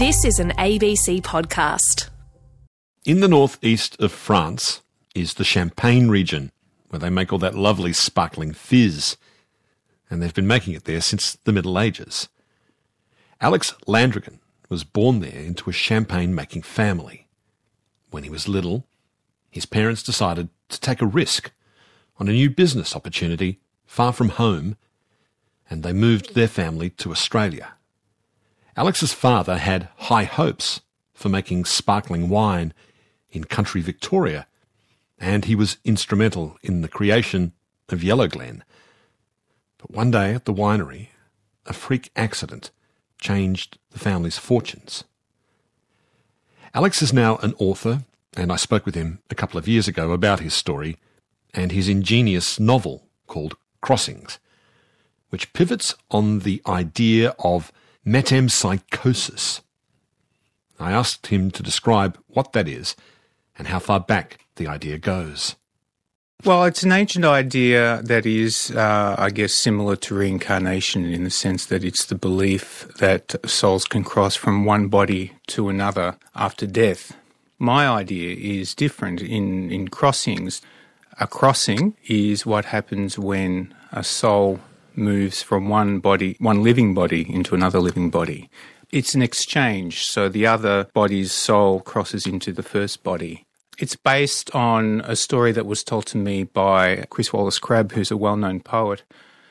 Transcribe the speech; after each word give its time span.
This 0.00 0.24
is 0.24 0.38
an 0.38 0.52
ABC 0.52 1.20
podcast. 1.20 2.08
In 3.04 3.20
the 3.20 3.28
northeast 3.28 4.00
of 4.00 4.12
France 4.12 4.80
is 5.14 5.34
the 5.34 5.44
Champagne 5.44 6.08
region, 6.08 6.52
where 6.88 6.98
they 6.98 7.10
make 7.10 7.34
all 7.34 7.38
that 7.40 7.54
lovely 7.54 7.92
sparkling 7.92 8.54
fizz. 8.54 9.18
And 10.08 10.22
they've 10.22 10.32
been 10.32 10.46
making 10.46 10.72
it 10.72 10.84
there 10.84 11.02
since 11.02 11.36
the 11.44 11.52
Middle 11.52 11.78
Ages. 11.78 12.30
Alex 13.42 13.74
Landrigan 13.86 14.38
was 14.70 14.84
born 14.84 15.20
there 15.20 15.38
into 15.38 15.68
a 15.68 15.74
champagne 15.74 16.34
making 16.34 16.62
family. 16.62 17.28
When 18.10 18.24
he 18.24 18.30
was 18.30 18.48
little, 18.48 18.86
his 19.50 19.66
parents 19.66 20.02
decided 20.02 20.48
to 20.70 20.80
take 20.80 21.02
a 21.02 21.06
risk 21.06 21.52
on 22.18 22.26
a 22.26 22.32
new 22.32 22.48
business 22.48 22.96
opportunity 22.96 23.60
far 23.84 24.14
from 24.14 24.30
home, 24.30 24.78
and 25.68 25.82
they 25.82 25.92
moved 25.92 26.34
their 26.34 26.48
family 26.48 26.88
to 26.88 27.10
Australia. 27.10 27.74
Alex's 28.76 29.12
father 29.12 29.58
had 29.58 29.88
high 29.96 30.24
hopes 30.24 30.80
for 31.12 31.28
making 31.28 31.64
sparkling 31.64 32.28
wine 32.28 32.72
in 33.30 33.44
country 33.44 33.80
Victoria, 33.80 34.46
and 35.18 35.44
he 35.44 35.54
was 35.54 35.78
instrumental 35.84 36.56
in 36.62 36.80
the 36.80 36.88
creation 36.88 37.52
of 37.88 38.02
Yellow 38.02 38.28
Glen. 38.28 38.64
But 39.78 39.90
one 39.90 40.10
day 40.10 40.34
at 40.34 40.44
the 40.44 40.54
winery, 40.54 41.08
a 41.66 41.72
freak 41.72 42.10
accident 42.16 42.70
changed 43.20 43.78
the 43.90 43.98
family's 43.98 44.38
fortunes. 44.38 45.04
Alex 46.72 47.02
is 47.02 47.12
now 47.12 47.36
an 47.38 47.54
author, 47.58 48.04
and 48.36 48.52
I 48.52 48.56
spoke 48.56 48.86
with 48.86 48.94
him 48.94 49.18
a 49.28 49.34
couple 49.34 49.58
of 49.58 49.68
years 49.68 49.88
ago 49.88 50.12
about 50.12 50.40
his 50.40 50.54
story 50.54 50.96
and 51.52 51.72
his 51.72 51.88
ingenious 51.88 52.60
novel 52.60 53.08
called 53.26 53.56
Crossings, 53.80 54.38
which 55.30 55.52
pivots 55.52 55.94
on 56.10 56.40
the 56.40 56.62
idea 56.66 57.34
of 57.40 57.72
metempsychosis. 58.10 59.60
I 60.80 60.90
asked 60.92 61.28
him 61.28 61.50
to 61.52 61.62
describe 61.62 62.18
what 62.26 62.52
that 62.52 62.66
is 62.66 62.96
and 63.56 63.68
how 63.68 63.78
far 63.78 64.00
back 64.00 64.46
the 64.56 64.66
idea 64.66 64.98
goes. 64.98 65.54
Well, 66.42 66.64
it's 66.64 66.82
an 66.82 66.92
ancient 66.92 67.26
idea 67.26 68.00
that 68.02 68.24
is, 68.24 68.70
uh, 68.70 69.14
I 69.18 69.28
guess, 69.28 69.52
similar 69.52 69.94
to 69.96 70.14
reincarnation 70.14 71.04
in 71.04 71.24
the 71.24 71.30
sense 71.30 71.66
that 71.66 71.84
it's 71.84 72.06
the 72.06 72.14
belief 72.14 72.88
that 72.98 73.36
souls 73.48 73.84
can 73.84 74.04
cross 74.04 74.36
from 74.36 74.64
one 74.64 74.88
body 74.88 75.32
to 75.48 75.68
another 75.68 76.16
after 76.34 76.66
death. 76.66 77.14
My 77.58 77.86
idea 77.86 78.34
is 78.34 78.74
different. 78.74 79.20
In, 79.20 79.70
in 79.70 79.88
crossings, 79.88 80.62
a 81.20 81.26
crossing 81.26 81.94
is 82.06 82.46
what 82.46 82.64
happens 82.64 83.18
when 83.18 83.74
a 83.92 84.02
soul 84.02 84.60
moves 85.00 85.42
from 85.42 85.68
one 85.68 85.98
body, 85.98 86.36
one 86.38 86.62
living 86.62 86.94
body, 86.94 87.26
into 87.28 87.54
another 87.54 87.80
living 87.80 88.10
body. 88.10 88.48
It's 88.92 89.14
an 89.14 89.22
exchange, 89.22 90.04
so 90.04 90.28
the 90.28 90.46
other 90.46 90.88
body's 90.94 91.32
soul 91.32 91.80
crosses 91.80 92.26
into 92.26 92.52
the 92.52 92.62
first 92.62 93.02
body. 93.02 93.44
It's 93.78 93.96
based 93.96 94.54
on 94.54 95.00
a 95.06 95.16
story 95.16 95.52
that 95.52 95.64
was 95.64 95.82
told 95.82 96.06
to 96.06 96.18
me 96.18 96.44
by 96.44 97.06
Chris 97.08 97.32
Wallace 97.32 97.58
Crabb, 97.58 97.92
who's 97.92 98.10
a 98.10 98.16
well 98.16 98.36
known 98.36 98.60
poet. 98.60 99.02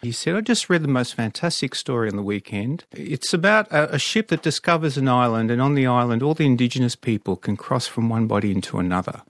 He 0.01 0.11
said, 0.11 0.35
I 0.35 0.41
just 0.41 0.69
read 0.69 0.83
the 0.83 0.87
most 0.87 1.15
fantastic 1.15 1.75
story 1.75 2.09
on 2.09 2.15
the 2.15 2.23
weekend. 2.23 2.85
It's 2.91 3.33
about 3.33 3.69
a, 3.71 3.95
a, 3.95 3.99
ship 3.99 4.29
that 4.29 4.41
discovers 4.41 4.97
an 4.97 5.09
island, 5.09 5.51
and 5.51 5.61
on 5.61 5.73
the 5.73 5.87
island, 5.87 6.23
all 6.23 6.33
the 6.33 6.45
indigenous 6.45 6.95
people 6.95 7.35
can 7.35 7.57
cross 7.57 7.85
from 7.87 8.07
one 8.07 8.27
body 8.27 8.51
into 8.51 8.77
another. 8.77 9.23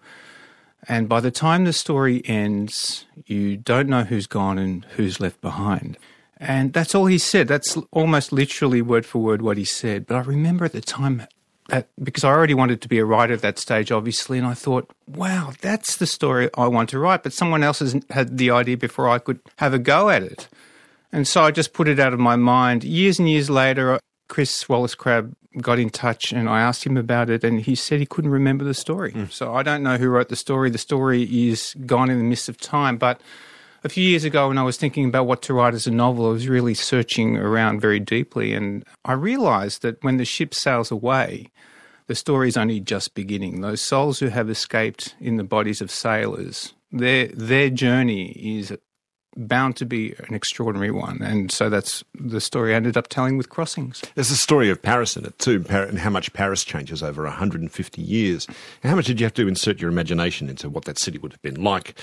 And 0.88 1.09
by 1.09 1.19
the 1.19 1.31
time 1.31 1.66
the 1.66 1.73
story 1.73 2.22
ends, 2.25 3.05
you 3.25 3.58
don't 3.58 3.89
know 3.89 4.03
who's 4.03 4.27
gone 4.27 4.58
and 4.58 4.85
who's 4.95 5.19
left 5.19 5.41
behind. 5.41 5.97
And 6.38 6.72
that's 6.72 6.95
all 6.95 7.05
he 7.05 7.17
said. 7.17 7.47
That's 7.47 7.77
almost 7.91 8.31
literally 8.31 8.81
word 8.81 9.05
for 9.05 9.19
word 9.19 9.41
what 9.41 9.57
he 9.57 9.66
said. 9.66 10.07
But 10.07 10.16
I 10.16 10.22
remember 10.22 10.66
at 10.66 10.72
the 10.72 10.81
time 10.81 11.27
that 11.67 11.89
because 12.02 12.23
I 12.23 12.30
already 12.30 12.53
wanted 12.53 12.81
to 12.81 12.88
be 12.88 12.97
a 12.97 13.05
writer 13.05 13.33
at 13.33 13.41
that 13.41 13.59
stage, 13.59 13.91
obviously, 13.91 14.38
and 14.38 14.47
I 14.47 14.53
thought, 14.53 14.89
wow, 15.05 15.52
that's 15.61 15.97
the 15.97 16.07
story 16.07 16.50
I 16.55 16.67
want 16.67 16.90
to 16.90 17.00
write. 17.00 17.23
But 17.23 17.34
someone 17.34 17.61
else 17.61 17.79
has 17.79 17.96
had 18.09 18.38
the 18.38 18.51
idea 18.51 18.78
before 18.78 19.09
I 19.09 19.19
could 19.19 19.41
have 19.57 19.73
a 19.73 19.79
go 19.79 20.09
at 20.09 20.23
it. 20.23 20.47
And 21.11 21.28
so 21.28 21.44
I 21.44 21.51
just 21.51 21.73
put 21.73 21.88
it 21.88 22.00
out 22.00 22.13
of 22.13 22.19
my 22.19 22.35
mind. 22.35 22.84
Years 22.84 23.19
and 23.19 23.29
years 23.29 23.50
later, 23.50 24.00
Chris 24.29 24.69
Wallace 24.69 24.96
Crabb 24.96 25.34
got 25.57 25.79
in 25.79 25.89
touch 25.89 26.31
and 26.31 26.47
I 26.47 26.61
asked 26.61 26.85
him 26.85 26.97
about 26.97 27.29
it, 27.29 27.43
and 27.43 27.61
he 27.61 27.75
said 27.75 27.99
he 27.99 28.05
couldn't 28.05 28.31
remember 28.31 28.63
the 28.63 28.73
story. 28.73 29.13
Mm. 29.13 29.31
So 29.31 29.55
I 29.55 29.63
don't 29.63 29.83
know 29.83 29.97
who 29.97 30.09
wrote 30.09 30.29
the 30.29 30.35
story. 30.35 30.69
The 30.69 30.77
story 30.77 31.23
is 31.49 31.75
gone 31.85 32.09
in 32.09 32.17
the 32.17 32.23
midst 32.23 32.49
of 32.49 32.57
time. 32.57 32.97
But 32.97 33.21
a 33.83 33.89
few 33.89 34.03
years 34.03 34.23
ago, 34.23 34.49
when 34.49 34.57
I 34.57 34.63
was 34.63 34.77
thinking 34.77 35.05
about 35.05 35.25
what 35.25 35.41
to 35.43 35.53
write 35.53 35.73
as 35.73 35.87
a 35.87 35.91
novel, 35.91 36.27
I 36.27 36.33
was 36.33 36.47
really 36.47 36.73
searching 36.73 37.37
around 37.37 37.81
very 37.81 37.99
deeply, 37.99 38.53
and 38.53 38.85
I 39.05 39.13
realized 39.13 39.81
that 39.81 40.03
when 40.03 40.17
the 40.17 40.25
ship 40.25 40.53
sails 40.53 40.91
away, 40.91 41.51
the 42.07 42.16
story 42.16 42.47
is 42.47 42.57
only 42.57 42.79
just 42.79 43.16
beginning. 43.16 43.61
Those 43.61 43.81
souls 43.81 44.19
who 44.19 44.27
have 44.27 44.49
escaped 44.49 45.16
in 45.19 45.37
the 45.37 45.43
bodies 45.43 45.79
of 45.81 45.91
sailors, 45.91 46.73
their 46.91 47.27
their 47.27 47.69
journey 47.69 48.31
is 48.31 48.75
bound 49.35 49.75
to 49.78 49.85
be 49.85 50.13
an 50.28 50.34
extraordinary 50.34 50.91
one, 50.91 51.22
and 51.22 51.51
so 51.51 51.69
that's 51.69 52.03
the 52.13 52.41
story 52.41 52.73
I 52.73 52.78
ended 52.78 52.97
up 52.97 53.07
telling 53.07 53.38
with 53.38 53.50
Crossings. 53.50 54.01
There's 54.16 54.31
a 54.31 54.38
story 54.38 54.69
of 54.69 54.81
Paris 54.81 55.16
in 55.16 55.25
it 55.25 55.38
too, 55.40 55.63
and 55.69 56.00
how 56.00 56.09
much 56.09 56.34
Paris 56.34 56.63
changes 56.63 57.03
over 57.03 57.23
150 57.23 58.01
years. 58.01 58.47
How 58.84 58.95
much 58.95 59.06
did 59.06 59.19
you 59.19 59.25
have 59.25 59.34
to 59.35 59.47
insert 59.47 59.79
your 59.79 59.90
imagination 59.90 60.50
into 60.50 60.69
what 60.69 60.85
that 60.85 60.97
city 60.97 61.17
would 61.17 61.34
have 61.34 61.41
been 61.41 61.63
like? 61.63 61.95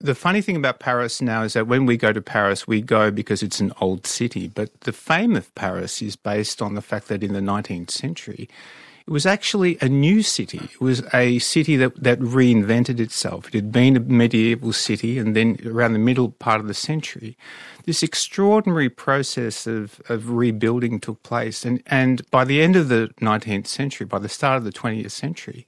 The 0.00 0.14
funny 0.14 0.42
thing 0.42 0.56
about 0.56 0.80
Paris 0.80 1.22
now 1.22 1.42
is 1.44 1.54
that 1.54 1.66
when 1.66 1.86
we 1.86 1.96
go 1.96 2.12
to 2.12 2.20
Paris, 2.20 2.66
we 2.66 2.82
go 2.82 3.10
because 3.10 3.42
it's 3.42 3.60
an 3.60 3.72
old 3.80 4.06
city, 4.06 4.48
but 4.48 4.80
the 4.80 4.92
fame 4.92 5.36
of 5.36 5.54
Paris 5.54 6.02
is 6.02 6.16
based 6.16 6.60
on 6.60 6.74
the 6.74 6.82
fact 6.82 7.08
that 7.08 7.22
in 7.22 7.32
the 7.32 7.40
19th 7.40 7.90
century, 7.90 8.48
it 9.06 9.10
was 9.10 9.26
actually 9.26 9.76
a 9.82 9.88
new 9.88 10.22
city. 10.22 10.70
It 10.72 10.80
was 10.80 11.02
a 11.12 11.38
city 11.38 11.76
that, 11.76 12.02
that 12.02 12.18
reinvented 12.20 13.00
itself. 13.00 13.48
It 13.48 13.54
had 13.54 13.70
been 13.70 13.96
a 13.96 14.00
medieval 14.00 14.72
city, 14.72 15.18
and 15.18 15.36
then 15.36 15.58
around 15.66 15.92
the 15.92 15.98
middle 15.98 16.30
part 16.30 16.60
of 16.60 16.68
the 16.68 16.74
century, 16.74 17.36
this 17.84 18.02
extraordinary 18.02 18.88
process 18.88 19.66
of, 19.66 20.00
of 20.08 20.30
rebuilding 20.30 21.00
took 21.00 21.22
place. 21.22 21.66
And, 21.66 21.82
and 21.86 22.28
by 22.30 22.44
the 22.44 22.62
end 22.62 22.76
of 22.76 22.88
the 22.88 23.10
19th 23.20 23.66
century, 23.66 24.06
by 24.06 24.18
the 24.18 24.28
start 24.28 24.56
of 24.56 24.64
the 24.64 24.72
20th 24.72 25.10
century, 25.10 25.66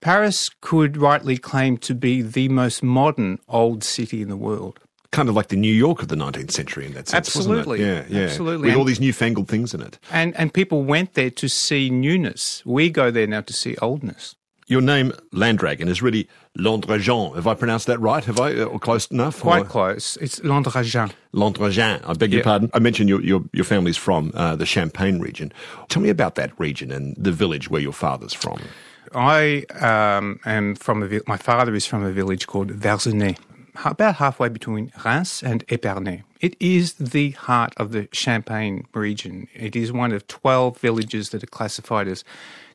Paris 0.00 0.48
could 0.60 0.96
rightly 0.96 1.38
claim 1.38 1.78
to 1.78 1.94
be 1.94 2.22
the 2.22 2.48
most 2.48 2.82
modern 2.82 3.38
old 3.48 3.84
city 3.84 4.20
in 4.20 4.28
the 4.28 4.36
world 4.36 4.80
kind 5.14 5.28
of 5.28 5.34
like 5.34 5.48
the 5.48 5.56
New 5.56 5.72
York 5.72 6.02
of 6.02 6.08
the 6.08 6.16
19th 6.16 6.50
century 6.50 6.86
in 6.86 6.92
that 6.94 7.08
sense, 7.08 7.28
absolutely. 7.28 7.80
Yeah, 7.80 8.04
yeah. 8.08 8.22
Absolutely. 8.22 8.66
With 8.66 8.70
and, 8.70 8.78
all 8.78 8.84
these 8.84 9.00
newfangled 9.00 9.48
things 9.48 9.72
in 9.72 9.80
it. 9.80 9.98
And, 10.10 10.36
and 10.36 10.52
people 10.52 10.82
went 10.82 11.14
there 11.14 11.30
to 11.30 11.48
see 11.48 11.88
newness. 11.88 12.62
We 12.66 12.90
go 12.90 13.10
there 13.10 13.26
now 13.26 13.42
to 13.42 13.52
see 13.52 13.76
oldness. 13.76 14.34
Your 14.66 14.80
name, 14.80 15.12
Landragon, 15.32 15.88
is 15.88 16.00
really 16.00 16.26
Landragin. 16.58 17.34
Have 17.36 17.46
I 17.46 17.54
pronounced 17.54 17.86
that 17.86 18.00
right? 18.00 18.24
Have 18.24 18.40
I, 18.40 18.54
uh, 18.54 18.64
or 18.64 18.78
close 18.78 19.06
enough? 19.10 19.40
Quite 19.40 19.62
or? 19.62 19.66
close. 19.66 20.16
It's 20.16 20.40
Landragin. 20.40 21.12
Landragin. 21.34 22.00
I 22.08 22.14
beg 22.14 22.32
your 22.32 22.42
pardon. 22.42 22.70
I 22.72 22.78
mentioned 22.78 23.08
your, 23.08 23.20
your, 23.20 23.44
your 23.52 23.64
family's 23.64 23.98
from 23.98 24.32
uh, 24.34 24.56
the 24.56 24.66
Champagne 24.66 25.20
region. 25.20 25.52
Tell 25.88 26.02
me 26.02 26.08
about 26.08 26.34
that 26.36 26.58
region 26.58 26.90
and 26.90 27.14
the 27.16 27.32
village 27.32 27.68
where 27.68 27.82
your 27.82 27.92
father's 27.92 28.32
from. 28.32 28.58
I 29.14 29.64
um, 29.80 30.40
am 30.44 30.74
from 30.74 31.02
a. 31.02 31.20
My 31.26 31.36
father 31.36 31.74
is 31.74 31.86
from 31.86 32.02
a 32.02 32.10
village 32.10 32.46
called 32.46 32.72
Verzenay, 32.72 33.38
about 33.84 34.16
halfway 34.16 34.48
between 34.48 34.92
Reims 35.04 35.42
and 35.42 35.66
Epernay. 35.68 36.22
It 36.40 36.56
is 36.60 36.94
the 36.94 37.32
heart 37.32 37.74
of 37.76 37.92
the 37.92 38.08
Champagne 38.12 38.86
region. 38.94 39.48
It 39.54 39.74
is 39.74 39.92
one 39.92 40.12
of 40.12 40.26
12 40.26 40.78
villages 40.78 41.30
that 41.30 41.42
are 41.42 41.48
classified 41.48 42.08
as 42.08 42.24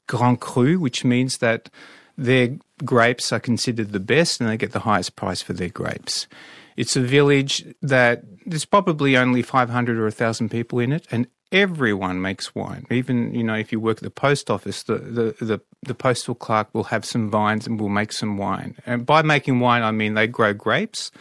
Grand 0.07 0.39
Cru, 0.39 0.79
which 0.79 1.05
means 1.05 1.37
that 1.37 1.69
their 2.17 2.57
grapes 2.83 3.31
are 3.31 3.39
considered 3.39 3.91
the 3.91 3.99
best 3.99 4.41
and 4.41 4.49
they 4.49 4.57
get 4.57 4.71
the 4.71 4.79
highest 4.79 5.15
price 5.15 5.41
for 5.41 5.53
their 5.53 5.69
grapes. 5.69 6.27
It's 6.75 6.95
a 6.95 7.01
village 7.01 7.65
that 7.81 8.23
there's 8.45 8.65
probably 8.65 9.17
only 9.17 9.41
500 9.41 9.97
or 9.97 10.03
1,000 10.03 10.49
people 10.49 10.79
in 10.79 10.91
it, 10.91 11.07
and 11.11 11.27
everyone 11.51 12.21
makes 12.21 12.55
wine. 12.55 12.85
Even 12.89 13.33
you 13.33 13.43
know, 13.43 13.55
if 13.55 13.71
you 13.71 13.79
work 13.79 13.97
at 13.97 14.03
the 14.03 14.09
post 14.09 14.49
office, 14.49 14.83
the, 14.83 14.97
the, 14.97 15.45
the, 15.45 15.61
the, 15.83 15.93
postal 15.93 16.35
clerk 16.35 16.67
will 16.73 16.85
have 16.85 17.05
some 17.05 17.29
vines 17.29 17.67
and 17.67 17.79
will 17.79 17.89
make 17.89 18.11
some 18.11 18.37
wine. 18.37 18.75
And 18.85 19.05
by 19.05 19.21
making 19.21 19.59
wine, 19.59 19.83
I 19.83 19.91
mean 19.91 20.13
they 20.13 20.27
grow 20.27 20.53
grapes. 20.53 21.11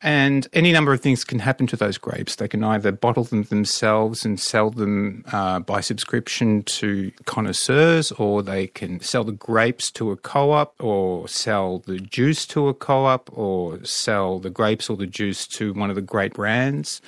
And 0.00 0.46
any 0.52 0.70
number 0.70 0.92
of 0.92 1.00
things 1.00 1.24
can 1.24 1.40
happen 1.40 1.66
to 1.68 1.76
those 1.76 1.98
grapes. 1.98 2.36
They 2.36 2.46
can 2.46 2.62
either 2.62 2.92
bottle 2.92 3.24
them 3.24 3.42
themselves 3.42 4.24
and 4.24 4.38
sell 4.38 4.70
them 4.70 5.24
uh, 5.32 5.58
by 5.58 5.80
subscription 5.80 6.62
to 6.64 7.10
connoisseurs, 7.24 8.12
or 8.12 8.44
they 8.44 8.68
can 8.68 9.00
sell 9.00 9.24
the 9.24 9.32
grapes 9.32 9.90
to 9.92 10.12
a 10.12 10.16
co 10.16 10.52
op, 10.52 10.74
or 10.78 11.26
sell 11.26 11.80
the 11.80 11.98
juice 11.98 12.46
to 12.46 12.68
a 12.68 12.74
co 12.74 13.06
op, 13.06 13.28
or 13.36 13.84
sell 13.84 14.38
the 14.38 14.50
grapes 14.50 14.88
or 14.88 14.96
the 14.96 15.06
juice 15.06 15.48
to 15.48 15.74
one 15.74 15.90
of 15.90 15.96
the 15.96 16.02
great 16.02 16.34
brands 16.34 17.00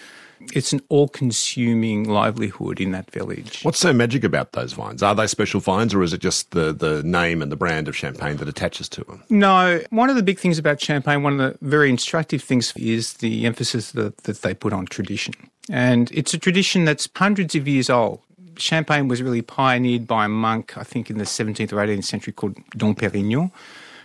it's 0.53 0.73
an 0.73 0.81
all 0.89 1.09
consuming 1.09 2.09
livelihood 2.09 2.81
in 2.81 2.93
that 2.93 3.11
village. 3.11 3.63
What's 3.63 3.79
so 3.79 3.93
magic 3.93 4.25
about 4.25 4.53
those 4.53 4.73
vines? 4.73 5.03
Are 5.03 5.15
they 5.15 5.27
special 5.27 5.61
vines 5.61 5.95
or 5.95 6.03
is 6.03 6.13
it 6.13 6.21
just 6.21 6.51
the, 6.53 6.73
the 6.73 7.03
name 7.03 7.43
and 7.43 7.53
the 7.53 7.57
brand 7.57 7.89
of 7.89 7.97
champagne 7.97 8.37
that 8.39 8.49
attaches 8.49 8.89
to 8.91 9.05
them? 9.05 9.23
No. 9.29 9.81
One 9.91 10.11
of 10.11 10.17
the 10.17 10.23
big 10.23 10.39
things 10.39 10.59
about 10.59 10.81
champagne, 10.81 11.23
one 11.23 11.41
of 11.41 11.53
the 11.53 11.67
very 11.67 11.91
instructive 11.91 12.43
things 12.43 12.73
is 12.77 13.15
the 13.15 13.47
emphasis 13.47 13.93
that, 13.93 14.17
that 14.19 14.43
they 14.43 14.55
put 14.55 14.73
on 14.73 14.87
tradition. 14.87 15.35
And 15.71 16.11
it's 16.13 16.35
a 16.35 16.39
tradition 16.39 16.85
that's 16.85 17.09
hundreds 17.15 17.55
of 17.55 17.69
years 17.69 17.91
old. 17.91 18.21
Champagne 18.57 19.09
was 19.09 19.23
really 19.23 19.43
pioneered 19.43 20.07
by 20.07 20.27
a 20.27 20.29
monk, 20.29 20.77
I 20.77 20.83
think 20.83 21.11
in 21.11 21.19
the 21.19 21.25
17th 21.25 21.73
or 21.73 21.77
18th 21.77 22.05
century, 22.05 22.33
called 22.33 22.57
Dom 22.77 22.95
Perignon, 22.95 23.51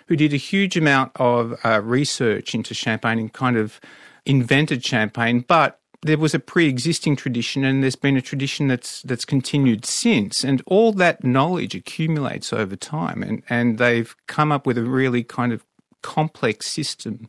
who 0.08 0.16
did 0.16 0.34
a 0.34 0.38
huge 0.38 0.78
amount 0.78 1.12
of 1.16 1.60
uh, 1.66 1.82
research 1.82 2.54
into 2.54 2.74
Champagne 2.74 3.20
and 3.20 3.34
kind 3.34 3.58
of 3.58 3.82
invented 4.26 4.86
Champagne, 4.86 5.44
but 5.48 5.80
there 6.06 6.18
was 6.18 6.34
a 6.34 6.40
pre-existing 6.40 7.16
tradition 7.16 7.64
and 7.64 7.82
there's 7.82 7.96
been 7.96 8.18
a 8.18 8.22
tradition 8.22 8.68
that's 8.68 9.02
that's 9.04 9.26
continued 9.26 9.86
since 9.86 10.44
and 10.44 10.62
all 10.66 10.92
that 10.92 11.24
knowledge 11.24 11.76
accumulates 11.76 12.54
over 12.54 12.76
time 12.76 13.24
and 13.24 13.42
and 13.50 13.78
they've 13.78 14.16
come 14.28 14.52
up 14.52 14.68
with 14.68 14.78
a 14.78 14.84
really 14.84 15.24
kind 15.24 15.52
of 15.52 15.64
complex 16.02 16.68
system 16.68 17.28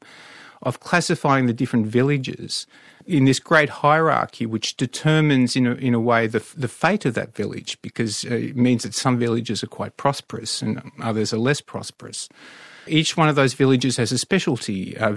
of 0.63 0.81
classifying 0.81 1.47
the 1.47 1.53
different 1.53 1.87
villages 1.87 2.67
in 3.07 3.25
this 3.25 3.39
great 3.39 3.69
hierarchy, 3.69 4.47
which 4.47 4.77
determines, 4.77 5.55
in 5.55 5.67
a, 5.67 5.75
in 5.75 5.95
a 5.95 6.01
way, 6.01 6.27
the, 6.27 6.45
the 6.57 6.69
fate 6.69 7.05
of 7.05 7.15
that 7.15 7.35
village, 7.35 7.81
because 7.81 8.25
uh, 8.25 8.35
it 8.35 8.57
means 8.57 8.83
that 8.83 8.95
some 8.95 9.19
villages 9.19 9.63
are 9.63 9.69
quite 9.69 9.97
prosperous 9.97 10.61
and 10.61 10.83
others 11.01 11.33
are 11.33 11.39
less 11.39 11.61
prosperous. 11.61 12.29
Each 12.89 13.17
one 13.17 13.29
of 13.29 13.35
those 13.35 13.55
villages 13.55 13.97
has 13.97 14.13
a 14.13 14.19
specialty. 14.19 14.97
Uh, 14.97 15.11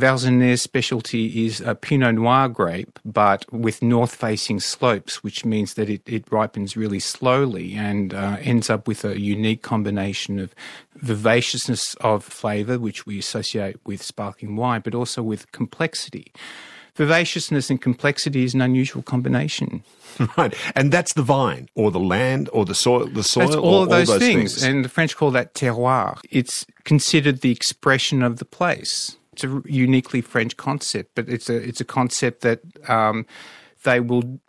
specialty 0.57 1.45
is 1.45 1.62
a 1.62 1.75
Pinot 1.75 2.16
Noir 2.16 2.48
grape, 2.48 3.00
but 3.06 3.45
with 3.51 3.81
north 3.81 4.16
facing 4.16 4.60
slopes, 4.60 5.24
which 5.24 5.45
means 5.45 5.75
that 5.75 5.89
it, 5.89 6.01
it 6.07 6.25
ripens 6.31 6.75
really 6.75 7.00
slowly 7.00 7.75
and 7.75 8.13
uh, 8.13 8.38
ends 8.42 8.69
up 8.69 8.88
with 8.88 9.06
a 9.06 9.19
unique 9.19 9.62
combination 9.62 10.39
of 10.39 10.56
vivaciousness 10.95 11.94
of 11.95 12.24
flavour, 12.24 12.80
which 12.80 13.06
we 13.06 13.19
associate 13.19 13.77
with 13.86 14.01
sparkling 14.01 14.56
wine, 14.56 14.81
but 14.81 14.95
also 14.95 15.21
with 15.21 15.51
complexity 15.51 16.31
vivaciousness 16.99 17.69
and 17.69 17.81
complexity 17.81 18.43
is 18.43 18.53
an 18.53 18.61
unusual 18.61 19.01
combination. 19.01 19.83
Right, 20.37 20.53
and 20.75 20.91
that's 20.91 21.13
the 21.13 21.21
vine, 21.21 21.69
or 21.75 21.91
the 21.91 21.99
land, 21.99 22.49
or 22.51 22.65
the 22.65 22.75
soil. 22.75 23.07
The 23.07 23.23
soil, 23.23 23.45
that's 23.45 23.55
all 23.55 23.83
of 23.83 23.89
those, 23.89 24.09
all 24.09 24.15
those 24.15 24.27
things. 24.27 24.55
things. 24.55 24.63
and 24.63 24.83
the 24.83 24.89
French 24.89 25.15
call 25.15 25.31
that 25.31 25.53
terroir. 25.53 26.19
It's 26.29 26.65
considered 26.83 27.39
the 27.39 27.51
expression 27.51 28.21
of 28.21 28.37
the 28.37 28.43
place. 28.43 29.15
It's 29.31 29.45
a 29.45 29.61
uniquely 29.65 30.19
French 30.19 30.57
concept, 30.57 31.11
but 31.15 31.29
it's 31.29 31.49
a 31.49 31.55
it's 31.55 31.79
a 31.79 31.85
concept 31.85 32.41
that 32.41 32.59
um, 32.89 33.27
they 33.83 34.01
will 34.01 34.41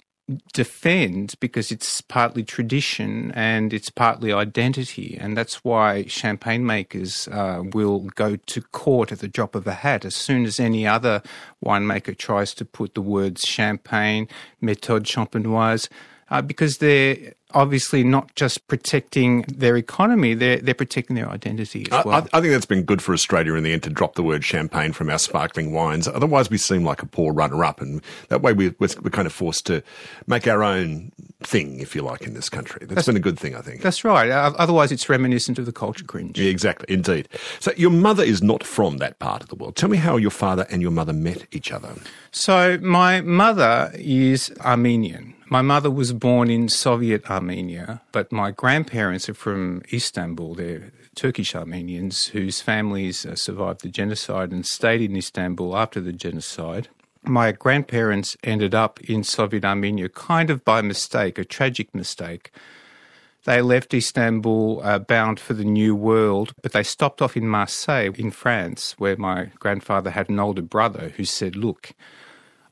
defend 0.53 1.35
because 1.41 1.71
it's 1.71 2.00
partly 2.00 2.43
tradition 2.43 3.32
and 3.32 3.73
it's 3.73 3.91
partly 3.91 4.32
identity. 4.32 5.17
And 5.21 5.37
that's 5.37 5.65
why 5.65 6.05
champagne 6.06 6.65
makers 6.65 7.29
uh, 7.29 7.62
will 7.73 8.00
go 8.15 8.37
to 8.37 8.62
court 8.62 9.12
at 9.12 9.21
the 9.21 9.29
drop 9.29 9.55
of 9.55 9.67
a 9.67 9.75
hat 9.75 10.05
as 10.05 10.15
soon 10.15 10.44
as 10.44 10.61
any 10.61 10.87
other 10.87 11.23
winemaker 11.65 12.17
tries 12.17 12.55
to 12.55 12.65
put 12.65 12.94
the 12.94 13.03
words 13.03 13.43
champagne, 13.47 14.29
méthode 14.62 15.05
champenoise, 15.05 15.88
uh, 16.31 16.43
because 16.43 16.79
they're 16.79 17.35
obviously 17.55 18.05
not 18.05 18.35
just 18.35 18.67
protecting 18.69 19.43
their 19.43 19.76
economy, 19.76 20.35
they're, 20.35 20.58
they're 20.58 20.75
protecting 20.75 21.17
their 21.17 21.29
identity 21.29 21.87
as 21.91 22.05
well. 22.05 22.14
I, 22.14 22.38
I, 22.38 22.41
think 22.41 22.52
that's 22.52 22.67
been 22.67 22.82
good 22.82 23.02
for 23.02 23.12
Australia 23.12 23.55
in 23.55 23.62
the 23.62 23.73
end 23.73 23.82
to 23.85 23.91
drop 23.91 24.14
the 24.14 24.23
word 24.23 24.44
champagne 24.44 24.93
from 24.93 25.11
our 25.11 25.19
sparkling 25.19 25.73
wines. 25.73 26.08
Otherwise, 26.08 26.50
we 26.50 26.58
seem 26.58 26.85
like 26.85 27.02
a 27.02 27.06
poor 27.06 27.32
runner 27.32 27.64
up, 27.64 27.81
and 27.81 28.02
that 28.29 28.43
way 28.43 28.52
we, 28.52 28.69
we're, 28.79 28.88
we're 29.02 29.11
kind 29.11 29.26
of 29.26 29.32
forced 29.32 29.67
to 29.67 29.82
make 30.26 30.47
our 30.47 30.62
own 30.62 31.12
thing, 31.43 31.81
if 31.81 31.94
you 31.94 32.02
like, 32.02 32.23
in 32.23 32.35
this 32.35 32.49
country. 32.49 32.81
that's, 32.82 32.94
that's 32.94 33.06
been 33.06 33.17
a 33.17 33.20
good 33.20 33.38
thing, 33.38 33.55
I 33.55 33.61
think. 33.61 33.82
That's 33.82 34.05
right. 34.05 34.31
Uh, 34.31 34.52
otherwise, 34.58 34.93
it's 34.93 35.08
reminiscent 35.08 35.58
of 35.58 35.67
the 35.67 35.73
culture 35.73 36.05
cringe. 36.05 36.38
Yeah, 36.38 36.50
exactly, 36.50 36.93
indeed. 36.93 37.29
So, 37.61 37.73
your 37.76 37.91
mother 37.91 38.23
is 38.23 38.43
not 38.43 38.64
from 38.64 38.99
that 38.99 39.19
part 39.19 39.43
of 39.43 39.49
the 39.49 39.55
world. 39.55 39.76
Tell 39.76 39.88
me 39.88 39.97
how 39.97 40.17
your 40.17 40.31
father 40.31 40.67
and 40.70 40.82
your 40.82 40.91
mother 40.91 41.12
met 41.12 41.47
each 41.52 41.73
other. 41.73 41.94
So, 42.31 42.79
my 42.79 43.20
mother 43.20 43.91
is 43.94 44.52
Armenian. 44.61 45.35
My 45.52 45.62
mother 45.62 45.91
was 45.91 46.12
born 46.12 46.49
in 46.49 46.69
Soviet 46.69 47.29
Armenia, 47.29 48.02
but 48.12 48.31
my 48.31 48.52
grandparents 48.52 49.29
are 49.29 49.35
from 49.35 49.82
Istanbul. 49.93 50.55
They're 50.55 50.93
Turkish 51.17 51.56
Armenians 51.56 52.26
whose 52.26 52.61
families 52.61 53.26
uh, 53.26 53.35
survived 53.35 53.81
the 53.81 53.88
genocide 53.88 54.52
and 54.52 54.64
stayed 54.64 55.02
in 55.02 55.17
Istanbul 55.17 55.76
after 55.76 56.00
the 56.00 56.12
genocide. 56.12 56.87
My 57.25 57.50
grandparents 57.50 58.37
ended 58.44 58.76
up 58.76 59.00
in 59.00 59.25
Soviet 59.25 59.64
Armenia 59.64 60.08
kind 60.08 60.50
of 60.50 60.64
by 60.64 60.82
mistake, 60.82 61.37
a 61.37 61.44
tragic 61.44 61.93
mistake. 61.97 62.52
They 63.44 63.61
left 63.61 63.93
Istanbul 63.93 64.81
uh, 64.85 65.00
bound 65.00 65.41
for 65.41 65.55
the 65.55 65.64
New 65.64 65.97
World, 65.97 66.55
but 66.62 66.70
they 66.70 66.85
stopped 66.85 67.20
off 67.20 67.37
in 67.37 67.49
Marseille 67.49 68.12
in 68.17 68.31
France, 68.31 68.94
where 68.99 69.17
my 69.17 69.47
grandfather 69.58 70.11
had 70.11 70.29
an 70.29 70.38
older 70.38 70.62
brother 70.62 71.12
who 71.17 71.25
said, 71.25 71.56
Look, 71.56 71.91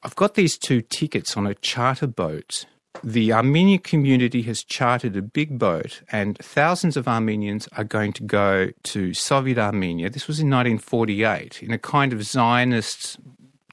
I've 0.02 0.16
got 0.16 0.34
these 0.34 0.56
two 0.56 0.80
tickets 0.80 1.36
on 1.36 1.46
a 1.46 1.54
charter 1.54 2.06
boat. 2.06 2.66
The 3.04 3.32
Armenian 3.32 3.80
community 3.80 4.42
has 4.42 4.64
chartered 4.64 5.16
a 5.16 5.22
big 5.22 5.58
boat, 5.58 6.02
and 6.10 6.36
thousands 6.38 6.96
of 6.96 7.06
Armenians 7.06 7.68
are 7.76 7.84
going 7.84 8.12
to 8.14 8.24
go 8.24 8.70
to 8.84 9.14
Soviet 9.14 9.58
Armenia. 9.58 10.10
This 10.10 10.26
was 10.26 10.40
in 10.40 10.50
1948 10.50 11.62
in 11.62 11.72
a 11.72 11.78
kind 11.78 12.12
of 12.12 12.24
Zionist 12.24 13.18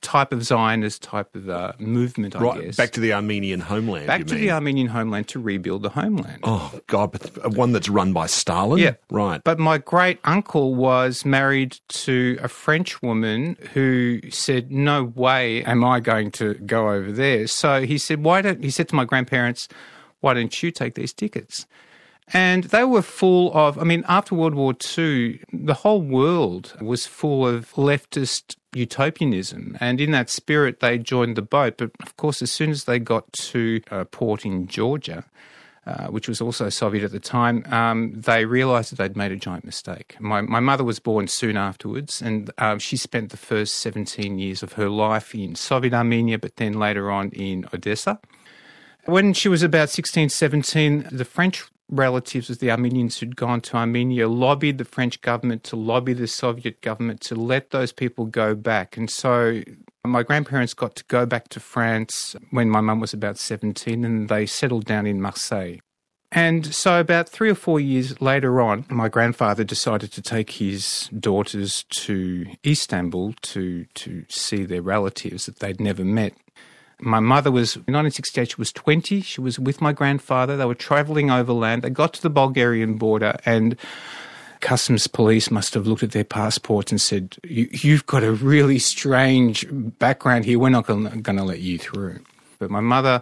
type 0.05 0.31
of 0.31 0.43
Zionist 0.43 1.01
type 1.01 1.35
of 1.35 1.49
uh, 1.49 1.73
movement, 1.79 2.35
I 2.35 2.39
right, 2.39 2.61
guess. 2.61 2.77
Back 2.77 2.91
to 2.91 2.99
the 2.99 3.11
Armenian 3.11 3.59
homeland. 3.59 4.05
Back 4.05 4.25
to 4.27 4.35
mean? 4.35 4.43
the 4.43 4.51
Armenian 4.51 4.87
homeland 4.87 5.27
to 5.29 5.39
rebuild 5.39 5.81
the 5.81 5.89
homeland. 5.89 6.39
Oh, 6.43 6.79
God, 6.85 7.11
but 7.11 7.53
one 7.53 7.71
that's 7.71 7.89
run 7.89 8.13
by 8.13 8.27
Stalin? 8.27 8.79
Yeah. 8.79 8.93
Right. 9.09 9.41
But 9.43 9.57
my 9.57 9.79
great 9.79 10.19
uncle 10.23 10.75
was 10.75 11.25
married 11.25 11.79
to 11.89 12.37
a 12.39 12.47
French 12.47 13.01
woman 13.01 13.57
who 13.73 14.21
said, 14.29 14.71
No 14.71 15.03
way 15.03 15.63
am 15.63 15.83
I 15.83 15.99
going 15.99 16.29
to 16.31 16.53
go 16.53 16.91
over 16.91 17.11
there. 17.11 17.47
So 17.47 17.81
he 17.81 17.97
said, 17.97 18.23
Why 18.23 18.43
don't, 18.43 18.63
he 18.63 18.69
said 18.69 18.87
to 18.89 18.95
my 18.95 19.05
grandparents, 19.05 19.67
Why 20.21 20.35
don't 20.35 20.61
you 20.61 20.69
take 20.69 20.93
these 20.93 21.13
tickets? 21.13 21.65
And 22.33 22.65
they 22.65 22.83
were 22.83 23.01
full 23.01 23.55
of, 23.55 23.77
I 23.77 23.83
mean, 23.83 24.03
after 24.07 24.33
World 24.33 24.55
War 24.55 24.73
II, 24.97 25.39
the 25.53 25.75
whole 25.75 26.01
world 26.01 26.75
was 26.81 27.05
full 27.05 27.47
of 27.47 27.71
leftist 27.73 28.55
utopianism. 28.75 29.77
And 29.79 30.01
in 30.01 30.11
that 30.11 30.29
spirit, 30.29 30.79
they 30.79 30.97
joined 30.97 31.37
the 31.37 31.41
boat. 31.41 31.77
But 31.77 31.91
of 32.01 32.17
course, 32.17 32.41
as 32.41 32.51
soon 32.51 32.71
as 32.71 32.83
they 32.83 32.99
got 32.99 33.31
to 33.33 33.81
a 33.89 34.05
port 34.05 34.45
in 34.45 34.67
Georgia, 34.67 35.25
uh, 35.85 36.07
which 36.07 36.27
was 36.27 36.41
also 36.41 36.67
Soviet 36.69 37.03
at 37.03 37.11
the 37.11 37.19
time, 37.19 37.63
um, 37.71 38.13
they 38.15 38.45
realised 38.45 38.91
that 38.91 38.95
they'd 38.95 39.15
made 39.15 39.31
a 39.31 39.35
giant 39.35 39.63
mistake. 39.63 40.15
My, 40.19 40.41
my 40.41 40.59
mother 40.59 40.83
was 40.83 40.99
born 40.99 41.27
soon 41.27 41.57
afterwards, 41.57 42.21
and 42.21 42.49
uh, 42.57 42.79
she 42.79 42.97
spent 42.97 43.29
the 43.29 43.37
first 43.37 43.75
17 43.75 44.39
years 44.39 44.63
of 44.63 44.73
her 44.73 44.89
life 44.89 45.35
in 45.35 45.55
Soviet 45.55 45.93
Armenia, 45.93 46.39
but 46.39 46.55
then 46.55 46.73
later 46.73 47.11
on 47.11 47.29
in 47.29 47.67
Odessa. 47.73 48.19
When 49.05 49.33
she 49.33 49.47
was 49.47 49.61
about 49.61 49.91
16, 49.91 50.29
17, 50.29 51.09
the 51.11 51.25
French 51.25 51.63
relatives 51.89 52.49
of 52.49 52.59
the 52.59 52.71
Armenians 52.71 53.19
who'd 53.19 53.35
gone 53.35 53.61
to 53.61 53.77
Armenia 53.77 54.27
lobbied 54.27 54.77
the 54.77 54.85
French 54.85 55.21
government 55.21 55.63
to 55.65 55.75
lobby 55.75 56.13
the 56.13 56.27
Soviet 56.27 56.81
government 56.81 57.21
to 57.21 57.35
let 57.35 57.69
those 57.69 57.91
people 57.91 58.25
go 58.25 58.55
back. 58.55 58.97
And 58.97 59.09
so 59.09 59.61
my 60.03 60.23
grandparents 60.23 60.73
got 60.73 60.95
to 60.95 61.03
go 61.05 61.25
back 61.25 61.49
to 61.49 61.59
France 61.59 62.35
when 62.51 62.69
my 62.69 62.81
mum 62.81 62.99
was 62.99 63.13
about 63.13 63.37
17 63.37 64.03
and 64.03 64.29
they 64.29 64.45
settled 64.45 64.85
down 64.85 65.05
in 65.05 65.21
Marseille. 65.21 65.77
And 66.31 66.75
so, 66.75 66.99
about 66.99 67.29
three 67.29 67.49
or 67.49 67.55
four 67.55 67.79
years 67.79 68.19
later 68.19 68.59
on, 68.59 68.85
my 68.89 69.07
grandfather 69.07 69.63
decided 69.63 70.11
to 70.11 70.21
take 70.21 70.51
his 70.51 71.09
daughters 71.17 71.85
to 71.91 72.47
Istanbul 72.65 73.35
to, 73.41 73.85
to 73.93 74.25
see 74.27 74.65
their 74.65 74.81
relatives 74.81 75.45
that 75.45 75.59
they'd 75.59 75.79
never 75.79 76.03
met. 76.03 76.33
My 76.99 77.19
mother 77.19 77.51
was, 77.51 77.75
in 77.75 77.93
1968, 77.93 78.51
she 78.51 78.55
was 78.57 78.71
20. 78.71 79.21
She 79.21 79.41
was 79.41 79.59
with 79.59 79.81
my 79.81 79.91
grandfather. 79.91 80.55
They 80.55 80.65
were 80.65 80.75
traveling 80.75 81.29
overland. 81.29 81.81
They 81.81 81.89
got 81.89 82.13
to 82.13 82.21
the 82.21 82.29
Bulgarian 82.29 82.95
border 82.95 83.37
and 83.45 83.77
customs 84.61 85.05
police 85.05 85.51
must 85.51 85.73
have 85.73 85.85
looked 85.85 86.03
at 86.03 86.11
their 86.11 86.23
passports 86.23 86.91
and 86.91 86.99
said, 86.99 87.37
You've 87.43 88.05
got 88.05 88.23
a 88.23 88.31
really 88.31 88.79
strange 88.79 89.65
background 89.69 90.45
here. 90.45 90.57
We're 90.57 90.69
not 90.69 90.87
going 90.87 91.21
to 91.21 91.43
let 91.43 91.59
you 91.59 91.77
through. 91.77 92.21
But 92.57 92.71
my 92.71 92.79
mother, 92.79 93.21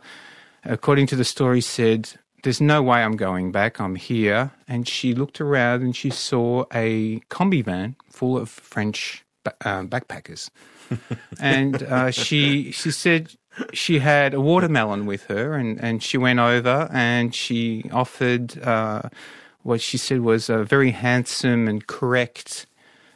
according 0.64 1.08
to 1.08 1.16
the 1.16 1.26
story, 1.26 1.62
said, 1.62 2.12
There's 2.44 2.62
no 2.62 2.82
way 2.82 3.04
I'm 3.04 3.18
going 3.18 3.52
back. 3.52 3.80
I'm 3.80 3.96
here. 3.96 4.52
And 4.68 4.88
she 4.88 5.14
looked 5.14 5.42
around 5.42 5.82
and 5.82 5.96
she 5.96 6.10
saw 6.12 6.66
a 6.74 7.20
combi 7.30 7.64
van 7.64 7.96
full 8.10 8.38
of 8.38 8.50
French 8.50 9.26
uh, 9.46 9.84
backpackers. 9.84 10.50
and 11.40 11.84
uh, 11.84 12.12
she 12.12 12.72
she 12.72 12.92
said 12.92 13.34
she 13.74 14.00
had 14.00 14.34
a 14.34 14.42
watermelon 14.42 15.06
with 15.06 15.26
her, 15.26 15.54
and, 15.54 15.80
and 15.80 16.02
she 16.02 16.18
went 16.18 16.40
over 16.40 16.90
and 16.92 17.34
she 17.36 17.90
offered 17.92 18.62
uh, 18.64 19.04
what 19.64 19.82
she 19.82 19.98
said 19.98 20.22
was 20.22 20.50
a 20.50 20.64
very 20.64 20.92
handsome 20.92 21.68
and 21.68 21.88
correct 21.88 22.66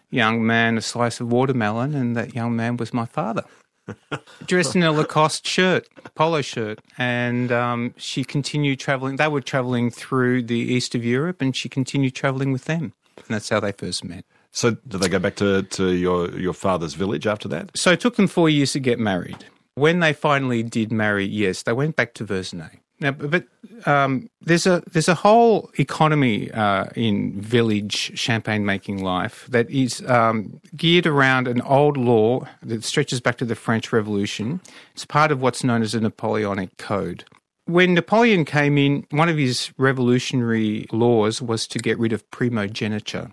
young 0.09 0.45
man 0.45 0.77
a 0.77 0.81
slice 0.81 1.19
of 1.19 1.31
watermelon, 1.31 1.93
and 1.93 2.15
that 2.15 2.33
young 2.33 2.55
man 2.55 2.77
was 2.77 2.93
my 2.93 3.05
father. 3.05 3.43
Dressed 4.45 4.75
in 4.75 4.83
a 4.83 4.91
Lacoste 4.91 5.47
shirt, 5.47 5.87
polo 6.15 6.41
shirt, 6.41 6.79
and 6.97 7.51
um, 7.51 7.93
she 7.97 8.23
continued 8.23 8.79
traveling. 8.79 9.15
They 9.15 9.27
were 9.27 9.41
traveling 9.41 9.91
through 9.91 10.43
the 10.43 10.57
east 10.57 10.93
of 10.95 11.05
Europe, 11.05 11.41
and 11.41 11.55
she 11.55 11.69
continued 11.69 12.15
traveling 12.15 12.51
with 12.51 12.65
them, 12.65 12.93
and 13.15 13.25
that's 13.29 13.49
how 13.49 13.59
they 13.59 13.71
first 13.71 14.03
met. 14.03 14.25
So, 14.51 14.71
did 14.71 15.01
they 15.01 15.09
go 15.09 15.19
back 15.19 15.35
to, 15.37 15.63
to 15.63 15.91
your, 15.93 16.31
your 16.37 16.53
father's 16.53 16.95
village 16.95 17.27
after 17.27 17.47
that? 17.49 17.77
So, 17.77 17.91
it 17.91 17.99
took 17.99 18.15
them 18.15 18.27
four 18.27 18.49
years 18.49 18.73
to 18.73 18.79
get 18.79 18.99
married. 18.99 19.45
When 19.77 19.99
they 19.99 20.11
finally 20.11 20.63
did 20.63 20.91
marry, 20.91 21.23
yes, 21.23 21.61
they 21.61 21.71
went 21.71 21.95
back 21.95 22.15
to 22.15 22.25
Verzenay. 22.25 22.79
Now, 22.99 23.11
but 23.11 23.45
um, 23.85 24.27
there's 24.41 24.65
a 24.65 24.81
there's 24.91 25.07
a 25.07 25.13
whole 25.13 25.69
economy 25.77 26.49
uh, 26.51 26.85
in 26.95 27.39
village 27.39 28.17
champagne 28.17 28.65
making 28.65 29.03
life 29.03 29.45
that 29.51 29.69
is 29.69 30.03
um, 30.07 30.59
geared 30.75 31.05
around 31.05 31.47
an 31.47 31.61
old 31.61 31.95
law 31.95 32.47
that 32.63 32.83
stretches 32.83 33.21
back 33.21 33.37
to 33.37 33.45
the 33.45 33.53
French 33.53 33.93
Revolution. 33.93 34.61
It's 34.95 35.05
part 35.05 35.31
of 35.31 35.41
what's 35.43 35.63
known 35.63 35.83
as 35.83 35.93
a 35.93 36.01
Napoleonic 36.01 36.77
Code. 36.77 37.23
When 37.65 37.93
Napoleon 37.93 38.45
came 38.45 38.79
in, 38.79 39.05
one 39.11 39.29
of 39.29 39.37
his 39.37 39.71
revolutionary 39.77 40.87
laws 40.91 41.39
was 41.39 41.67
to 41.67 41.77
get 41.77 41.99
rid 41.99 42.13
of 42.13 42.27
primogeniture. 42.31 43.31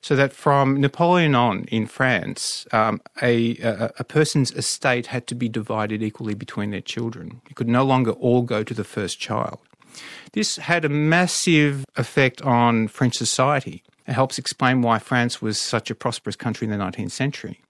So 0.00 0.16
that 0.16 0.32
from 0.32 0.80
Napoleon 0.80 1.34
on 1.34 1.64
in 1.64 1.86
France, 1.86 2.66
um, 2.72 3.00
a, 3.22 3.56
a, 3.58 3.92
a, 4.00 4.04
person's 4.04 4.50
estate 4.52 5.06
had 5.06 5.26
to 5.28 5.34
be 5.34 5.48
divided 5.48 6.02
equally 6.02 6.34
between 6.34 6.70
their 6.70 6.80
children. 6.80 7.40
It 7.48 7.56
could 7.56 7.68
no 7.68 7.84
longer 7.84 8.12
all 8.12 8.42
go 8.42 8.62
to 8.62 8.74
the 8.74 8.84
first 8.84 9.18
child. 9.18 9.58
This 10.32 10.56
had 10.56 10.84
a 10.84 10.88
massive 10.88 11.84
effect 11.96 12.42
on 12.42 12.88
French 12.88 13.16
society. 13.16 13.82
It 14.06 14.12
helps 14.12 14.38
explain 14.38 14.82
why 14.82 14.98
France 14.98 15.40
was 15.40 15.58
such 15.58 15.90
a 15.90 15.94
prosperous 15.94 16.36
country 16.36 16.66
in 16.66 16.70
the 16.70 16.84
19th 16.84 17.12
century. 17.12 17.60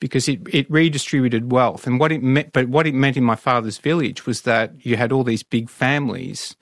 Because 0.00 0.28
it, 0.28 0.40
it 0.52 0.70
redistributed 0.70 1.52
wealth. 1.52 1.86
And 1.86 2.00
what 2.00 2.10
it 2.10 2.22
meant, 2.22 2.52
but 2.52 2.68
what 2.68 2.86
it 2.86 2.94
meant 2.94 3.16
in 3.16 3.24
my 3.24 3.36
father's 3.36 3.78
village 3.78 4.26
was 4.26 4.42
that 4.42 4.72
you 4.84 4.96
had 4.96 5.12
all 5.12 5.22
these 5.22 5.42
big 5.42 5.70
families 5.70 6.56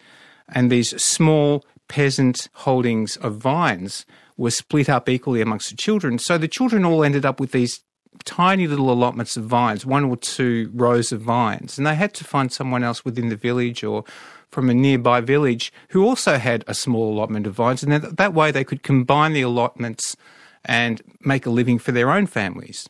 and 0.48 0.70
these 0.70 1.02
small 1.02 1.64
peasant 1.88 2.48
holdings 2.52 3.16
of 3.18 3.36
vines 3.36 4.04
were 4.36 4.50
split 4.50 4.88
up 4.88 5.08
equally 5.08 5.40
amongst 5.40 5.70
the 5.70 5.76
children. 5.76 6.18
So 6.18 6.38
the 6.38 6.48
children 6.48 6.84
all 6.84 7.04
ended 7.04 7.24
up 7.24 7.40
with 7.40 7.52
these 7.52 7.80
tiny 8.24 8.66
little 8.66 8.90
allotments 8.90 9.36
of 9.36 9.44
vines, 9.44 9.86
one 9.86 10.04
or 10.04 10.16
two 10.16 10.70
rows 10.74 11.12
of 11.12 11.20
vines. 11.20 11.78
And 11.78 11.86
they 11.86 11.94
had 11.94 12.14
to 12.14 12.24
find 12.24 12.52
someone 12.52 12.84
else 12.84 13.04
within 13.04 13.28
the 13.28 13.36
village 13.36 13.82
or 13.82 14.04
from 14.50 14.68
a 14.68 14.74
nearby 14.74 15.20
village 15.20 15.72
who 15.88 16.04
also 16.04 16.38
had 16.38 16.64
a 16.66 16.74
small 16.74 17.12
allotment 17.12 17.46
of 17.46 17.54
vines. 17.54 17.82
And 17.82 17.92
that, 17.92 18.34
way 18.34 18.50
they 18.50 18.64
could 18.64 18.82
combine 18.82 19.32
the 19.32 19.42
allotments 19.42 20.16
and 20.64 21.02
make 21.24 21.46
a 21.46 21.50
living 21.50 21.78
for 21.78 21.92
their 21.92 22.10
own 22.10 22.26
families 22.26 22.88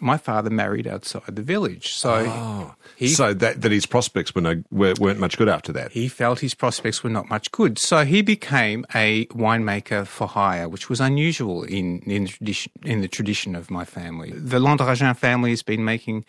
my 0.00 0.16
father 0.16 0.50
married 0.50 0.86
outside 0.86 1.36
the 1.36 1.42
village. 1.42 1.92
So 1.92 2.24
oh, 2.26 2.74
he, 2.96 3.08
so 3.08 3.34
that, 3.34 3.60
that 3.60 3.72
his 3.72 3.86
prospects 3.86 4.34
were 4.34 4.40
no, 4.40 4.62
weren't 4.70 5.18
much 5.18 5.36
good 5.36 5.48
after 5.48 5.72
that. 5.72 5.92
He 5.92 6.08
felt 6.08 6.40
his 6.40 6.54
prospects 6.54 7.04
were 7.04 7.10
not 7.10 7.28
much 7.28 7.50
good. 7.52 7.78
So 7.78 8.04
he 8.04 8.22
became 8.22 8.86
a 8.94 9.26
winemaker 9.26 10.06
for 10.06 10.26
hire, 10.26 10.68
which 10.68 10.88
was 10.88 11.00
unusual 11.00 11.64
in, 11.64 12.00
in, 12.00 12.24
the, 12.24 12.30
tradition, 12.30 12.72
in 12.84 13.00
the 13.02 13.08
tradition 13.08 13.54
of 13.54 13.70
my 13.70 13.84
family. 13.84 14.30
The 14.30 14.58
Landragin 14.58 15.16
family 15.16 15.50
has 15.50 15.62
been 15.62 15.84
making 15.84 16.24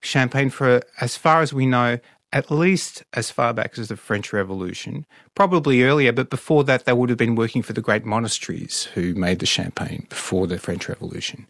champagne 0.00 0.50
for, 0.50 0.82
as 1.00 1.16
far 1.16 1.42
as 1.42 1.52
we 1.52 1.66
know, 1.66 1.98
at 2.32 2.50
least 2.50 3.04
as 3.14 3.30
far 3.30 3.54
back 3.54 3.78
as 3.78 3.88
the 3.88 3.96
French 3.96 4.32
Revolution, 4.32 5.06
probably 5.34 5.84
earlier, 5.84 6.12
but 6.12 6.28
before 6.28 6.64
that, 6.64 6.84
they 6.84 6.92
would 6.92 7.08
have 7.08 7.18
been 7.18 7.36
working 7.36 7.62
for 7.62 7.72
the 7.72 7.80
great 7.80 8.04
monasteries 8.04 8.84
who 8.94 9.14
made 9.14 9.38
the 9.38 9.46
champagne 9.46 10.06
before 10.08 10.46
the 10.46 10.58
French 10.58 10.88
Revolution. 10.88 11.46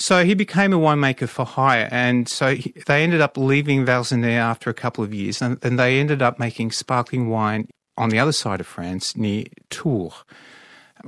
So 0.00 0.24
he 0.24 0.32
became 0.32 0.72
a 0.72 0.78
winemaker 0.78 1.28
for 1.28 1.44
hire, 1.44 1.86
and 1.92 2.26
so 2.26 2.54
he, 2.54 2.72
they 2.86 3.04
ended 3.04 3.20
up 3.20 3.36
leaving 3.36 3.84
Verzenay 3.84 4.32
after 4.32 4.70
a 4.70 4.74
couple 4.74 5.04
of 5.04 5.12
years, 5.12 5.42
and, 5.42 5.62
and 5.62 5.78
they 5.78 6.00
ended 6.00 6.22
up 6.22 6.38
making 6.38 6.72
sparkling 6.72 7.28
wine 7.28 7.68
on 7.98 8.08
the 8.08 8.18
other 8.18 8.32
side 8.32 8.60
of 8.60 8.66
France 8.66 9.14
near 9.14 9.44
Tours. 9.68 10.14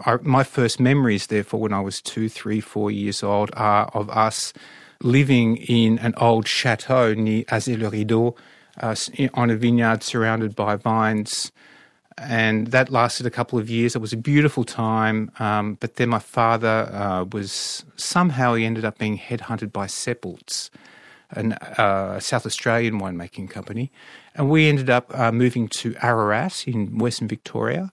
Our, 0.05 0.19
my 0.19 0.45
first 0.45 0.79
memories, 0.79 1.29
therefore, 1.29 1.61
when 1.61 1.73
I 1.73 1.81
was 1.81 2.03
two, 2.03 2.29
three, 2.29 2.61
four 2.61 2.91
years 2.91 3.23
old, 3.23 3.51
are 3.55 3.87
of 3.95 4.11
us 4.11 4.53
living 5.03 5.57
in 5.57 5.99
an 6.01 6.13
old 6.19 6.47
chateau 6.47 7.15
near 7.15 7.45
Azay-le-Rideau 7.45 8.37
uh, 8.79 8.95
on 9.33 9.49
a 9.49 9.57
vineyard 9.57 10.03
surrounded 10.03 10.55
by 10.55 10.77
vines 10.77 11.51
and 12.19 12.69
that 12.69 12.91
lasted 12.91 13.27
a 13.27 13.31
couple 13.31 13.59
of 13.59 13.69
years. 13.71 13.95
It 13.95 14.01
was 14.01 14.13
a 14.13 14.17
beautiful 14.17 14.65
time, 14.65 15.31
um, 15.39 15.77
but 15.81 15.97
then 15.97 16.09
my 16.09 16.19
father 16.19 16.89
uh, 16.93 17.25
was 17.25 17.85
somehow 17.97 18.55
he 18.55 18.65
ended 18.65 18.85
up 18.85 18.99
being 18.99 19.19
headhunted 19.19 19.73
by 19.73 19.87
Seppelts, 19.87 20.71
a 21.35 21.81
uh, 21.81 22.21
South 22.21 22.47
Australian 22.47 23.01
winemaking 23.01 23.49
company, 23.51 23.91
and 24.35 24.51
we 24.51 24.69
ended 24.69 24.91
up 24.91 25.17
uh, 25.19 25.33
moving 25.33 25.69
to 25.69 25.95
Ararat 26.03 26.67
in 26.67 26.99
Western 26.99 27.29
Victoria, 27.29 27.93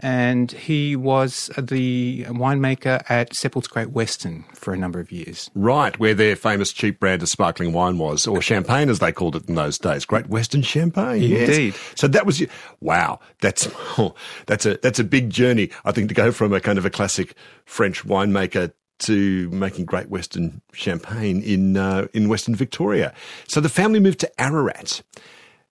and 0.00 0.52
he 0.52 0.94
was 0.94 1.50
the 1.58 2.24
winemaker 2.28 3.02
at 3.10 3.30
Seppelt's 3.30 3.68
Great 3.68 3.90
Western 3.90 4.44
for 4.54 4.72
a 4.72 4.76
number 4.76 5.00
of 5.00 5.10
years. 5.10 5.50
Right, 5.54 5.98
where 5.98 6.14
their 6.14 6.36
famous 6.36 6.72
cheap 6.72 7.00
brand 7.00 7.22
of 7.22 7.28
sparkling 7.28 7.72
wine 7.72 7.98
was, 7.98 8.26
or 8.26 8.40
champagne 8.40 8.90
as 8.90 9.00
they 9.00 9.12
called 9.12 9.36
it 9.36 9.48
in 9.48 9.54
those 9.54 9.78
days. 9.78 10.04
Great 10.04 10.28
Western 10.28 10.62
champagne. 10.62 11.22
Indeed. 11.22 11.74
Yes. 11.74 11.92
So 11.96 12.08
that 12.08 12.26
was 12.26 12.42
wow. 12.80 13.20
That's 13.40 13.68
oh, 13.98 14.14
that's 14.46 14.66
a 14.66 14.78
that's 14.82 14.98
a 14.98 15.04
big 15.04 15.30
journey. 15.30 15.70
I 15.84 15.92
think 15.92 16.08
to 16.08 16.14
go 16.14 16.32
from 16.32 16.52
a 16.52 16.60
kind 16.60 16.78
of 16.78 16.86
a 16.86 16.90
classic 16.90 17.34
French 17.64 18.04
winemaker 18.04 18.72
to 19.00 19.48
making 19.50 19.84
Great 19.84 20.08
Western 20.08 20.60
champagne 20.72 21.42
in 21.42 21.76
uh, 21.76 22.06
in 22.12 22.28
Western 22.28 22.54
Victoria. 22.54 23.14
So 23.48 23.60
the 23.60 23.68
family 23.68 24.00
moved 24.00 24.20
to 24.20 24.40
Ararat. 24.40 25.02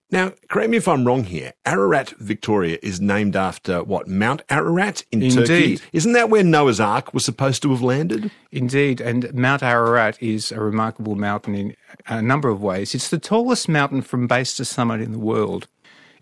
Now, 0.10 0.32
correct 0.48 0.70
me 0.70 0.78
if 0.78 0.88
I'm 0.88 1.06
wrong 1.06 1.26
here. 1.26 1.54
Ararat, 1.66 2.12
Victoria 2.12 2.78
is 2.82 3.02
named 3.02 3.36
after 3.36 3.84
what? 3.84 4.08
Mount 4.08 4.42
Ararat 4.50 5.04
in 5.12 5.22
Indeed. 5.22 5.48
Turkey? 5.48 5.80
Isn't 5.92 6.14
that 6.14 6.30
where 6.30 6.44
Noah's 6.44 6.80
Ark 6.80 7.14
was 7.14 7.26
supposed 7.26 7.62
to 7.64 7.72
have 7.72 7.82
landed? 7.82 8.32
Indeed, 8.52 9.02
and 9.02 9.34
Mount 9.34 9.64
Ararat 9.64 10.22
is 10.24 10.52
a 10.54 10.62
remarkable 10.62 11.16
mountain 11.16 11.56
in 11.56 11.76
a 12.08 12.22
number 12.22 12.48
of 12.48 12.62
ways. 12.62 12.96
It's 12.96 13.10
the 13.10 13.20
tallest 13.20 13.68
mountain 13.68 14.02
from 14.02 14.28
base 14.28 14.56
to 14.56 14.66
summit 14.66 15.02
in 15.02 15.12
the 15.12 15.20
world. 15.20 15.68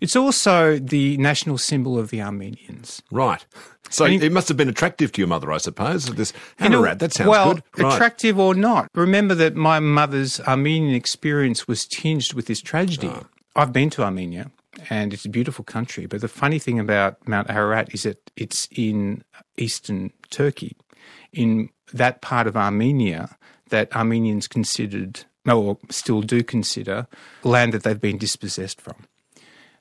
It's 0.00 0.16
also 0.16 0.78
the 0.78 1.16
national 1.18 1.56
symbol 1.56 1.98
of 1.98 2.10
the 2.10 2.20
Armenians. 2.20 3.02
Right. 3.10 3.46
So 3.88 4.04
it 4.04 4.32
must 4.32 4.48
have 4.48 4.56
been 4.56 4.68
attractive 4.68 5.12
to 5.12 5.20
your 5.20 5.28
mother, 5.28 5.52
I 5.52 5.58
suppose. 5.58 6.06
This 6.06 6.32
Ararat, 6.58 6.98
that 6.98 7.14
sounds 7.14 7.30
well, 7.30 7.54
good. 7.54 7.62
Right. 7.78 7.94
attractive 7.94 8.38
or 8.38 8.54
not. 8.54 8.88
Remember 8.94 9.34
that 9.36 9.54
my 9.54 9.78
mother's 9.78 10.40
Armenian 10.40 10.94
experience 10.94 11.68
was 11.68 11.86
tinged 11.86 12.34
with 12.34 12.46
this 12.46 12.60
tragedy. 12.60 13.08
Oh. 13.08 13.26
I've 13.56 13.72
been 13.72 13.88
to 13.90 14.02
Armenia 14.02 14.50
and 14.90 15.14
it's 15.14 15.24
a 15.24 15.30
beautiful 15.30 15.64
country. 15.64 16.04
But 16.04 16.20
the 16.20 16.28
funny 16.28 16.58
thing 16.58 16.78
about 16.78 17.26
Mount 17.26 17.48
Ararat 17.48 17.94
is 17.94 18.02
that 18.02 18.30
it's 18.36 18.68
in 18.70 19.24
eastern 19.56 20.12
Turkey, 20.30 20.76
in 21.32 21.70
that 21.92 22.20
part 22.20 22.46
of 22.46 22.56
Armenia 22.56 23.36
that 23.70 23.94
Armenians 23.96 24.46
considered, 24.46 25.24
or 25.48 25.78
still 25.90 26.20
do 26.20 26.42
consider, 26.42 27.06
land 27.42 27.72
that 27.72 27.82
they've 27.82 28.00
been 28.00 28.18
dispossessed 28.18 28.80
from. 28.80 29.06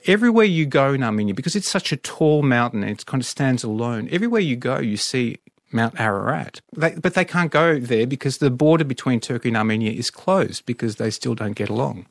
Everywhere 0.07 0.45
you 0.45 0.65
go 0.65 0.93
in 0.93 1.03
Armenia, 1.03 1.33
because 1.33 1.55
it's 1.55 1.69
such 1.69 1.91
a 1.91 1.97
tall 1.97 2.43
mountain 2.43 2.83
and 2.83 2.91
it 2.91 3.05
kind 3.05 3.21
of 3.21 3.27
stands 3.27 3.63
alone, 3.63 4.07
everywhere 4.11 4.41
you 4.41 4.55
go, 4.55 4.79
you 4.79 4.97
see 4.97 5.39
Mount 5.71 5.99
Ararat. 5.99 6.61
They, 6.77 6.91
but 6.91 7.15
they 7.15 7.25
can't 7.25 7.51
go 7.51 7.79
there 7.79 8.07
because 8.07 8.37
the 8.37 8.51
border 8.51 8.85
between 8.85 9.19
Turkey 9.19 9.49
and 9.49 9.57
Armenia 9.57 9.91
is 9.91 10.09
closed 10.09 10.65
because 10.65 10.95
they 10.95 11.09
still 11.09 11.35
don't 11.35 11.53
get 11.53 11.69
along. 11.69 12.05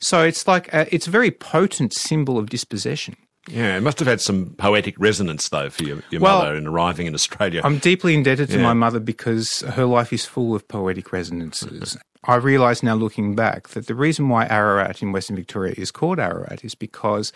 So 0.00 0.22
it's 0.22 0.46
like 0.46 0.72
a, 0.72 0.92
it's 0.94 1.06
a 1.06 1.10
very 1.10 1.30
potent 1.30 1.92
symbol 1.94 2.38
of 2.38 2.50
dispossession. 2.50 3.16
Yeah, 3.48 3.76
it 3.76 3.80
must 3.80 4.00
have 4.00 4.08
had 4.08 4.20
some 4.20 4.54
poetic 4.58 4.96
resonance, 4.98 5.48
though, 5.48 5.70
for 5.70 5.84
your, 5.84 6.02
your 6.10 6.20
well, 6.20 6.40
mother 6.40 6.56
in 6.56 6.66
arriving 6.66 7.06
in 7.06 7.14
Australia. 7.14 7.60
I'm 7.62 7.78
deeply 7.78 8.14
indebted 8.14 8.50
to 8.50 8.56
yeah. 8.56 8.62
my 8.62 8.74
mother 8.74 8.98
because 8.98 9.60
her 9.60 9.84
life 9.84 10.12
is 10.12 10.24
full 10.24 10.54
of 10.54 10.66
poetic 10.66 11.12
resonances. 11.12 11.96
I 12.24 12.36
realise 12.36 12.82
now 12.82 12.96
looking 12.96 13.36
back 13.36 13.68
that 13.68 13.86
the 13.86 13.94
reason 13.94 14.28
why 14.28 14.46
Ararat 14.46 15.00
in 15.00 15.12
Western 15.12 15.36
Victoria 15.36 15.74
is 15.76 15.92
called 15.92 16.18
Ararat 16.18 16.64
is 16.64 16.74
because 16.74 17.32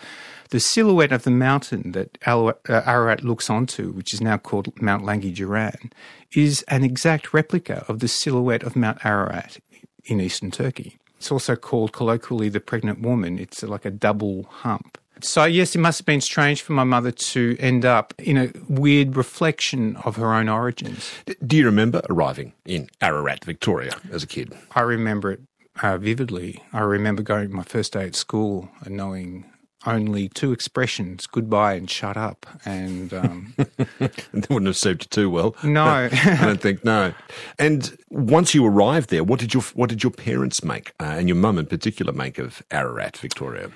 the 0.49 0.59
silhouette 0.59 1.13
of 1.13 1.23
the 1.23 1.31
mountain 1.31 1.93
that 1.93 2.17
uh, 2.25 2.51
Ararat 2.67 3.23
looks 3.23 3.49
onto, 3.49 3.93
which 3.93 4.13
is 4.13 4.19
now 4.19 4.37
called 4.37 4.81
Mount 4.81 5.03
Langi 5.03 5.33
Ghiran, 5.33 5.93
is 6.35 6.63
an 6.63 6.83
exact 6.83 7.33
replica 7.33 7.85
of 7.87 7.99
the 7.99 8.09
silhouette 8.09 8.63
of 8.63 8.75
Mount 8.75 9.05
Ararat 9.05 9.59
in 10.03 10.19
eastern 10.19 10.51
Turkey. 10.51 10.97
It's 11.21 11.31
also 11.31 11.55
called 11.55 11.93
colloquially 11.93 12.49
the 12.49 12.59
pregnant 12.59 13.01
woman. 13.01 13.37
It's 13.37 13.61
like 13.61 13.85
a 13.85 13.91
double 13.91 14.41
hump. 14.49 14.97
So, 15.21 15.45
yes, 15.45 15.75
it 15.75 15.77
must 15.77 15.99
have 15.99 16.07
been 16.07 16.19
strange 16.19 16.63
for 16.63 16.73
my 16.73 16.83
mother 16.83 17.11
to 17.11 17.55
end 17.59 17.85
up 17.85 18.15
in 18.17 18.37
a 18.37 18.51
weird 18.67 19.15
reflection 19.15 19.97
of 19.97 20.15
her 20.15 20.33
own 20.33 20.49
origins. 20.49 21.11
Do 21.45 21.57
you 21.57 21.65
remember 21.67 22.01
arriving 22.09 22.53
in 22.65 22.89
Ararat, 23.01 23.45
Victoria, 23.45 23.91
as 24.11 24.23
a 24.23 24.27
kid? 24.27 24.57
I 24.73 24.81
remember 24.81 25.33
it 25.33 25.41
uh, 25.83 25.99
vividly. 25.99 26.63
I 26.73 26.79
remember 26.79 27.21
going 27.21 27.53
my 27.53 27.61
first 27.61 27.93
day 27.93 28.07
at 28.07 28.15
school 28.15 28.71
and 28.83 28.97
knowing 28.97 29.45
only 29.85 30.29
two 30.29 30.51
expressions, 30.51 31.27
goodbye 31.27 31.73
and 31.73 31.89
shut 31.89 32.17
up. 32.17 32.45
And 32.65 33.13
um, 33.13 33.53
that 33.57 34.47
wouldn't 34.49 34.67
have 34.67 34.77
served 34.77 35.03
you 35.03 35.09
too 35.09 35.29
well. 35.29 35.55
No. 35.63 35.83
I 36.11 36.37
don't 36.41 36.61
think, 36.61 36.83
no. 36.85 37.13
And 37.57 37.97
once 38.09 38.53
you 38.53 38.65
arrived 38.65 39.09
there, 39.09 39.23
what 39.23 39.39
did 39.39 39.53
your, 39.53 39.63
what 39.73 39.89
did 39.89 40.03
your 40.03 40.11
parents 40.11 40.63
make, 40.63 40.93
uh, 40.99 41.15
and 41.17 41.27
your 41.27 41.37
mum 41.37 41.57
in 41.57 41.65
particular, 41.65 42.13
make 42.13 42.37
of 42.37 42.61
Ararat, 42.71 43.17
Victoria? 43.17 43.71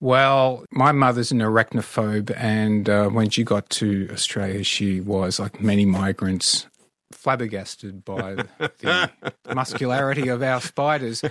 Well, 0.00 0.66
my 0.70 0.92
mother's 0.92 1.32
an 1.32 1.38
arachnophobe, 1.38 2.34
and 2.36 2.90
uh, 2.90 3.08
when 3.08 3.30
she 3.30 3.42
got 3.42 3.70
to 3.70 4.08
Australia, 4.12 4.62
she 4.62 5.00
was, 5.00 5.40
like 5.40 5.62
many 5.62 5.86
migrants, 5.86 6.66
flabbergasted 7.14 8.04
by 8.04 8.34
the 8.58 9.10
muscularity 9.54 10.28
of 10.28 10.42
our 10.42 10.60
spiders. 10.60 11.22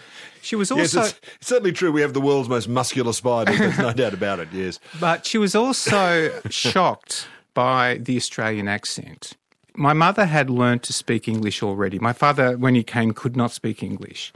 She 0.42 0.56
was 0.56 0.72
Yes, 0.72 0.96
also, 0.96 1.10
it's, 1.10 1.20
it's 1.38 1.48
certainly 1.48 1.72
true. 1.72 1.92
We 1.92 2.02
have 2.02 2.14
the 2.14 2.22
world's 2.22 2.50
most 2.50 2.68
muscular 2.68 3.14
spiders. 3.14 3.58
There's 3.58 3.78
no 3.78 3.94
doubt 4.02 4.14
about 4.14 4.40
it. 4.40 4.50
Yes. 4.52 4.80
but 5.00 5.26
she 5.26 5.38
was 5.38 5.56
also 5.56 6.32
shocked 6.50 7.28
by 7.54 7.98
the 8.02 8.18
Australian 8.18 8.68
accent. 8.68 9.34
My 9.76 9.94
mother 9.94 10.26
had 10.26 10.50
learned 10.50 10.84
to 10.84 10.94
speak 10.94 11.28
English 11.28 11.64
already. 11.64 11.98
My 12.00 12.14
father, 12.14 12.58
when 12.58 12.76
he 12.76 12.84
came, 12.84 13.12
could 13.14 13.36
not 13.36 13.52
speak 13.52 13.82
English. 13.82 14.32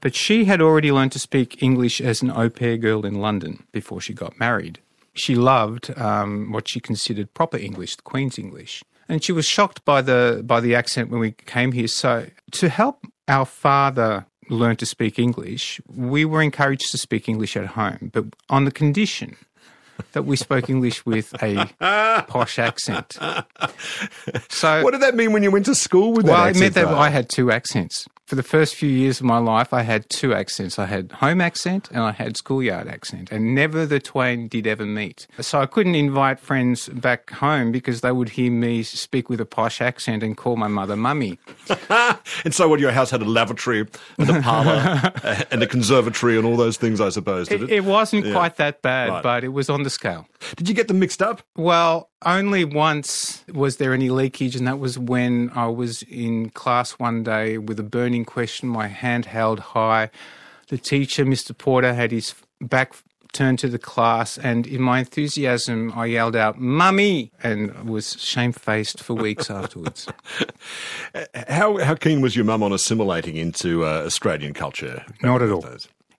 But 0.00 0.14
she 0.14 0.44
had 0.44 0.62
already 0.62 0.92
learned 0.92 1.12
to 1.12 1.18
speak 1.18 1.62
English 1.62 2.00
as 2.00 2.22
an 2.22 2.30
au 2.30 2.48
pair 2.48 2.76
girl 2.76 3.04
in 3.04 3.16
London 3.16 3.64
before 3.72 4.00
she 4.00 4.14
got 4.14 4.38
married. 4.38 4.78
She 5.12 5.34
loved 5.34 5.90
um, 5.98 6.52
what 6.52 6.68
she 6.68 6.78
considered 6.80 7.34
proper 7.34 7.56
English, 7.56 7.96
the 7.96 8.02
Queen's 8.02 8.38
English. 8.38 8.84
And 9.08 9.24
she 9.24 9.32
was 9.32 9.46
shocked 9.46 9.84
by 9.84 10.02
the, 10.02 10.42
by 10.44 10.60
the 10.60 10.74
accent 10.74 11.10
when 11.10 11.20
we 11.20 11.32
came 11.32 11.72
here. 11.72 11.88
So, 11.88 12.26
to 12.52 12.68
help 12.68 13.06
our 13.26 13.46
father 13.46 14.26
learn 14.50 14.76
to 14.76 14.86
speak 14.86 15.18
English, 15.18 15.80
we 15.88 16.24
were 16.24 16.42
encouraged 16.42 16.90
to 16.90 16.98
speak 16.98 17.28
English 17.28 17.56
at 17.56 17.66
home, 17.66 18.10
but 18.12 18.24
on 18.48 18.64
the 18.64 18.70
condition 18.70 19.36
that 20.12 20.22
we 20.22 20.36
spoke 20.36 20.70
English 20.70 21.04
with 21.04 21.34
a 21.42 21.66
posh 22.28 22.58
accent. 22.58 23.18
So, 24.48 24.82
What 24.82 24.92
did 24.92 25.02
that 25.02 25.14
mean 25.14 25.32
when 25.32 25.42
you 25.42 25.50
went 25.50 25.66
to 25.66 25.74
school 25.74 26.12
with 26.12 26.26
that 26.26 26.32
well, 26.32 26.44
it 26.44 26.48
accent, 26.50 26.60
meant 26.60 26.74
that 26.74 26.84
though? 26.86 26.98
I 26.98 27.08
had 27.08 27.28
two 27.28 27.50
accents. 27.50 28.06
For 28.28 28.34
the 28.34 28.42
first 28.42 28.74
few 28.74 28.90
years 28.90 29.20
of 29.20 29.24
my 29.24 29.38
life, 29.38 29.72
I 29.72 29.80
had 29.80 30.06
two 30.10 30.34
accents. 30.34 30.78
I 30.78 30.84
had 30.84 31.12
home 31.12 31.40
accent 31.40 31.88
and 31.90 32.00
I 32.02 32.12
had 32.12 32.36
schoolyard 32.36 32.86
accent, 32.86 33.32
and 33.32 33.54
never 33.54 33.86
the 33.86 34.00
twain 34.00 34.48
did 34.48 34.66
ever 34.66 34.84
meet. 34.84 35.26
So 35.40 35.62
I 35.62 35.64
couldn't 35.64 35.94
invite 35.94 36.38
friends 36.38 36.90
back 36.90 37.30
home 37.30 37.72
because 37.72 38.02
they 38.02 38.12
would 38.12 38.28
hear 38.28 38.50
me 38.52 38.82
speak 38.82 39.30
with 39.30 39.40
a 39.40 39.46
posh 39.46 39.80
accent 39.80 40.22
and 40.22 40.36
call 40.36 40.56
my 40.56 40.68
mother 40.68 40.94
mummy. 40.94 41.38
and 41.88 42.52
so, 42.54 42.68
what 42.68 42.80
your 42.80 42.90
house 42.90 43.10
had 43.10 43.22
a 43.22 43.24
lavatory 43.24 43.86
and 44.18 44.28
a 44.28 44.42
parlour 44.42 45.10
and 45.50 45.62
a 45.62 45.66
conservatory 45.66 46.36
and 46.36 46.44
all 46.44 46.58
those 46.58 46.76
things, 46.76 47.00
I 47.00 47.08
suppose, 47.08 47.48
did 47.48 47.62
It, 47.62 47.70
it? 47.70 47.76
it 47.76 47.84
wasn't 47.86 48.26
Yeah. 48.26 48.34
quite 48.34 48.56
that 48.56 48.82
bad, 48.82 49.08
Right. 49.08 49.22
but 49.22 49.42
it 49.42 49.54
was 49.54 49.70
on 49.70 49.84
the 49.84 49.90
scale. 49.90 50.26
Did 50.56 50.68
you 50.68 50.74
get 50.74 50.88
them 50.88 50.98
mixed 50.98 51.22
up? 51.22 51.40
Well, 51.56 52.10
only 52.24 52.64
once 52.64 53.44
was 53.52 53.76
there 53.76 53.94
any 53.94 54.10
leakage, 54.10 54.56
and 54.56 54.66
that 54.66 54.78
was 54.78 54.98
when 54.98 55.50
I 55.54 55.66
was 55.68 56.02
in 56.02 56.50
class 56.50 56.92
one 56.92 57.22
day 57.22 57.58
with 57.58 57.78
a 57.78 57.84
burning 57.84 58.24
question, 58.24 58.68
my 58.68 58.88
hand 58.88 59.26
held 59.26 59.60
high. 59.60 60.10
The 60.68 60.78
teacher, 60.78 61.24
Mr. 61.24 61.56
Porter, 61.56 61.94
had 61.94 62.10
his 62.10 62.34
back 62.60 62.94
turned 63.32 63.58
to 63.60 63.68
the 63.68 63.78
class, 63.78 64.38
and 64.38 64.66
in 64.66 64.80
my 64.80 64.98
enthusiasm, 64.98 65.92
I 65.94 66.06
yelled 66.06 66.34
out, 66.34 66.58
Mummy! 66.58 67.30
and 67.42 67.88
was 67.88 68.20
shamefaced 68.20 69.00
for 69.00 69.14
weeks 69.14 69.50
afterwards. 69.60 70.08
How 71.48 71.78
how 71.78 71.94
keen 71.94 72.20
was 72.20 72.34
your 72.34 72.44
mum 72.44 72.62
on 72.62 72.72
assimilating 72.72 73.36
into 73.36 73.84
uh, 73.84 74.02
Australian 74.06 74.54
culture? 74.54 75.04
Not 75.22 75.42
at 75.42 75.50
all. 75.50 75.64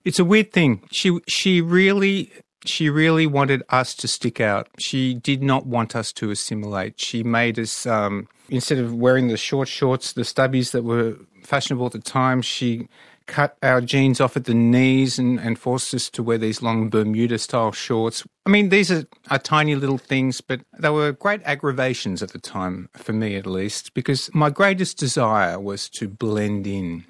It's 0.05 0.19
a 0.19 0.25
weird 0.25 0.51
thing. 0.51 0.81
She 0.91 1.19
she 1.27 1.61
really 1.61 2.31
she 2.65 2.89
really 2.89 3.25
wanted 3.25 3.63
us 3.69 3.93
to 3.95 4.07
stick 4.07 4.39
out. 4.41 4.67
She 4.77 5.13
did 5.13 5.41
not 5.41 5.65
want 5.65 5.95
us 5.95 6.11
to 6.13 6.31
assimilate. 6.31 6.99
She 6.99 7.23
made 7.23 7.57
us 7.57 7.85
um, 7.85 8.27
instead 8.49 8.77
of 8.77 8.93
wearing 8.93 9.27
the 9.27 9.37
short 9.37 9.67
shorts, 9.67 10.13
the 10.13 10.21
stubbies 10.21 10.71
that 10.71 10.83
were 10.83 11.17
fashionable 11.43 11.87
at 11.87 11.93
the 11.93 11.99
time. 11.99 12.41
She 12.41 12.87
cut 13.27 13.57
our 13.61 13.79
jeans 13.79 14.19
off 14.19 14.35
at 14.35 14.45
the 14.45 14.53
knees 14.55 15.19
and, 15.19 15.39
and 15.39 15.57
forced 15.57 15.93
us 15.93 16.09
to 16.09 16.23
wear 16.23 16.37
these 16.37 16.61
long 16.61 16.89
Bermuda 16.89 17.37
style 17.37 17.71
shorts. 17.71 18.25
I 18.45 18.49
mean, 18.49 18.69
these 18.69 18.91
are, 18.91 19.05
are 19.29 19.37
tiny 19.37 19.75
little 19.75 19.99
things, 19.99 20.41
but 20.41 20.61
they 20.77 20.89
were 20.89 21.11
great 21.11 21.41
aggravations 21.45 22.23
at 22.23 22.31
the 22.31 22.39
time, 22.39 22.89
for 22.93 23.13
me 23.13 23.35
at 23.35 23.45
least, 23.45 23.93
because 23.93 24.29
my 24.33 24.49
greatest 24.49 24.97
desire 24.97 25.59
was 25.59 25.89
to 25.91 26.07
blend 26.07 26.65
in. 26.65 27.05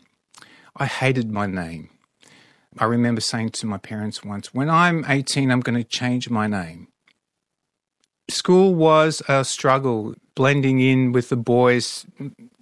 I 0.76 0.86
hated 0.86 1.32
my 1.32 1.46
name. 1.46 1.90
I 2.80 2.86
remember 2.86 3.20
saying 3.20 3.50
to 3.50 3.66
my 3.66 3.78
parents 3.78 4.24
once, 4.24 4.54
when 4.54 4.70
I'm 4.70 5.04
18, 5.08 5.52
I'm 5.52 5.60
going 5.60 5.78
to 5.78 5.84
change 5.84 6.30
my 6.30 6.48
name. 6.48 6.88
School 8.30 8.74
was 8.74 9.22
a 9.28 9.44
struggle. 9.44 10.16
Blending 10.36 10.80
in 10.80 11.12
with 11.12 11.28
the 11.30 11.36
boys 11.36 12.06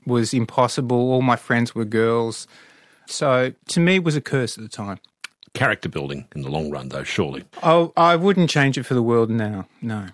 was 0.06 0.34
impossible. 0.34 0.98
All 0.98 1.22
my 1.22 1.36
friends 1.36 1.76
were 1.76 1.86
girls. 1.86 2.48
So 3.06 3.54
to 3.68 3.80
me, 3.80 3.96
it 3.96 4.04
was 4.04 4.16
a 4.16 4.22
curse 4.22 4.58
at 4.58 4.64
the 4.64 4.70
time. 4.70 5.00
Character 5.54 5.88
building 5.88 6.28
in 6.36 6.42
the 6.42 6.50
long 6.50 6.72
run, 6.72 6.90
though, 6.90 7.04
surely. 7.04 7.44
Oh, 7.62 7.94
I 7.96 8.16
wouldn't 8.16 8.50
change 8.50 8.78
it 8.78 8.84
for 8.84 8.96
the 8.96 9.04
world 9.04 9.30
now. 9.30 9.68
No. 9.82 10.08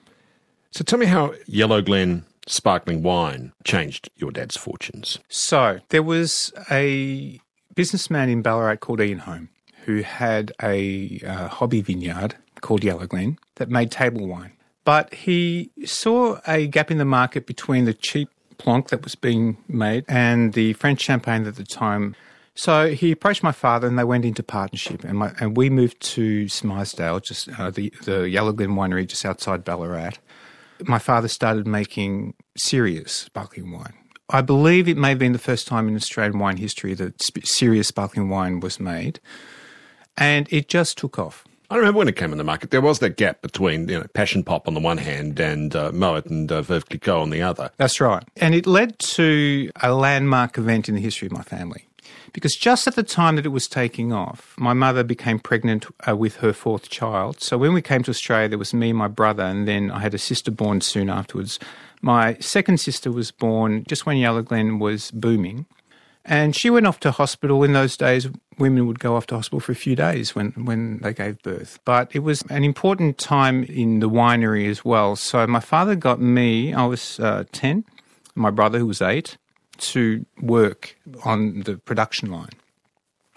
So 0.71 0.83
tell 0.83 0.99
me 0.99 1.05
how 1.05 1.33
Yellow 1.45 1.81
Glen 1.81 2.25
sparkling 2.45 3.03
wine 3.03 3.53
changed 3.63 4.09
your 4.17 4.31
dad's 4.31 4.57
fortunes. 4.57 5.19
So 5.29 5.79
there 5.89 6.03
was 6.03 6.51
a 6.69 7.39
businessman 7.73 8.29
in 8.29 8.41
Ballarat 8.41 8.77
called 8.77 8.99
Ian 8.99 9.19
Home 9.19 9.49
who 9.85 10.01
had 10.01 10.51
a 10.61 11.19
uh, 11.25 11.47
hobby 11.47 11.81
vineyard 11.81 12.35
called 12.61 12.83
Yellow 12.83 13.07
Glen 13.07 13.37
that 13.55 13.69
made 13.69 13.91
table 13.91 14.27
wine. 14.27 14.53
But 14.85 15.13
he 15.13 15.71
saw 15.85 16.39
a 16.45 16.67
gap 16.67 16.91
in 16.91 16.97
the 16.97 17.05
market 17.05 17.45
between 17.45 17.85
the 17.85 17.93
cheap 17.93 18.29
plonk 18.57 18.89
that 18.89 19.03
was 19.03 19.15
being 19.15 19.57
made 19.67 20.05
and 20.07 20.53
the 20.53 20.73
French 20.73 21.01
champagne 21.01 21.45
at 21.45 21.55
the 21.55 21.63
time. 21.63 22.15
So 22.55 22.89
he 22.89 23.11
approached 23.11 23.43
my 23.43 23.51
father 23.51 23.87
and 23.87 23.97
they 23.97 24.03
went 24.03 24.25
into 24.25 24.43
partnership. 24.43 25.03
And, 25.03 25.17
my, 25.17 25.33
and 25.39 25.57
we 25.57 25.69
moved 25.69 25.99
to 26.01 26.45
Smythesdale, 26.45 27.23
just 27.23 27.49
uh, 27.59 27.71
the, 27.71 27.91
the 28.03 28.29
Yellow 28.29 28.51
Glen 28.51 28.71
winery 28.71 29.07
just 29.07 29.25
outside 29.25 29.63
Ballarat. 29.63 30.13
My 30.81 30.99
father 30.99 31.27
started 31.27 31.65
making 31.65 32.33
serious 32.57 33.11
sparkling 33.11 33.71
wine. 33.71 33.93
I 34.29 34.41
believe 34.41 34.87
it 34.87 34.97
may 34.97 35.09
have 35.09 35.19
been 35.19 35.33
the 35.33 35.39
first 35.39 35.67
time 35.67 35.87
in 35.87 35.95
Australian 35.95 36.39
wine 36.39 36.57
history 36.57 36.93
that 36.95 37.21
serious 37.43 37.87
sparkling 37.87 38.29
wine 38.29 38.59
was 38.59 38.79
made. 38.79 39.19
And 40.17 40.47
it 40.51 40.67
just 40.67 40.97
took 40.97 41.17
off. 41.17 41.45
I 41.69 41.77
remember 41.77 41.97
when 41.97 42.07
it 42.07 42.15
came 42.15 42.31
in 42.31 42.37
the 42.37 42.43
market, 42.43 42.69
there 42.69 42.81
was 42.81 42.99
that 42.99 43.17
gap 43.17 43.41
between 43.41 43.89
you 43.89 43.99
know, 43.99 44.05
Passion 44.13 44.43
Pop 44.43 44.67
on 44.67 44.75
the 44.75 44.79
one 44.79 44.99
hand 44.99 45.39
and 45.39 45.75
uh, 45.75 45.91
Moet 45.91 46.27
and 46.27 46.51
uh, 46.51 46.61
Veuve 46.61 46.87
Clicquot 46.87 47.19
on 47.19 47.31
the 47.31 47.41
other. 47.41 47.71
That's 47.77 47.99
right. 47.99 48.23
And 48.37 48.53
it 48.53 48.67
led 48.67 48.99
to 48.99 49.71
a 49.81 49.91
landmark 49.91 50.57
event 50.57 50.87
in 50.87 50.95
the 50.95 51.01
history 51.01 51.25
of 51.25 51.31
my 51.31 51.41
family. 51.41 51.87
Because 52.31 52.55
just 52.55 52.87
at 52.87 52.95
the 52.95 53.03
time 53.03 53.35
that 53.37 53.45
it 53.45 53.49
was 53.49 53.67
taking 53.67 54.11
off, 54.11 54.55
my 54.57 54.73
mother 54.73 55.03
became 55.03 55.39
pregnant 55.39 55.85
uh, 56.07 56.15
with 56.15 56.37
her 56.37 56.53
fourth 56.53 56.89
child. 56.89 57.41
So 57.41 57.57
when 57.57 57.73
we 57.73 57.81
came 57.81 58.03
to 58.03 58.11
Australia, 58.11 58.49
there 58.49 58.57
was 58.57 58.73
me, 58.73 58.91
my 58.91 59.07
brother, 59.07 59.43
and 59.43 59.67
then 59.67 59.91
I 59.91 59.99
had 59.99 60.13
a 60.13 60.19
sister 60.19 60.51
born 60.51 60.81
soon 60.81 61.09
afterwards. 61.09 61.59
My 62.01 62.35
second 62.39 62.79
sister 62.79 63.11
was 63.11 63.31
born 63.31 63.83
just 63.87 64.05
when 64.05 64.17
Yellow 64.17 64.41
Glen 64.41 64.79
was 64.79 65.11
booming. 65.11 65.65
And 66.25 66.55
she 66.55 66.69
went 66.69 66.87
off 66.87 66.99
to 67.01 67.11
hospital. 67.11 67.63
In 67.63 67.73
those 67.73 67.97
days, 67.97 68.29
women 68.57 68.87
would 68.87 68.99
go 68.99 69.15
off 69.15 69.27
to 69.27 69.35
hospital 69.35 69.59
for 69.59 69.73
a 69.73 69.75
few 69.75 69.95
days 69.95 70.33
when, 70.33 70.51
when 70.51 70.99
they 70.99 71.13
gave 71.13 71.41
birth. 71.41 71.79
But 71.83 72.15
it 72.15 72.19
was 72.19 72.43
an 72.43 72.63
important 72.63 73.17
time 73.17 73.65
in 73.65 73.99
the 73.99 74.09
winery 74.09 74.69
as 74.69 74.85
well. 74.85 75.15
So 75.15 75.45
my 75.47 75.59
father 75.59 75.95
got 75.95 76.21
me, 76.21 76.73
I 76.73 76.85
was 76.85 77.19
uh, 77.19 77.43
10, 77.51 77.83
my 78.35 78.51
brother, 78.51 78.79
who 78.79 78.87
was 78.87 79.01
8, 79.01 79.37
to 79.79 80.25
work 80.41 80.95
on 81.25 81.61
the 81.61 81.77
production 81.77 82.31
line. 82.31 82.51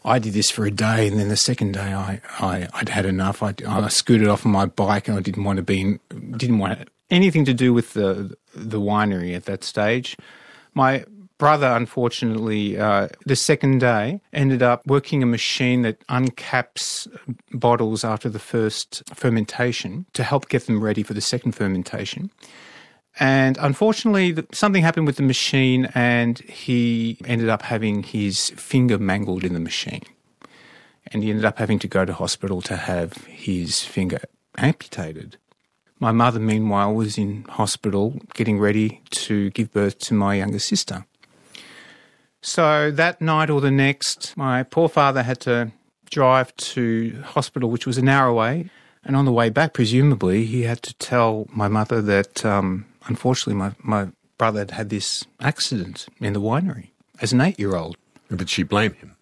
I 0.04 0.20
did 0.20 0.34
this 0.34 0.52
for 0.52 0.64
a 0.64 0.70
day, 0.70 1.08
and 1.08 1.18
then 1.18 1.28
the 1.28 1.36
second 1.36 1.72
day, 1.72 1.92
I, 1.92 2.20
I 2.38 2.68
I'd 2.74 2.88
had 2.88 3.06
enough. 3.06 3.42
I, 3.42 3.54
I 3.66 3.88
scooted 3.88 4.28
off 4.28 4.46
on 4.46 4.52
my 4.52 4.66
bike, 4.66 5.08
and 5.08 5.18
I 5.18 5.20
didn't 5.20 5.42
want 5.42 5.56
to 5.56 5.64
be 5.64 5.80
in, 5.80 6.00
didn't 6.36 6.60
want 6.60 6.88
anything 7.10 7.44
to 7.46 7.52
do 7.52 7.74
with 7.74 7.94
the 7.94 8.36
the 8.54 8.80
winery 8.80 9.34
at 9.34 9.46
that 9.46 9.64
stage. 9.64 10.16
My 10.74 11.04
brother, 11.38 11.66
unfortunately, 11.66 12.78
uh, 12.78 13.08
the 13.24 13.36
second 13.36 13.78
day 13.80 14.20
ended 14.32 14.62
up 14.62 14.86
working 14.86 15.22
a 15.22 15.26
machine 15.26 15.82
that 15.82 16.06
uncaps 16.06 17.06
bottles 17.52 18.04
after 18.04 18.28
the 18.28 18.38
first 18.38 19.02
fermentation 19.14 20.06
to 20.12 20.22
help 20.22 20.48
get 20.48 20.66
them 20.66 20.82
ready 20.82 21.02
for 21.02 21.14
the 21.14 21.20
second 21.20 21.52
fermentation. 21.52 22.30
And 23.18 23.56
unfortunately, 23.58 24.36
something 24.52 24.82
happened 24.82 25.06
with 25.06 25.16
the 25.16 25.22
machine, 25.22 25.88
and 25.94 26.38
he 26.40 27.18
ended 27.24 27.48
up 27.48 27.62
having 27.62 28.02
his 28.02 28.50
finger 28.50 28.98
mangled 28.98 29.42
in 29.42 29.54
the 29.54 29.60
machine. 29.60 30.02
And 31.06 31.22
he 31.22 31.30
ended 31.30 31.44
up 31.44 31.58
having 31.58 31.78
to 31.78 31.88
go 31.88 32.04
to 32.04 32.12
hospital 32.12 32.60
to 32.62 32.76
have 32.76 33.14
his 33.24 33.82
finger 33.82 34.20
amputated. 34.58 35.38
My 35.98 36.12
mother, 36.12 36.40
meanwhile, 36.40 36.92
was 36.92 37.16
in 37.16 37.44
hospital 37.44 38.20
getting 38.34 38.58
ready 38.58 39.00
to 39.12 39.48
give 39.50 39.72
birth 39.72 39.98
to 40.00 40.14
my 40.14 40.34
younger 40.34 40.58
sister. 40.58 41.06
So 42.42 42.90
that 42.90 43.20
night 43.20 43.50
or 43.50 43.60
the 43.60 43.70
next, 43.70 44.36
my 44.36 44.62
poor 44.62 44.88
father 44.88 45.22
had 45.22 45.40
to 45.40 45.72
drive 46.10 46.54
to 46.56 47.22
hospital, 47.24 47.70
which 47.70 47.86
was 47.86 47.98
an 47.98 48.08
hour 48.08 48.28
away. 48.28 48.70
And 49.04 49.16
on 49.16 49.24
the 49.24 49.32
way 49.32 49.50
back, 49.50 49.72
presumably, 49.72 50.44
he 50.44 50.62
had 50.62 50.82
to 50.82 50.94
tell 50.94 51.46
my 51.50 51.68
mother 51.68 52.02
that 52.02 52.44
um, 52.44 52.86
unfortunately 53.06 53.54
my, 53.54 53.72
my 53.82 54.08
brother 54.38 54.60
had 54.60 54.70
had 54.72 54.90
this 54.90 55.24
accident 55.40 56.06
in 56.20 56.32
the 56.32 56.40
winery 56.40 56.90
as 57.20 57.32
an 57.32 57.40
eight 57.40 57.58
year 57.58 57.76
old. 57.76 57.96
Did 58.34 58.50
she 58.50 58.64
blame 58.64 58.94
him? 58.94 59.16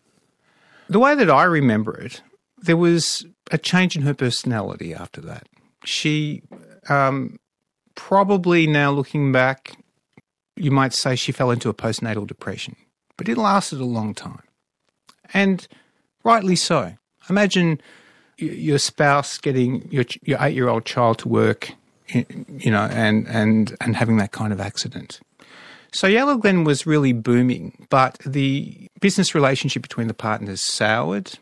The 0.89 0.99
way 0.99 1.15
that 1.15 1.31
I 1.31 1.45
remember 1.45 1.99
it, 1.99 2.23
there 2.59 2.77
was 2.77 3.27
a 3.51 3.59
change 3.59 3.97
in 3.97 4.03
her 4.03 4.15
personality 4.15 4.95
after 4.95 5.21
that. 5.23 5.47
She 5.85 6.43
um, 6.89 7.39
probably 7.95 8.67
now 8.67 8.91
looking 8.91 9.33
back 9.33 9.77
you 10.57 10.71
might 10.71 10.93
say 10.93 11.17
she 11.17 11.33
fell 11.33 11.51
into 11.51 11.69
a 11.69 11.75
postnatal 11.75 12.27
depression, 12.27 12.77
but 13.17 13.29
it 13.29 13.39
lasted 13.39 13.81
a 13.81 13.85
long 13.85 14.15
time. 14.15 14.43
And 15.33 15.67
rightly 16.25 16.57
so. 16.57 16.95
Imagine 17.29 17.81
your 18.37 18.79
spouse 18.79 19.39
getting 19.39 19.91
your, 19.91 20.05
your 20.23 20.39
eight 20.41 20.55
year 20.55 20.69
old 20.69 20.85
child 20.85 21.19
to 21.19 21.29
work, 21.29 21.73
you 22.09 22.71
know, 22.71 22.83
and, 22.91 23.27
and, 23.29 23.77
and 23.81 23.97
having 23.97 24.17
that 24.19 24.33
kind 24.33 24.53
of 24.53 24.61
accident. 24.61 25.21
So 25.93 26.09
Yellow 26.09 26.37
Glen 26.37 26.65
was 26.65 26.87
really 26.87 27.13
booming, 27.13 27.87
but 27.89 28.19
the 28.27 28.89
business 29.01 29.35
relationship 29.35 29.83
between 29.83 30.09
the 30.09 30.15
partners 30.15 30.61
soured. 30.61 31.39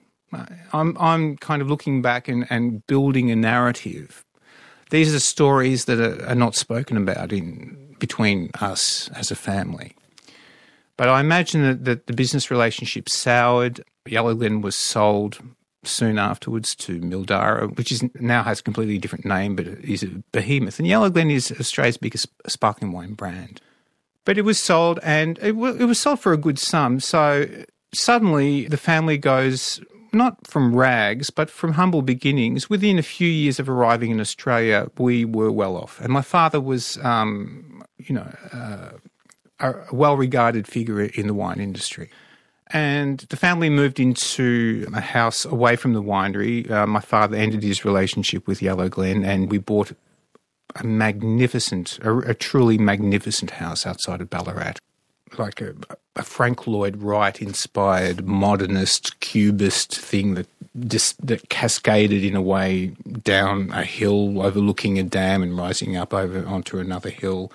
I'm, 0.72 0.96
I'm 0.98 1.36
kind 1.38 1.62
of 1.62 1.68
looking 1.68 2.02
back 2.02 2.28
and, 2.28 2.46
and 2.50 2.86
building 2.86 3.30
a 3.30 3.36
narrative. 3.36 4.24
These 4.90 5.14
are 5.14 5.20
stories 5.20 5.86
that 5.86 5.98
are, 5.98 6.26
are 6.28 6.34
not 6.34 6.54
spoken 6.54 6.98
about 6.98 7.32
in 7.32 7.96
between 7.98 8.50
us 8.60 9.08
as 9.14 9.30
a 9.30 9.34
family. 9.36 9.94
But 10.96 11.08
I 11.08 11.20
imagine 11.20 11.62
that, 11.62 11.84
that 11.84 12.06
the 12.06 12.12
business 12.12 12.50
relationship 12.50 13.08
soured. 13.08 13.82
Yellow 14.06 14.34
Glen 14.34 14.60
was 14.60 14.76
sold 14.76 15.38
soon 15.84 16.18
afterwards 16.18 16.74
to 16.76 17.00
Mildara, 17.00 17.76
which 17.76 17.90
is 17.90 18.04
now 18.20 18.42
has 18.42 18.60
a 18.60 18.62
completely 18.62 18.98
different 18.98 19.24
name, 19.24 19.56
but 19.56 19.66
is 19.66 20.02
a 20.02 20.08
behemoth. 20.32 20.78
And 20.78 20.86
Yellow 20.86 21.10
Glen 21.10 21.30
is 21.30 21.52
Australia's 21.52 21.96
biggest 21.96 22.28
sparkling 22.46 22.92
wine 22.92 23.14
brand. 23.14 23.60
But 24.24 24.38
it 24.38 24.42
was 24.42 24.62
sold, 24.62 25.00
and 25.02 25.38
it, 25.38 25.52
w- 25.52 25.74
it 25.74 25.84
was 25.84 25.98
sold 25.98 26.20
for 26.20 26.32
a 26.32 26.36
good 26.36 26.58
sum. 26.58 27.00
So 27.00 27.48
suddenly, 27.92 28.66
the 28.68 28.76
family 28.76 29.18
goes 29.18 29.80
not 30.12 30.46
from 30.46 30.76
rags, 30.76 31.30
but 31.30 31.50
from 31.50 31.72
humble 31.72 32.02
beginnings. 32.02 32.70
Within 32.70 32.98
a 32.98 33.02
few 33.02 33.28
years 33.28 33.58
of 33.58 33.68
arriving 33.68 34.10
in 34.10 34.20
Australia, 34.20 34.88
we 34.98 35.24
were 35.24 35.50
well 35.50 35.76
off. 35.76 36.00
And 36.00 36.12
my 36.12 36.22
father 36.22 36.60
was, 36.60 36.98
um, 36.98 37.82
you 37.96 38.14
know, 38.14 38.32
uh, 38.52 38.90
a 39.62 39.86
well 39.92 40.16
regarded 40.16 40.66
figure 40.66 41.00
in 41.00 41.26
the 41.26 41.34
wine 41.34 41.60
industry. 41.60 42.10
And 42.72 43.18
the 43.28 43.36
family 43.36 43.68
moved 43.68 44.00
into 44.00 44.86
a 44.94 45.00
house 45.00 45.44
away 45.44 45.76
from 45.76 45.92
the 45.92 46.02
winery. 46.02 46.70
Uh, 46.70 46.86
my 46.86 47.00
father 47.00 47.36
ended 47.36 47.62
his 47.62 47.84
relationship 47.84 48.46
with 48.46 48.62
Yellow 48.62 48.88
Glen, 48.88 49.24
and 49.24 49.50
we 49.50 49.58
bought 49.58 49.92
a 50.76 50.84
magnificent, 50.84 51.98
a, 52.02 52.18
a 52.18 52.34
truly 52.34 52.78
magnificent 52.78 53.52
house 53.52 53.86
outside 53.86 54.22
of 54.22 54.30
Ballarat. 54.30 54.74
Like 55.36 55.60
a, 55.60 55.74
a 56.16 56.22
Frank 56.22 56.66
Lloyd 56.66 56.96
Wright 56.96 57.40
inspired 57.40 58.26
modernist 58.26 59.20
cubist 59.20 59.96
thing 59.96 60.34
that 60.34 60.46
just 60.86 61.26
that 61.26 61.50
cascaded 61.50 62.24
in 62.24 62.34
a 62.34 62.42
way 62.42 62.88
down 63.22 63.70
a 63.72 63.84
hill 63.84 64.40
overlooking 64.42 64.98
a 64.98 65.02
dam 65.02 65.42
and 65.42 65.56
rising 65.56 65.96
up 65.96 66.14
over 66.14 66.46
onto 66.46 66.78
another 66.78 67.10
hill 67.10 67.52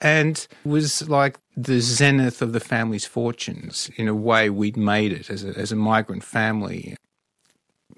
and 0.00 0.46
was 0.64 1.08
like 1.08 1.38
the 1.56 1.80
zenith 1.80 2.40
of 2.40 2.52
the 2.52 2.60
family's 2.60 3.04
fortunes. 3.04 3.90
In 3.96 4.08
a 4.08 4.14
way, 4.14 4.48
we'd 4.50 4.76
made 4.76 5.12
it 5.12 5.30
as 5.30 5.44
a, 5.44 5.58
as 5.58 5.72
a 5.72 5.76
migrant 5.76 6.24
family. 6.24 6.96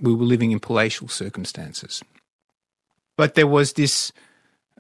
We 0.01 0.15
were 0.15 0.25
living 0.25 0.51
in 0.51 0.61
palatial 0.61 1.09
circumstances. 1.09 2.03
But 3.17 3.35
there 3.35 3.47
was 3.47 3.75
this 3.75 4.13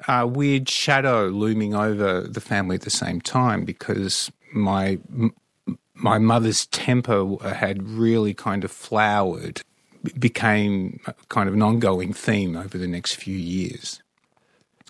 uh, 0.08 0.26
weird 0.28 0.68
shadow 0.68 1.28
looming 1.28 1.74
over 1.74 2.22
the 2.22 2.40
family 2.40 2.74
at 2.74 2.82
the 2.82 2.90
same 2.90 3.20
time 3.20 3.64
because 3.64 4.30
my 4.52 4.98
my 5.94 6.18
mother's 6.18 6.66
temper 6.66 7.36
had 7.54 7.86
really 7.88 8.34
kind 8.34 8.64
of 8.64 8.72
flowered, 8.72 9.62
became 10.18 10.98
kind 11.28 11.48
of 11.48 11.54
an 11.54 11.62
ongoing 11.62 12.12
theme 12.12 12.56
over 12.56 12.76
the 12.76 12.88
next 12.88 13.14
few 13.14 13.36
years. 13.36 14.01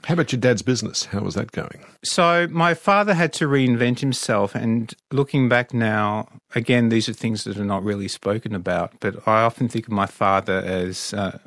How 0.05 0.15
about 0.15 0.33
your 0.33 0.41
dad's 0.41 0.63
business? 0.63 1.05
How 1.07 1.21
was 1.21 1.35
that 1.35 1.53
going? 1.53 1.85
So, 2.03 2.49
my 2.51 2.75
father 2.75 3.15
had 3.15 3.33
to 3.35 3.47
reinvent 3.47 4.01
himself. 4.01 4.55
And 4.55 4.93
looking 5.13 5.49
back 5.49 5.73
now, 5.73 6.29
again, 6.55 6.89
these 6.89 7.09
are 7.09 7.13
things 7.13 7.45
that 7.45 7.57
are 7.57 7.65
not 7.65 7.85
really 7.85 8.09
spoken 8.09 8.55
about. 8.55 8.95
But 8.99 9.27
I 9.29 9.43
often 9.43 9.69
think 9.69 9.87
of 9.87 9.93
my 9.93 10.07
father 10.07 10.59
as 10.59 11.15
uh, 11.15 11.39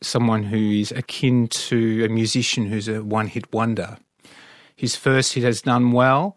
someone 0.00 0.44
who 0.44 0.58
is 0.58 0.92
akin 0.92 1.48
to 1.48 2.04
a 2.04 2.08
musician 2.08 2.66
who's 2.66 2.86
a 2.86 3.02
one 3.02 3.26
hit 3.26 3.52
wonder. 3.52 3.98
His 4.76 4.94
first 4.94 5.34
hit 5.34 5.42
has 5.42 5.62
done 5.62 5.90
well, 5.90 6.36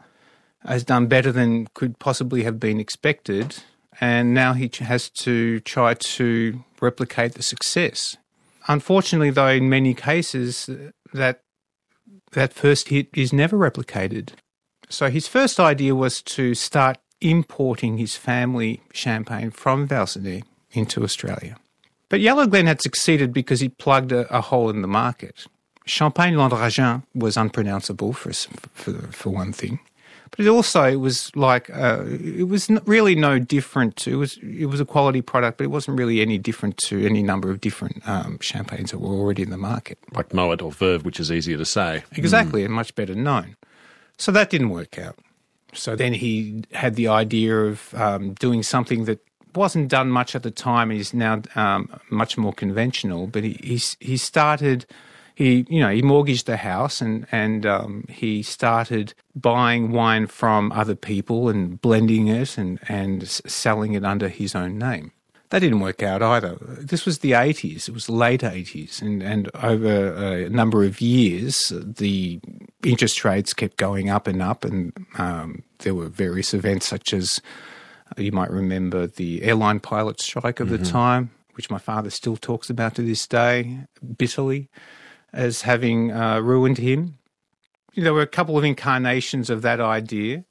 has 0.66 0.84
done 0.84 1.08
better 1.08 1.32
than 1.32 1.68
could 1.76 2.00
possibly 2.00 2.44
have 2.44 2.60
been 2.60 2.80
expected. 2.80 3.58
And 4.02 4.34
now 4.34 4.54
he 4.54 4.70
has 4.80 5.10
to 5.10 5.60
try 5.60 5.94
to 5.94 6.64
replicate 6.82 7.36
the 7.36 7.44
success. 7.44 8.18
Unfortunately, 8.68 9.30
though, 9.30 9.50
in 9.50 9.70
many 9.70 9.94
cases, 9.94 10.70
that 11.14 11.42
that 12.32 12.54
first 12.54 12.90
hit 12.90 13.08
is 13.14 13.32
never 13.32 13.58
replicated. 13.58 14.32
So 14.90 15.10
his 15.10 15.28
first 15.28 15.60
idea 15.60 15.96
was 15.96 16.22
to 16.24 16.54
start 16.54 16.98
importing 17.22 17.98
his 17.98 18.16
family 18.16 18.82
champagne 18.92 19.52
from 19.52 19.88
Verzenay 19.88 20.44
into 20.72 21.04
Australia. 21.04 21.58
But 22.10 22.20
Yellow 22.20 22.46
Glen 22.46 22.68
had 22.68 22.82
succeeded 22.82 23.34
because 23.34 23.60
he 23.60 23.70
plugged 23.70 24.12
a, 24.12 24.32
a 24.36 24.42
hole 24.42 24.70
in 24.70 24.82
the 24.82 24.88
market. 24.88 25.48
Champagne 25.86 26.36
Landragin 26.36 27.04
was 27.16 27.38
unpronounceable 27.38 28.14
for, 28.14 28.32
for, 28.34 28.94
for 29.12 29.30
one 29.30 29.52
thing. 29.52 29.80
But 30.36 30.48
it 30.48 30.50
also 30.50 30.84
it 30.84 30.96
was 30.96 31.36
like 31.36 31.70
uh, 31.70 32.04
it 32.08 32.48
was 32.48 32.68
really 32.86 33.14
no 33.14 33.38
different. 33.38 34.08
It 34.08 34.16
was 34.16 34.38
it 34.38 34.66
was 34.66 34.80
a 34.80 34.86
quality 34.86 35.22
product, 35.22 35.60
but 35.60 35.66
it 35.66 35.70
wasn't 35.70 35.98
really 36.00 36.22
any 36.22 36.40
different 36.40 36.78
to 36.90 37.06
any 37.06 37.22
number 37.22 37.52
of 37.52 37.62
different 37.62 38.08
um, 38.10 38.40
champagnes 38.42 38.92
that 38.92 38.98
were 38.98 39.14
already 39.14 39.44
in 39.44 39.52
the 39.52 39.58
market, 39.58 40.00
like 40.14 40.34
Moet 40.34 40.62
or 40.62 40.72
Veuve, 40.72 41.04
which 41.04 41.20
is 41.20 41.32
easier 41.32 41.58
to 41.58 41.66
say. 41.66 42.04
Exactly, 42.14 42.64
mm. 42.64 42.66
and 42.66 42.74
much 42.74 42.96
better 42.96 43.14
known. 43.14 43.56
So 44.18 44.32
that 44.32 44.50
didn't 44.50 44.70
work 44.70 44.98
out. 44.98 45.18
So 45.74 45.96
then 45.96 46.14
he 46.14 46.64
had 46.72 46.96
the 46.96 47.10
idea 47.10 47.56
of 47.56 47.94
um, 47.94 48.34
doing 48.34 48.64
something 48.64 49.06
that 49.06 49.20
wasn't 49.54 49.88
done 49.90 50.10
much 50.10 50.36
at 50.36 50.42
the 50.42 50.52
time. 50.52 50.92
Is 50.92 51.14
now 51.14 51.44
um, 51.56 51.90
much 52.10 52.40
more 52.40 52.54
conventional, 52.54 53.28
but 53.28 53.44
he 53.44 53.60
he, 53.62 53.80
he 54.00 54.18
started 54.18 54.88
he 55.36 55.66
you 55.70 55.80
know 55.80 55.90
he 55.90 56.02
mortgaged 56.02 56.46
the 56.46 56.58
house 56.58 57.02
and 57.02 57.26
and 57.32 57.66
um, 57.66 58.06
he 58.10 58.44
started 58.44 59.14
buying 59.36 59.92
wine 59.92 60.28
from 60.28 60.72
other 60.72 60.96
people 60.96 61.50
and 61.50 61.82
blending 61.82 62.28
it 62.28 62.58
and 62.58 62.80
and 62.88 63.28
selling 63.28 63.94
it 63.94 64.06
under 64.06 64.30
his 64.30 64.56
own 64.56 64.78
name. 64.78 65.12
That 65.50 65.60
didn't 65.60 65.82
work 65.82 66.02
out 66.02 66.24
either. 66.24 66.58
This 66.60 67.06
was 67.06 67.20
the 67.20 67.34
80s. 67.34 67.88
It 67.88 67.94
was 67.94 68.10
late 68.10 68.42
80s, 68.42 69.02
and 69.02 69.22
and 69.22 69.50
over 69.56 70.14
a 70.14 70.50
number 70.50 70.84
of 70.84 71.00
years, 71.00 71.72
the 71.76 72.40
interest 72.84 73.24
rates 73.24 73.54
kept 73.54 73.78
going 73.78 74.10
up 74.10 74.28
and 74.28 74.42
up, 74.42 74.66
and 74.66 74.94
um, 75.18 75.64
there 75.80 75.94
were 75.94 76.08
various 76.08 76.54
events 76.54 76.88
such 76.88 77.14
as 77.14 77.40
you 78.18 78.32
might 78.32 78.52
remember 78.52 79.08
the 79.08 79.44
airline 79.44 79.80
pilot 79.80 80.20
strike 80.22 80.60
of 80.60 80.70
mm-hmm. 80.70 80.84
the 80.84 80.90
time, 80.90 81.32
which 81.54 81.70
my 81.70 81.78
father 81.78 82.10
still 82.10 82.38
talks 82.38 82.70
about 82.70 82.96
to 82.96 83.02
this 83.02 83.28
day 83.28 83.80
bitterly 84.18 84.70
as 85.34 85.64
having 85.64 86.12
uh, 86.12 86.40
ruined 86.40 86.78
him. 86.78 87.18
There 87.96 88.14
were 88.14 88.22
a 88.22 88.28
couple 88.28 88.58
of 88.58 88.64
incarnations 88.64 89.50
of 89.50 89.62
that 89.64 89.80
idea, 89.80 90.46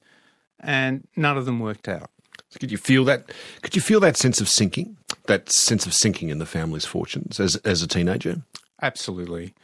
and 0.61 1.07
none 1.17 1.37
of 1.37 1.45
them 1.47 1.61
worked 1.61 1.89
out. 1.89 2.11
Could 2.59 2.71
you 2.71 2.79
feel 2.79 3.05
that? 3.05 3.33
Could 3.63 3.75
you 3.75 3.83
feel 3.83 4.01
that 4.01 4.17
sense 4.17 4.41
of 4.41 4.49
sinking? 4.49 4.97
That 5.27 5.51
sense 5.51 5.87
of 5.87 5.95
sinking 5.95 6.29
in 6.29 6.39
the 6.39 6.47
family's 6.47 6.85
fortunes 6.85 7.41
as 7.41 7.57
as 7.57 7.83
a 7.83 7.89
teenager? 7.89 8.43
Absolutely. 8.81 9.55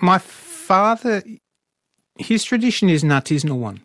My 0.00 0.18
father, 0.18 1.22
his 2.16 2.44
tradition 2.44 2.88
is 2.88 3.02
an 3.02 3.10
artisanal 3.10 3.58
one. 3.58 3.80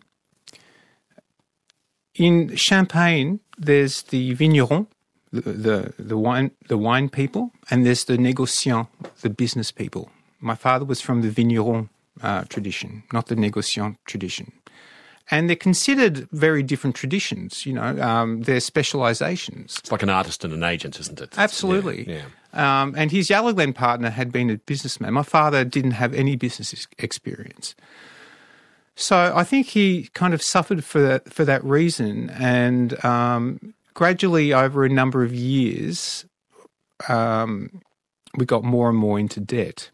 In 2.14 2.54
Champagne, 2.54 3.40
there's 3.58 4.02
the 4.02 4.34
vigneron, 4.34 4.86
the, 5.32 5.40
the, 5.40 5.94
the 5.98 6.16
wine 6.16 6.52
the 6.68 6.78
wine 6.78 7.08
people, 7.08 7.50
and 7.70 7.84
there's 7.84 8.04
the 8.04 8.16
négociant, 8.16 8.88
the 9.20 9.30
business 9.30 9.72
people. 9.72 10.10
My 10.44 10.54
father 10.54 10.84
was 10.84 11.00
from 11.00 11.22
the 11.22 11.30
vigneron 11.30 11.88
uh, 12.22 12.44
tradition, 12.44 13.02
not 13.12 13.26
the 13.26 13.34
négociant 13.34 13.96
tradition. 14.04 14.52
And 15.30 15.48
they're 15.48 15.56
considered 15.56 16.28
very 16.32 16.62
different 16.62 16.94
traditions, 16.94 17.64
you 17.64 17.72
know, 17.72 17.98
um, 18.02 18.42
they're 18.42 18.60
specializations. 18.60 19.76
It's 19.78 19.90
like 19.90 20.02
an 20.02 20.10
artist 20.10 20.44
and 20.44 20.52
an 20.52 20.62
agent, 20.62 21.00
isn't 21.00 21.18
it? 21.18 21.38
Absolutely. 21.38 22.06
Yeah. 22.06 22.24
yeah. 22.52 22.82
Um, 22.82 22.94
and 22.94 23.10
his 23.10 23.28
Glen 23.28 23.72
partner 23.72 24.10
had 24.10 24.30
been 24.30 24.50
a 24.50 24.58
businessman. 24.58 25.14
My 25.14 25.22
father 25.22 25.64
didn't 25.64 25.92
have 25.92 26.12
any 26.12 26.36
business 26.36 26.86
experience. 26.98 27.74
So 28.96 29.32
I 29.34 29.44
think 29.44 29.68
he 29.68 30.10
kind 30.12 30.34
of 30.34 30.42
suffered 30.42 30.84
for 30.84 31.00
that, 31.00 31.32
for 31.32 31.44
that 31.46 31.64
reason. 31.64 32.28
And 32.30 33.02
um, 33.02 33.74
gradually, 33.94 34.52
over 34.52 34.84
a 34.84 34.90
number 34.90 35.24
of 35.24 35.34
years, 35.34 36.26
um, 37.08 37.80
we 38.36 38.44
got 38.44 38.62
more 38.62 38.90
and 38.90 38.98
more 38.98 39.18
into 39.18 39.40
debt. 39.40 39.90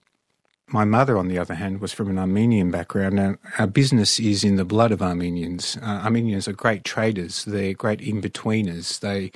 My 0.72 0.84
mother, 0.84 1.18
on 1.18 1.28
the 1.28 1.38
other 1.38 1.54
hand, 1.54 1.80
was 1.80 1.92
from 1.92 2.10
an 2.10 2.18
Armenian 2.18 2.70
background, 2.70 3.18
and 3.18 3.38
our 3.58 3.66
business 3.66 4.20
is 4.20 4.44
in 4.44 4.56
the 4.56 4.64
blood 4.64 4.92
of 4.92 5.02
Armenians. 5.02 5.76
Uh, 5.82 6.00
Armenians 6.04 6.46
are 6.46 6.52
great 6.52 6.84
traders, 6.84 7.44
they're 7.44 7.74
great 7.74 8.00
in 8.00 8.22
betweeners. 8.22 9.00
They 9.00 9.32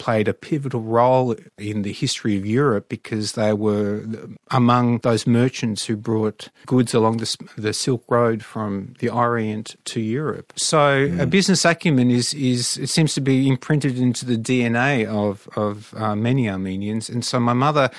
played 0.00 0.26
a 0.26 0.32
pivotal 0.32 0.80
role 0.80 1.36
in 1.58 1.82
the 1.82 1.92
history 1.92 2.36
of 2.38 2.46
Europe 2.46 2.88
because 2.88 3.32
they 3.32 3.52
were 3.52 4.02
among 4.50 4.98
those 5.00 5.26
merchants 5.26 5.84
who 5.84 5.94
brought 5.94 6.48
goods 6.64 6.94
along 6.94 7.18
the, 7.18 7.36
the 7.58 7.74
Silk 7.74 8.02
Road 8.08 8.42
from 8.42 8.94
the 9.00 9.10
Orient 9.10 9.76
to 9.84 10.00
Europe. 10.00 10.54
So 10.56 11.06
mm. 11.06 11.20
a 11.20 11.26
business 11.26 11.66
acumen 11.66 12.10
is, 12.10 12.32
is 12.32 12.78
it 12.78 12.88
seems 12.88 13.12
to 13.14 13.20
be 13.20 13.46
imprinted 13.46 13.98
into 13.98 14.24
the 14.24 14.38
DNA 14.38 15.06
of, 15.06 15.46
of 15.54 15.92
uh, 15.94 16.16
many 16.16 16.48
Armenians. 16.48 17.10
And 17.10 17.22
so 17.22 17.38
my 17.38 17.52
mother 17.52 17.90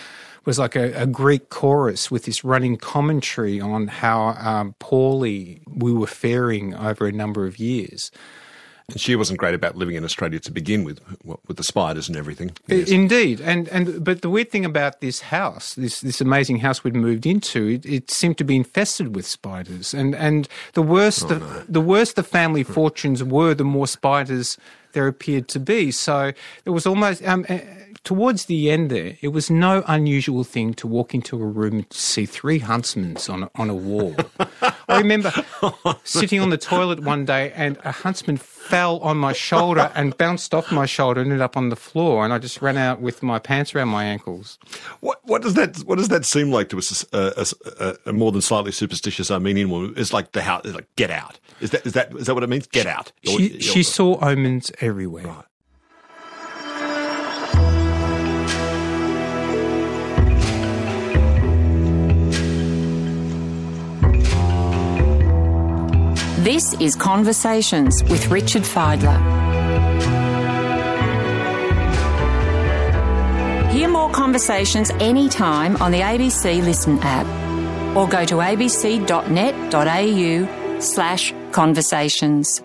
was 0.46 0.58
like 0.58 0.76
a, 0.76 0.94
a, 0.94 1.06
Greek 1.06 1.50
chorus 1.50 2.10
with 2.10 2.26
this 2.26 2.44
running 2.44 2.78
commentary 2.78 3.62
on 3.62 3.88
how 3.88 4.30
um, 4.40 4.76
poorly 4.80 5.62
we 5.68 5.94
were 5.94 6.08
faring 6.08 6.74
over 6.76 7.06
a 7.06 7.12
number 7.12 7.46
of 7.46 7.60
years. 7.60 8.12
And 8.90 9.00
she 9.00 9.16
wasn't 9.16 9.40
great 9.40 9.54
about 9.54 9.76
living 9.76 9.96
in 9.96 10.04
Australia 10.04 10.40
to 10.40 10.52
begin 10.52 10.84
with, 10.84 11.00
with 11.24 11.58
the 11.58 11.64
spiders 11.64 12.10
and 12.10 12.18
everything. 12.18 12.52
Yes. 12.68 12.90
Indeed, 12.90 13.40
and 13.40 13.70
and 13.70 14.04
but 14.04 14.22
the 14.22 14.30
weird 14.30 14.52
thing 14.52 14.66
about 14.66 15.00
this 15.00 15.22
house, 15.22 15.76
this 15.76 16.02
this 16.02 16.20
amazing 16.20 16.58
house 16.58 16.84
we'd 16.84 16.96
moved 16.96 17.26
into, 17.26 17.68
it, 17.68 17.86
it 17.86 18.12
seemed 18.12 18.38
to 18.40 18.44
be 18.44 18.56
infested 18.56 19.16
with 19.16 19.26
spiders. 19.26 19.94
And 19.94 20.14
and 20.16 20.48
the 20.74 20.82
worse 20.82 21.24
oh, 21.24 21.28
the 21.28 21.40
no. 21.40 21.64
the 21.70 21.82
worse 21.82 22.14
the 22.14 22.24
family 22.24 22.64
fortunes 22.64 23.24
were, 23.24 23.54
the 23.54 23.64
more 23.64 23.88
spiders 23.88 24.58
there 24.92 25.08
appeared 25.08 25.48
to 25.50 25.60
be. 25.60 25.92
So 25.92 26.34
it 26.66 26.72
was 26.72 26.86
almost. 26.86 27.24
Um, 27.24 27.46
towards 28.04 28.46
the 28.46 28.72
end 28.72 28.90
there, 28.90 29.18
it 29.22 29.30
was 29.30 29.50
no 29.50 29.84
unusual 29.88 30.44
thing 30.44 30.74
to 30.76 30.88
walk 30.88 31.14
into 31.14 31.42
a 31.42 31.46
room 31.46 31.74
and 31.76 31.94
see 31.94 32.26
three 32.26 32.60
huntsmen 32.60 33.18
on 33.30 33.44
a, 33.44 33.52
on 33.56 33.70
a 33.70 33.76
wall. 33.76 34.16
I 34.88 34.98
remember 34.98 35.32
sitting 36.04 36.40
on 36.40 36.50
the 36.50 36.58
toilet 36.58 37.02
one 37.02 37.26
day 37.26 37.52
and 37.56 37.78
a 37.84 37.92
huntsman 37.92 38.38
fell 38.38 39.00
on 39.00 39.18
my 39.18 39.34
shoulder 39.34 39.92
and 39.96 40.18
bounced 40.18 40.54
off 40.54 40.72
my 40.72 40.86
shoulder 40.86 41.22
and 41.22 41.32
ended 41.32 41.42
up 41.42 41.58
on 41.58 41.70
the 41.70 41.76
floor, 41.76 42.24
and 42.24 42.34
I 42.34 42.38
just 42.38 42.62
ran 42.62 42.78
out 42.78 43.02
with 43.02 43.22
my 43.22 43.40
pants 43.40 43.76
around 43.76 43.90
my 43.90 44.04
ankles. 44.04 44.58
What, 45.02 45.20
what 45.24 45.42
does 45.42 45.56
that 45.56 45.78
What 45.80 45.98
does 45.98 46.10
that 46.10 46.26
seem 46.26 46.52
like 46.52 46.70
to 46.70 46.78
a, 46.78 47.18
a, 47.18 47.46
a, 47.80 47.98
a 48.08 48.14
more 48.14 48.32
than 48.32 48.42
slightly 48.42 48.72
superstitious 48.72 49.30
Armenian 49.30 49.70
woman? 49.70 49.94
It's 49.98 50.14
like 50.14 50.32
the 50.32 50.42
house, 50.42 50.66
like 50.66 50.88
get 50.96 51.12
out. 51.12 51.40
Is 51.60 51.72
that 51.72 51.86
is 51.86 51.94
that 51.94 52.16
is 52.16 52.28
that 52.28 52.34
what 52.34 52.44
it 52.44 52.50
means? 52.50 52.68
Get 52.68 52.88
out. 52.88 53.12
She, 53.24 53.58
you're, 53.60 53.84
saw 53.84 54.18
omens 54.22 54.72
everywhere. 54.80 55.28
Right. 55.28 55.46
This 66.42 66.74
is 66.80 66.96
Conversations 66.96 68.04
with 68.06 68.32
Richard 68.32 68.64
Fidler. 68.64 69.16
Hear 73.72 73.88
more 73.88 74.10
conversations 74.10 74.90
anytime 75.00 75.80
on 75.80 75.92
the 75.92 76.00
ABC 76.00 76.64
Listen 76.64 76.98
app 77.04 77.28
or 77.96 78.08
go 78.08 78.26
to 78.26 78.38
abc.net.au 78.38 78.80
slash 80.80 81.32
conversations. 81.52 82.60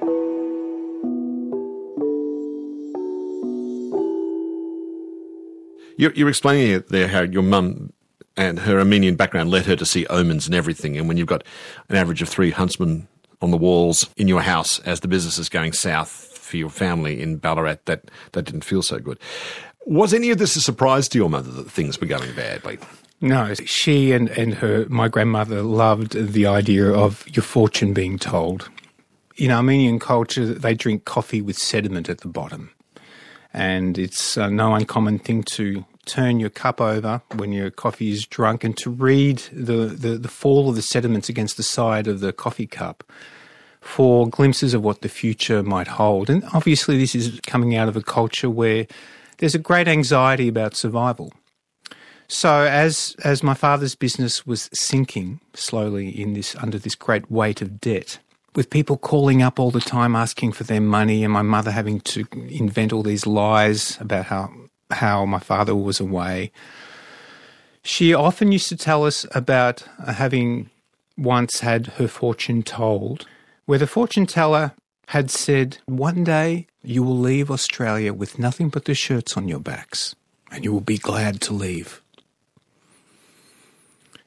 You're, 5.99 6.13
you're 6.15 6.31
explaining 6.31 6.71
it 6.71 6.89
there 6.89 7.09
how 7.09 7.21
your 7.21 7.43
mum 7.43 7.93
and 8.39 8.61
her 8.61 8.79
Armenian 8.79 9.17
background 9.17 9.51
led 9.51 9.67
her 9.67 9.77
to 9.77 9.85
see 9.85 10.07
omens 10.07 10.47
and 10.47 10.55
everything. 10.55 10.97
And 10.97 11.09
when 11.09 11.19
you've 11.19 11.27
got 11.27 11.45
an 11.91 11.97
average 11.97 12.23
of 12.23 12.31
three 12.31 12.53
huntsmen 12.53 13.09
on 13.41 13.51
the 13.51 13.57
walls 13.57 14.09
in 14.17 14.29
your 14.29 14.43
house 14.43 14.79
as 14.81 15.01
the 15.01 15.09
business 15.09 15.39
is 15.39 15.49
going 15.49 15.73
south 15.73 16.11
for 16.39 16.57
your 16.57 16.71
family 16.71 17.21
in 17.21 17.37
Ballarat, 17.37 17.79
that, 17.87 18.11
that 18.33 18.45
didn't 18.45 18.65
feel 18.65 18.83
so 18.83 18.99
good. 18.99 19.19
Was 19.85 20.15
any 20.15 20.31
of 20.31 20.39
this 20.39 20.57
a 20.57 20.61
surprise 20.61 21.09
to 21.09 21.19
your 21.19 21.31
mother 21.31 21.51
that 21.51 21.71
things 21.71 22.01
were 22.01 22.07
going 22.07 22.35
badly? 22.35 22.79
No, 23.21 23.55
she 23.55 24.13
and, 24.13 24.29
and 24.31 24.55
her 24.55 24.87
my 24.89 25.09
grandmother 25.09 25.63
loved 25.63 26.13
the 26.13 26.47
idea 26.47 26.93
of 26.93 27.27
your 27.29 27.43
fortune 27.43 27.95
being 27.95 28.19
told. 28.19 28.69
In 29.37 29.51
Armenian 29.51 29.99
culture, 29.99 30.47
they 30.47 30.75
drink 30.75 31.05
coffee 31.05 31.41
with 31.41 31.57
sediment 31.57 32.09
at 32.09 32.21
the 32.21 32.29
bottom, 32.29 32.71
and 33.53 33.99
it's 33.99 34.37
uh, 34.37 34.49
no 34.49 34.75
uncommon 34.75 35.19
thing 35.19 35.43
to 35.45 35.85
turn 36.07 36.41
your 36.41 36.51
cup 36.51 36.81
over 36.81 37.21
when 37.35 37.53
your 37.53 37.71
coffee 37.71 38.11
is 38.11 38.25
drunk 38.25 38.65
and 38.65 38.77
to 38.79 38.89
read 38.89 39.39
the, 39.53 39.87
the, 39.87 40.17
the 40.17 40.29
fall 40.29 40.69
of 40.71 40.77
the 40.77 40.83
sediments 40.83 41.29
against 41.29 41.57
the 41.57 41.63
side 41.63 42.07
of 42.07 42.21
the 42.21 42.33
coffee 42.33 42.67
cup 42.67 43.05
for 43.81 44.29
glimpses 44.29 44.75
of 44.75 44.83
what 44.83 45.03
the 45.03 45.09
future 45.09 45.63
might 45.63 45.89
hold. 45.89 46.31
And 46.31 46.45
obviously, 46.53 46.97
this 46.97 47.15
is 47.15 47.41
coming 47.47 47.77
out 47.77 47.89
of 47.89 47.97
a 47.97 48.03
culture 48.03 48.51
where 48.51 48.87
there's 49.39 49.55
a 49.55 49.61
great 49.61 49.89
anxiety 49.89 50.49
about 50.49 50.75
survival. 50.75 51.33
So, 52.29 52.65
as 52.65 53.15
as 53.23 53.43
my 53.43 53.55
father's 53.55 53.95
business 53.95 54.45
was 54.45 54.69
sinking 54.73 55.41
slowly 55.55 56.09
in 56.09 56.35
this 56.35 56.57
under 56.57 56.79
this 56.79 56.97
great 56.97 57.31
weight 57.31 57.63
of 57.63 57.81
debt, 57.81 58.19
with 58.57 58.71
people 58.71 58.97
calling 58.97 59.43
up 59.43 59.61
all 59.61 59.71
the 59.71 59.81
time 59.81 60.17
asking 60.17 60.53
for 60.53 60.65
their 60.65 60.81
money, 60.81 61.23
and 61.23 61.33
my 61.33 61.43
mother 61.43 61.71
having 61.71 62.01
to 62.01 62.27
invent 62.49 62.93
all 62.93 63.05
these 63.05 63.27
lies 63.27 63.97
about 64.01 64.27
how 64.27 64.51
how 64.91 65.25
my 65.27 65.39
father 65.39 65.75
was 65.75 66.01
away. 66.01 66.53
She 67.83 68.13
often 68.13 68.53
used 68.53 68.69
to 68.71 68.77
tell 68.77 69.05
us 69.05 69.27
about 69.35 69.85
having 70.07 70.71
once 71.17 71.61
had 71.61 71.87
her 71.99 72.09
fortune 72.09 72.63
told, 72.63 73.27
where 73.65 73.79
the 73.79 73.87
fortune 73.87 74.27
teller 74.27 74.73
had 75.09 75.31
said, 75.31 75.79
One 75.87 76.25
day 76.25 76.67
you 76.83 77.03
will 77.03 77.19
leave 77.19 77.51
Australia 77.51 78.13
with 78.13 78.39
nothing 78.39 78.69
but 78.69 78.85
the 78.85 78.95
shirts 78.95 79.37
on 79.37 79.49
your 79.49 79.61
backs, 79.61 80.15
and 80.51 80.65
you 80.65 80.73
will 80.73 80.81
be 80.81 80.99
glad 80.99 81.41
to 81.43 81.53
leave. 81.53 82.03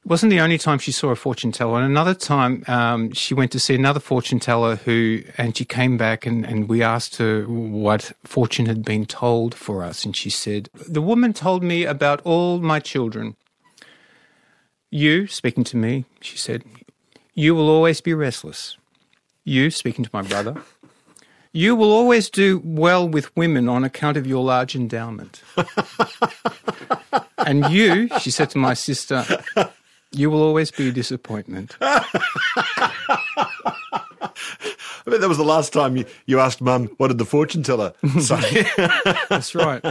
It 0.03 0.09
wasn't 0.09 0.29
the 0.31 0.39
only 0.39 0.57
time 0.57 0.79
she 0.79 0.91
saw 0.91 1.09
a 1.09 1.15
fortune 1.15 1.51
teller. 1.51 1.77
And 1.77 1.85
another 1.85 2.13
time, 2.13 2.63
um, 2.67 3.11
she 3.11 3.33
went 3.33 3.51
to 3.51 3.59
see 3.59 3.75
another 3.75 3.99
fortune 3.99 4.39
teller 4.39 4.77
who, 4.77 5.23
and 5.37 5.55
she 5.55 5.65
came 5.65 5.97
back 5.97 6.25
and, 6.25 6.45
and 6.45 6.69
we 6.69 6.81
asked 6.81 7.17
her 7.17 7.43
what 7.43 8.13
fortune 8.23 8.65
had 8.65 8.83
been 8.83 9.05
told 9.05 9.53
for 9.53 9.83
us. 9.83 10.05
And 10.05 10.15
she 10.15 10.29
said, 10.29 10.69
The 10.73 11.01
woman 11.01 11.33
told 11.33 11.63
me 11.63 11.83
about 11.83 12.21
all 12.21 12.59
my 12.59 12.79
children. 12.79 13.35
You, 14.89 15.27
speaking 15.27 15.63
to 15.65 15.77
me, 15.77 16.05
she 16.21 16.37
said, 16.37 16.63
You 17.35 17.53
will 17.53 17.69
always 17.69 18.01
be 18.01 18.13
restless. 18.13 18.77
You, 19.43 19.69
speaking 19.69 20.05
to 20.05 20.11
my 20.13 20.21
brother, 20.21 20.55
you 21.51 21.75
will 21.75 21.91
always 21.91 22.29
do 22.29 22.61
well 22.63 23.07
with 23.07 23.35
women 23.35 23.67
on 23.67 23.83
account 23.83 24.17
of 24.17 24.25
your 24.27 24.43
large 24.43 24.75
endowment. 24.75 25.41
and 27.37 27.69
you, 27.69 28.09
she 28.19 28.31
said 28.31 28.49
to 28.51 28.57
my 28.57 28.73
sister, 28.73 29.25
you 30.11 30.29
will 30.29 30.41
always 30.41 30.71
be 30.71 30.89
a 30.89 30.91
disappointment. 30.91 31.75
I 31.81 32.05
bet 35.11 35.21
that 35.21 35.29
was 35.29 35.37
the 35.37 35.43
last 35.43 35.73
time 35.73 35.97
you, 35.97 36.05
you 36.25 36.39
asked 36.39 36.61
Mum, 36.61 36.87
what 36.97 37.07
did 37.07 37.17
the 37.17 37.25
fortune 37.25 37.63
teller 37.63 37.93
say? 38.19 38.65
That's 39.29 39.55
right. 39.55 39.81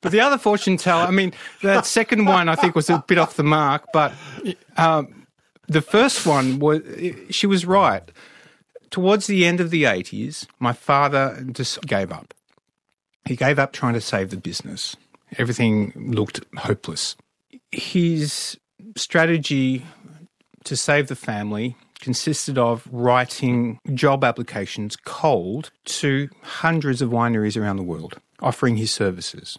But 0.00 0.12
the 0.12 0.20
other 0.20 0.38
fortune 0.38 0.76
teller, 0.76 1.04
I 1.04 1.10
mean, 1.10 1.32
that 1.62 1.86
second 1.86 2.24
one 2.24 2.48
I 2.48 2.54
think 2.54 2.74
was 2.74 2.90
a 2.90 3.04
bit 3.06 3.18
off 3.18 3.36
the 3.36 3.44
mark, 3.44 3.86
but 3.92 4.12
um, 4.76 5.26
the 5.68 5.82
first 5.82 6.26
one 6.26 6.58
was, 6.58 6.82
she 7.30 7.46
was 7.46 7.66
right. 7.66 8.10
Towards 8.90 9.26
the 9.26 9.44
end 9.44 9.60
of 9.60 9.70
the 9.70 9.84
80s, 9.84 10.46
my 10.60 10.72
father 10.72 11.44
just 11.52 11.80
gave 11.82 12.12
up. 12.12 12.32
He 13.26 13.36
gave 13.36 13.58
up 13.58 13.72
trying 13.72 13.94
to 13.94 14.00
save 14.00 14.30
the 14.30 14.36
business. 14.36 14.94
Everything 15.38 15.92
looked 15.96 16.40
hopeless. 16.56 17.16
His 17.72 18.58
strategy 18.96 19.84
to 20.64 20.76
save 20.76 21.08
the 21.08 21.16
family 21.16 21.76
consisted 22.00 22.58
of 22.58 22.86
writing 22.92 23.78
job 23.94 24.24
applications 24.24 24.94
cold 24.94 25.70
to 25.86 26.28
hundreds 26.42 27.00
of 27.00 27.08
wineries 27.08 27.60
around 27.60 27.76
the 27.76 27.82
world, 27.82 28.20
offering 28.40 28.76
his 28.76 28.90
services. 28.90 29.58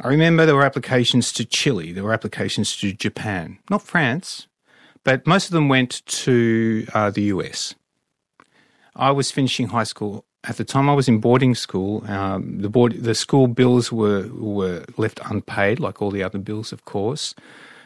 I 0.00 0.08
remember 0.08 0.44
there 0.44 0.56
were 0.56 0.64
applications 0.64 1.32
to 1.32 1.44
Chile, 1.44 1.92
there 1.92 2.04
were 2.04 2.12
applications 2.12 2.76
to 2.76 2.92
Japan, 2.92 3.58
not 3.70 3.80
France, 3.80 4.46
but 5.04 5.26
most 5.26 5.46
of 5.46 5.52
them 5.52 5.68
went 5.68 6.04
to 6.06 6.86
uh, 6.92 7.10
the 7.10 7.22
US. 7.34 7.74
I 8.94 9.10
was 9.10 9.30
finishing 9.30 9.68
high 9.68 9.84
school. 9.84 10.26
At 10.44 10.58
the 10.58 10.64
time 10.64 10.90
I 10.90 10.94
was 10.94 11.08
in 11.08 11.18
boarding 11.18 11.54
school, 11.54 12.04
um, 12.06 12.58
the, 12.60 12.68
board, 12.68 13.02
the 13.02 13.14
school 13.14 13.46
bills 13.46 13.90
were, 13.90 14.28
were 14.34 14.84
left 14.98 15.18
unpaid, 15.24 15.80
like 15.80 16.02
all 16.02 16.10
the 16.10 16.22
other 16.22 16.38
bills, 16.38 16.72
of 16.72 16.84
course. 16.84 17.34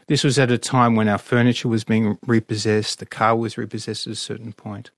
This 0.09 0.25
was 0.25 0.39
at 0.39 0.51
a 0.51 0.59
time 0.59 0.97
when 0.97 1.09
our 1.09 1.19
furniture 1.19 1.69
was 1.69 1.85
being 1.85 2.19
repossessed, 2.27 2.99
the 2.99 3.07
car 3.07 3.37
was 3.37 3.59
repossessed 3.59 4.07
at 4.07 4.15
a 4.15 4.17
certain 4.17 4.53
point. 4.53 4.91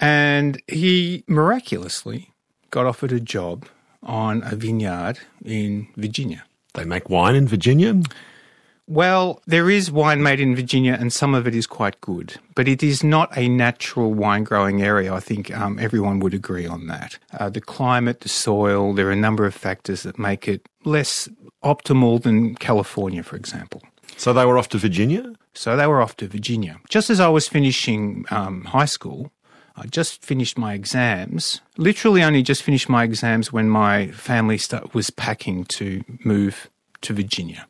And 0.00 0.60
he 0.66 1.24
miraculously 1.26 2.32
got 2.70 2.84
offered 2.86 3.12
a 3.12 3.20
job 3.20 3.66
on 4.02 4.42
a 4.44 4.56
vineyard 4.56 5.20
in 5.44 5.88
Virginia. 5.96 6.44
They 6.74 6.84
make 6.84 7.08
wine 7.08 7.34
in 7.34 7.48
Virginia? 7.48 8.00
Well, 8.86 9.42
there 9.46 9.68
is 9.68 9.90
wine 9.90 10.22
made 10.22 10.40
in 10.40 10.56
Virginia, 10.56 10.96
and 10.98 11.12
some 11.12 11.34
of 11.34 11.46
it 11.46 11.54
is 11.54 11.66
quite 11.66 12.00
good, 12.00 12.36
but 12.54 12.66
it 12.66 12.82
is 12.82 13.04
not 13.04 13.36
a 13.36 13.46
natural 13.48 14.14
wine 14.14 14.44
growing 14.44 14.80
area. 14.80 15.12
I 15.12 15.20
think 15.20 15.54
um, 15.54 15.78
everyone 15.78 16.20
would 16.20 16.32
agree 16.32 16.66
on 16.66 16.86
that. 16.86 17.18
Uh, 17.38 17.50
the 17.50 17.60
climate, 17.60 18.20
the 18.20 18.30
soil, 18.30 18.94
there 18.94 19.08
are 19.08 19.12
a 19.12 19.16
number 19.16 19.44
of 19.44 19.54
factors 19.54 20.04
that 20.04 20.18
make 20.18 20.48
it 20.48 20.66
less 20.84 21.28
optimal 21.62 22.22
than 22.22 22.54
California, 22.54 23.22
for 23.22 23.36
example. 23.36 23.82
So 24.18 24.32
they 24.32 24.44
were 24.44 24.58
off 24.58 24.68
to 24.70 24.78
Virginia? 24.78 25.32
So 25.54 25.76
they 25.76 25.86
were 25.86 26.02
off 26.02 26.16
to 26.16 26.26
Virginia. 26.26 26.80
Just 26.88 27.08
as 27.08 27.20
I 27.20 27.28
was 27.28 27.48
finishing 27.48 28.26
um, 28.30 28.64
high 28.64 28.84
school, 28.84 29.30
I 29.76 29.86
just 29.86 30.24
finished 30.24 30.58
my 30.58 30.74
exams, 30.74 31.60
literally 31.76 32.24
only 32.24 32.42
just 32.42 32.64
finished 32.64 32.88
my 32.88 33.04
exams 33.04 33.52
when 33.52 33.68
my 33.70 34.08
family 34.08 34.58
start, 34.58 34.92
was 34.92 35.10
packing 35.10 35.64
to 35.66 36.02
move 36.24 36.68
to 37.02 37.14
Virginia. 37.14 37.68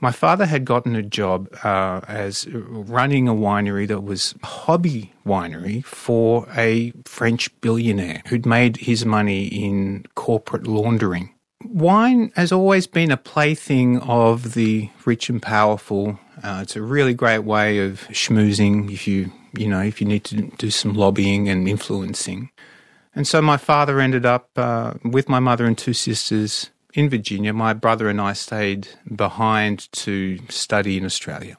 My 0.00 0.10
father 0.10 0.46
had 0.46 0.64
gotten 0.64 0.96
a 0.96 1.02
job 1.02 1.48
uh, 1.62 2.00
as 2.08 2.46
running 2.50 3.28
a 3.28 3.34
winery 3.34 3.86
that 3.88 4.04
was 4.04 4.34
a 4.42 4.46
hobby 4.46 5.12
winery 5.26 5.84
for 5.84 6.48
a 6.56 6.92
French 7.04 7.50
billionaire 7.60 8.22
who'd 8.28 8.46
made 8.46 8.78
his 8.78 9.04
money 9.04 9.46
in 9.46 10.06
corporate 10.14 10.66
laundering. 10.66 11.30
Wine 11.72 12.32
has 12.36 12.52
always 12.52 12.86
been 12.86 13.10
a 13.10 13.16
plaything 13.16 14.00
of 14.00 14.54
the 14.54 14.90
rich 15.04 15.28
and 15.28 15.42
powerful. 15.42 16.18
Uh, 16.42 16.60
it's 16.62 16.76
a 16.76 16.82
really 16.82 17.14
great 17.14 17.40
way 17.40 17.78
of 17.78 18.06
schmoozing 18.10 18.90
if 18.92 19.06
you, 19.06 19.32
you 19.56 19.68
know, 19.68 19.80
if 19.80 20.00
you 20.00 20.06
need 20.06 20.24
to 20.24 20.42
do 20.58 20.70
some 20.70 20.94
lobbying 20.94 21.48
and 21.48 21.68
influencing. 21.68 22.50
And 23.14 23.26
so 23.26 23.40
my 23.40 23.56
father 23.56 24.00
ended 24.00 24.26
up 24.26 24.50
uh, 24.56 24.94
with 25.02 25.28
my 25.28 25.40
mother 25.40 25.64
and 25.64 25.76
two 25.76 25.94
sisters 25.94 26.70
in 26.92 27.08
Virginia. 27.08 27.52
My 27.52 27.72
brother 27.72 28.08
and 28.08 28.20
I 28.20 28.34
stayed 28.34 28.88
behind 29.14 29.90
to 29.92 30.38
study 30.48 30.96
in 30.96 31.04
Australia. 31.04 31.56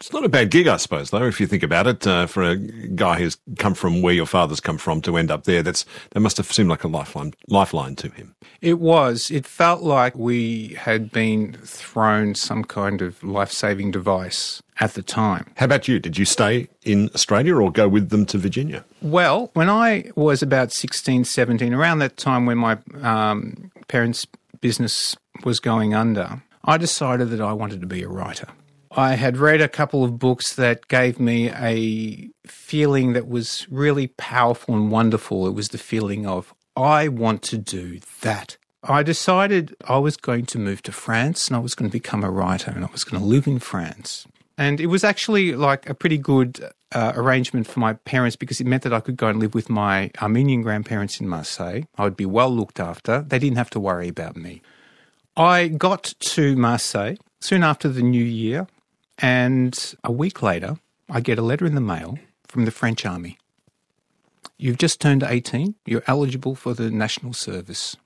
It's 0.00 0.14
not 0.14 0.24
a 0.24 0.30
bad 0.30 0.50
gig, 0.50 0.66
I 0.66 0.78
suppose, 0.78 1.10
though, 1.10 1.26
if 1.26 1.38
you 1.40 1.46
think 1.46 1.62
about 1.62 1.86
it. 1.86 2.06
Uh, 2.06 2.24
for 2.24 2.42
a 2.42 2.56
guy 2.56 3.18
who's 3.18 3.36
come 3.58 3.74
from 3.74 4.00
where 4.00 4.14
your 4.14 4.24
father's 4.24 4.58
come 4.58 4.78
from 4.78 5.02
to 5.02 5.18
end 5.18 5.30
up 5.30 5.44
there, 5.44 5.62
that's 5.62 5.84
that 6.12 6.20
must 6.20 6.38
have 6.38 6.50
seemed 6.50 6.70
like 6.70 6.84
a 6.84 6.88
lifeline, 6.88 7.34
lifeline 7.48 7.96
to 7.96 8.08
him. 8.08 8.34
It 8.62 8.80
was. 8.80 9.30
It 9.30 9.46
felt 9.46 9.82
like 9.82 10.16
we 10.16 10.68
had 10.68 11.12
been 11.12 11.52
thrown 11.64 12.34
some 12.34 12.64
kind 12.64 13.02
of 13.02 13.22
life-saving 13.22 13.90
device 13.90 14.62
at 14.80 14.94
the 14.94 15.02
time. 15.02 15.52
How 15.56 15.66
about 15.66 15.86
you? 15.86 15.98
Did 15.98 16.16
you 16.16 16.24
stay 16.24 16.68
in 16.82 17.10
Australia 17.14 17.54
or 17.56 17.70
go 17.70 17.86
with 17.86 18.08
them 18.08 18.24
to 18.26 18.38
Virginia? 18.38 18.86
Well, 19.02 19.50
when 19.52 19.68
I 19.68 20.12
was 20.16 20.42
about 20.42 20.72
16, 20.72 21.24
17, 21.24 21.74
around 21.74 21.98
that 21.98 22.16
time 22.16 22.46
when 22.46 22.56
my 22.56 22.78
um, 23.02 23.70
parents' 23.88 24.26
business 24.62 25.14
was 25.44 25.60
going 25.60 25.92
under, 25.92 26.40
I 26.64 26.78
decided 26.78 27.28
that 27.28 27.42
I 27.42 27.52
wanted 27.52 27.82
to 27.82 27.86
be 27.86 28.02
a 28.02 28.08
writer. 28.08 28.48
I 28.92 29.14
had 29.14 29.36
read 29.36 29.60
a 29.60 29.68
couple 29.68 30.02
of 30.02 30.18
books 30.18 30.54
that 30.54 30.88
gave 30.88 31.20
me 31.20 31.48
a 31.50 32.28
feeling 32.46 33.12
that 33.12 33.28
was 33.28 33.66
really 33.70 34.08
powerful 34.08 34.74
and 34.74 34.90
wonderful. 34.90 35.46
It 35.46 35.54
was 35.54 35.68
the 35.68 35.78
feeling 35.78 36.26
of, 36.26 36.52
I 36.76 37.06
want 37.08 37.42
to 37.42 37.58
do 37.58 38.00
that. 38.22 38.56
I 38.82 39.02
decided 39.02 39.76
I 39.84 39.98
was 39.98 40.16
going 40.16 40.46
to 40.46 40.58
move 40.58 40.82
to 40.82 40.92
France 40.92 41.48
and 41.48 41.56
I 41.56 41.60
was 41.60 41.74
going 41.74 41.88
to 41.88 41.92
become 41.92 42.24
a 42.24 42.30
writer 42.30 42.70
and 42.70 42.84
I 42.84 42.88
was 42.90 43.04
going 43.04 43.20
to 43.20 43.26
live 43.26 43.46
in 43.46 43.58
France. 43.58 44.26
And 44.58 44.80
it 44.80 44.86
was 44.86 45.04
actually 45.04 45.54
like 45.54 45.88
a 45.88 45.94
pretty 45.94 46.18
good 46.18 46.60
uh, 46.92 47.12
arrangement 47.14 47.66
for 47.66 47.78
my 47.78 47.92
parents 47.92 48.36
because 48.36 48.60
it 48.60 48.66
meant 48.66 48.82
that 48.82 48.92
I 48.92 49.00
could 49.00 49.16
go 49.16 49.28
and 49.28 49.38
live 49.38 49.54
with 49.54 49.70
my 49.70 50.10
Armenian 50.20 50.62
grandparents 50.62 51.20
in 51.20 51.28
Marseille. 51.28 51.82
I 51.96 52.04
would 52.04 52.16
be 52.16 52.26
well 52.26 52.50
looked 52.50 52.80
after. 52.80 53.22
They 53.22 53.38
didn't 53.38 53.58
have 53.58 53.70
to 53.70 53.80
worry 53.80 54.08
about 54.08 54.36
me. 54.36 54.62
I 55.36 55.68
got 55.68 56.14
to 56.18 56.56
Marseille 56.56 57.16
soon 57.40 57.62
after 57.62 57.88
the 57.88 58.02
new 58.02 58.24
year. 58.24 58.66
And 59.22 59.94
a 60.02 60.12
week 60.12 60.42
later, 60.42 60.78
I 61.10 61.20
get 61.20 61.38
a 61.38 61.42
letter 61.42 61.66
in 61.66 61.74
the 61.74 61.80
mail 61.80 62.18
from 62.48 62.64
the 62.64 62.70
French 62.70 63.04
army. 63.04 63.38
You've 64.56 64.78
just 64.78 65.00
turned 65.00 65.22
18. 65.22 65.74
You're 65.86 66.02
eligible 66.06 66.54
for 66.54 66.74
the 66.74 66.90
national 66.90 67.32
service. 67.32 67.96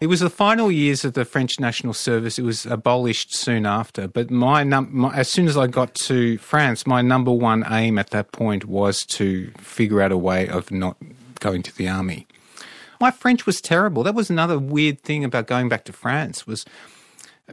It 0.00 0.08
was 0.08 0.20
the 0.20 0.30
final 0.30 0.70
years 0.70 1.04
of 1.04 1.14
the 1.14 1.24
French 1.24 1.60
national 1.60 1.94
service. 1.94 2.38
It 2.38 2.42
was 2.42 2.66
abolished 2.66 3.34
soon 3.34 3.66
after. 3.66 4.08
But 4.08 4.30
my, 4.30 4.64
num- 4.64 4.90
my, 4.90 5.14
as 5.14 5.28
soon 5.28 5.46
as 5.46 5.56
I 5.56 5.68
got 5.68 5.94
to 5.94 6.38
France, 6.38 6.86
my 6.86 7.02
number 7.02 7.30
one 7.30 7.64
aim 7.70 7.98
at 7.98 8.10
that 8.10 8.32
point 8.32 8.64
was 8.64 9.06
to 9.06 9.52
figure 9.58 10.02
out 10.02 10.12
a 10.12 10.16
way 10.16 10.48
of 10.48 10.70
not 10.70 10.96
going 11.40 11.62
to 11.62 11.76
the 11.76 11.88
army. 11.88 12.26
My 13.00 13.10
French 13.10 13.46
was 13.46 13.60
terrible. 13.60 14.02
That 14.02 14.14
was 14.14 14.28
another 14.28 14.58
weird 14.58 15.02
thing 15.02 15.24
about 15.24 15.46
going 15.46 15.68
back 15.68 15.84
to 15.84 15.92
France 15.92 16.46
was 16.46 16.64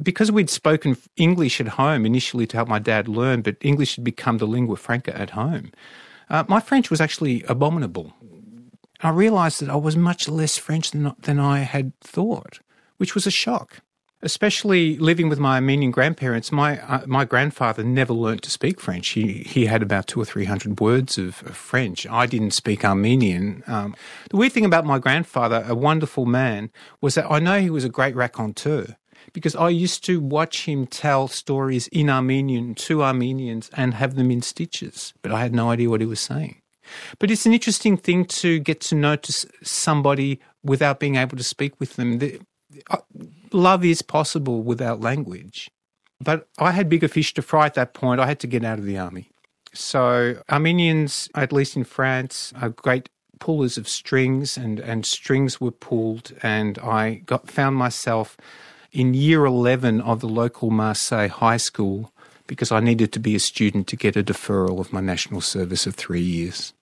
because 0.02 0.32
we'd 0.32 0.50
spoken 0.50 0.98
English 1.16 1.60
at 1.60 1.68
home 1.68 2.06
initially 2.06 2.48
to 2.48 2.58
help 2.58 2.70
my 2.70 2.80
dad 2.80 3.08
learn, 3.08 3.42
but 3.42 3.58
English 3.62 3.96
had 3.96 4.04
become 4.04 4.38
the 4.38 4.48
lingua 4.48 4.76
franca 4.76 5.18
at 5.18 5.32
home. 5.32 5.72
Uh, 6.30 6.44
my 6.48 6.60
French 6.60 6.90
was 6.90 7.02
actually 7.02 7.44
abominable. 7.44 8.14
I 9.02 9.10
realised 9.10 9.62
that 9.62 9.70
I 9.70 9.76
was 9.78 9.96
much 9.96 10.28
less 10.28 10.58
French 10.58 10.92
than, 10.92 11.14
than 11.22 11.40
I 11.40 11.60
had 11.60 11.98
thought, 12.02 12.60
which 12.98 13.16
was 13.16 13.26
a 13.26 13.32
shock. 13.32 13.82
Especially 14.22 14.98
living 14.98 15.30
with 15.30 15.40
my 15.40 15.56
Armenian 15.56 15.92
grandparents, 15.92 16.52
my 16.52 16.82
uh, 16.82 17.06
my 17.08 17.24
grandfather 17.24 17.86
never 17.86 18.12
learnt 18.12 18.42
to 18.42 18.52
speak 18.52 18.82
French. 18.82 19.08
He 19.12 19.44
he 19.48 19.66
had 19.66 19.82
about 19.82 20.08
two 20.08 20.20
or 20.20 20.26
three 20.26 20.44
hundred 20.44 20.82
words 20.82 21.18
of, 21.18 21.42
of 21.44 21.56
French. 21.56 22.06
I 22.06 22.26
didn't 22.26 22.52
speak 22.52 22.84
Armenian. 22.84 23.64
Um, 23.66 23.96
the 24.30 24.36
weird 24.36 24.52
thing 24.52 24.66
about 24.66 24.84
my 24.84 25.00
grandfather, 25.00 25.64
a 25.66 25.74
wonderful 25.74 26.26
man, 26.26 26.70
was 27.00 27.16
that 27.16 27.32
I 27.32 27.40
know 27.40 27.62
he 27.62 27.70
was 27.70 27.86
a 27.86 27.90
great 27.90 28.14
raconteur, 28.14 28.98
because 29.34 29.56
I 29.56 29.70
used 29.70 30.04
to 30.06 30.20
watch 30.20 30.66
him 30.66 30.88
tell 30.88 31.28
stories 31.28 31.88
in 31.90 32.10
Armenian 32.10 32.76
to 32.76 33.04
Armenians 33.04 33.70
and 33.74 33.94
have 33.94 34.16
them 34.16 34.32
in 34.32 34.42
stitches, 34.42 35.14
but 35.22 35.32
I 35.32 35.42
had 35.42 35.54
no 35.54 35.70
idea 35.70 35.90
what 35.90 36.02
he 36.02 36.08
was 36.08 36.20
saying. 36.20 36.62
But 37.20 37.30
it's 37.32 37.46
an 37.46 37.54
interesting 37.54 37.98
thing 37.98 38.26
to 38.26 38.60
get 38.60 38.82
to 38.82 38.96
know 38.96 39.16
to 39.16 39.48
somebody 39.64 40.40
without 40.64 41.00
being 41.00 41.16
able 41.16 41.38
to 41.38 41.44
speak 41.44 41.80
with 41.80 41.96
them. 41.96 42.20
The, 42.20 42.40
uh, 42.90 42.98
love 43.52 43.86
is 43.86 44.02
possible 44.02 44.64
without 44.64 45.02
language. 45.02 45.70
But 46.22 46.48
I 46.58 46.72
had 46.72 46.90
bigger 46.90 47.08
fish 47.08 47.34
to 47.36 47.42
fry 47.42 47.66
at 47.66 47.76
that 47.76 47.94
point. 47.94 48.20
I 48.20 48.28
had 48.28 48.40
to 48.40 48.48
get 48.48 48.66
out 48.66 48.80
of 48.80 48.86
the 48.86 48.98
army. 48.98 49.30
So 49.74 50.42
Armenians, 50.50 51.30
at 51.36 51.54
least 51.54 51.76
in 51.76 51.84
France, 51.84 52.52
are 52.60 52.70
great 52.70 53.10
pullers 53.40 53.78
of 53.78 53.88
strings, 53.88 54.58
and, 54.58 54.80
and 54.80 55.06
strings 55.06 55.62
were 55.62 55.72
pulled, 55.72 56.34
and 56.44 56.78
I 56.80 57.22
got 57.26 57.50
found 57.50 57.78
myself 57.78 58.36
in 58.92 59.14
year 59.14 59.46
11 59.46 60.02
of 60.02 60.20
the 60.20 60.28
local 60.28 60.70
Marseille 60.70 61.30
high 61.30 61.58
school 61.58 62.12
because 62.48 62.72
I 62.72 62.80
needed 62.80 63.14
to 63.14 63.20
be 63.20 63.36
a 63.36 63.40
student 63.40 63.88
to 63.88 63.96
get 63.96 64.16
a 64.16 64.24
deferral 64.24 64.80
of 64.80 64.92
my 64.92 65.02
national 65.02 65.42
service 65.42 65.86
of 65.86 65.96
three 65.96 66.22
years. 66.22 66.74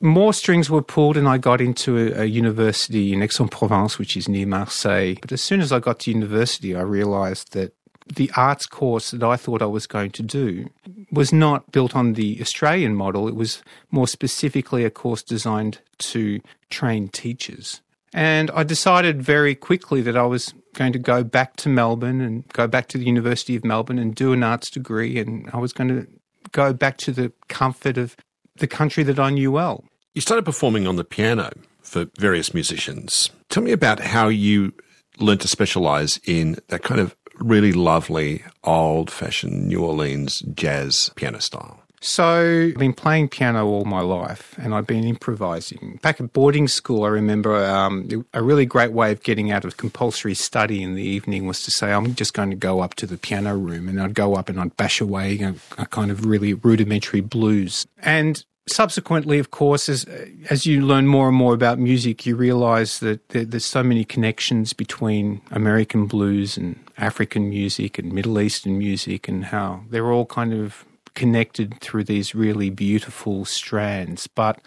More 0.00 0.32
strings 0.32 0.70
were 0.70 0.80
pulled, 0.80 1.16
and 1.16 1.28
I 1.28 1.38
got 1.38 1.60
into 1.60 1.98
a, 1.98 2.22
a 2.22 2.24
university 2.24 3.12
in 3.12 3.20
Aix-en-Provence, 3.20 3.98
which 3.98 4.16
is 4.16 4.28
near 4.28 4.46
Marseille. 4.46 5.16
But 5.20 5.32
as 5.32 5.42
soon 5.42 5.60
as 5.60 5.72
I 5.72 5.80
got 5.80 5.98
to 6.00 6.12
university, 6.12 6.76
I 6.76 6.82
realised 6.82 7.52
that 7.52 7.74
the 8.06 8.30
arts 8.36 8.66
course 8.66 9.10
that 9.10 9.22
I 9.24 9.36
thought 9.36 9.60
I 9.60 9.66
was 9.66 9.88
going 9.88 10.12
to 10.12 10.22
do 10.22 10.70
was 11.10 11.32
not 11.32 11.72
built 11.72 11.96
on 11.96 12.14
the 12.14 12.38
Australian 12.40 12.94
model. 12.94 13.26
It 13.28 13.34
was 13.34 13.62
more 13.90 14.06
specifically 14.06 14.84
a 14.84 14.90
course 14.90 15.22
designed 15.22 15.80
to 15.98 16.40
train 16.70 17.08
teachers. 17.08 17.80
And 18.14 18.50
I 18.52 18.62
decided 18.62 19.22
very 19.22 19.54
quickly 19.54 20.00
that 20.02 20.16
I 20.16 20.24
was 20.24 20.54
going 20.78 20.92
to 20.92 20.98
go 20.98 21.24
back 21.24 21.56
to 21.56 21.68
Melbourne 21.68 22.20
and 22.20 22.46
go 22.52 22.68
back 22.68 22.86
to 22.88 22.98
the 22.98 23.04
University 23.04 23.56
of 23.56 23.64
Melbourne 23.64 23.98
and 23.98 24.14
do 24.14 24.32
an 24.32 24.42
arts 24.42 24.70
degree. 24.70 25.18
And 25.18 25.50
I 25.52 25.58
was 25.58 25.72
going 25.72 25.88
to 25.88 26.06
go 26.52 26.72
back 26.72 26.96
to 26.98 27.12
the 27.12 27.32
comfort 27.48 27.98
of 27.98 28.16
the 28.56 28.68
country 28.68 29.02
that 29.02 29.18
I 29.18 29.30
knew 29.30 29.50
well. 29.50 29.84
You 30.14 30.20
started 30.20 30.44
performing 30.44 30.86
on 30.86 30.96
the 30.96 31.04
piano 31.04 31.50
for 31.82 32.06
various 32.18 32.54
musicians. 32.54 33.30
Tell 33.50 33.62
me 33.62 33.72
about 33.72 34.00
how 34.00 34.28
you 34.28 34.72
learned 35.18 35.40
to 35.40 35.48
specialize 35.48 36.20
in 36.24 36.56
that 36.68 36.82
kind 36.82 37.00
of 37.00 37.16
really 37.40 37.72
lovely, 37.72 38.44
old 38.64 39.10
fashioned 39.10 39.66
New 39.66 39.84
Orleans 39.84 40.40
jazz 40.54 41.10
piano 41.16 41.40
style. 41.40 41.82
So 42.00 42.68
I've 42.68 42.78
been 42.78 42.92
playing 42.92 43.28
piano 43.28 43.66
all 43.66 43.84
my 43.84 44.00
life 44.00 44.54
and 44.58 44.74
I've 44.74 44.86
been 44.86 45.04
improvising. 45.04 45.98
Back 46.02 46.20
at 46.20 46.32
boarding 46.32 46.68
school, 46.68 47.04
I 47.04 47.08
remember 47.08 47.64
um, 47.64 48.26
a 48.32 48.42
really 48.42 48.66
great 48.66 48.92
way 48.92 49.10
of 49.12 49.22
getting 49.22 49.50
out 49.50 49.64
of 49.64 49.76
compulsory 49.76 50.34
study 50.34 50.82
in 50.82 50.94
the 50.94 51.02
evening 51.02 51.46
was 51.46 51.62
to 51.62 51.70
say, 51.70 51.92
I'm 51.92 52.14
just 52.14 52.34
going 52.34 52.50
to 52.50 52.56
go 52.56 52.80
up 52.80 52.94
to 52.96 53.06
the 53.06 53.16
piano 53.16 53.56
room 53.56 53.88
and 53.88 54.00
I'd 54.00 54.14
go 54.14 54.34
up 54.34 54.48
and 54.48 54.60
I'd 54.60 54.76
bash 54.76 55.00
away 55.00 55.38
a, 55.76 55.86
kind 55.86 56.10
of 56.10 56.24
really 56.24 56.54
rudimentary 56.54 57.20
blues. 57.20 57.86
And 57.98 58.44
subsequently, 58.68 59.38
of 59.38 59.50
course, 59.50 59.88
as 59.88 60.04
as 60.50 60.66
you 60.66 60.82
learn 60.82 61.06
more 61.06 61.28
and 61.28 61.36
more 61.36 61.54
about 61.54 61.78
music, 61.78 62.26
you 62.26 62.36
realize 62.36 63.00
that 63.00 63.28
there, 63.30 63.44
there's 63.44 63.64
so 63.64 63.82
many 63.82 64.04
connections 64.04 64.72
between 64.72 65.40
American 65.50 66.06
blues 66.06 66.56
and 66.56 66.78
African 66.98 67.48
music 67.48 67.98
and 67.98 68.12
Middle 68.12 68.40
Eastern 68.40 68.78
music, 68.78 69.28
and 69.28 69.46
how 69.46 69.82
they're 69.90 70.12
all 70.12 70.26
kind 70.26 70.52
of 70.52 70.84
connected 71.18 71.80
through 71.80 72.04
these 72.04 72.32
really 72.32 72.70
beautiful 72.70 73.44
strands. 73.44 74.28
But 74.28 74.60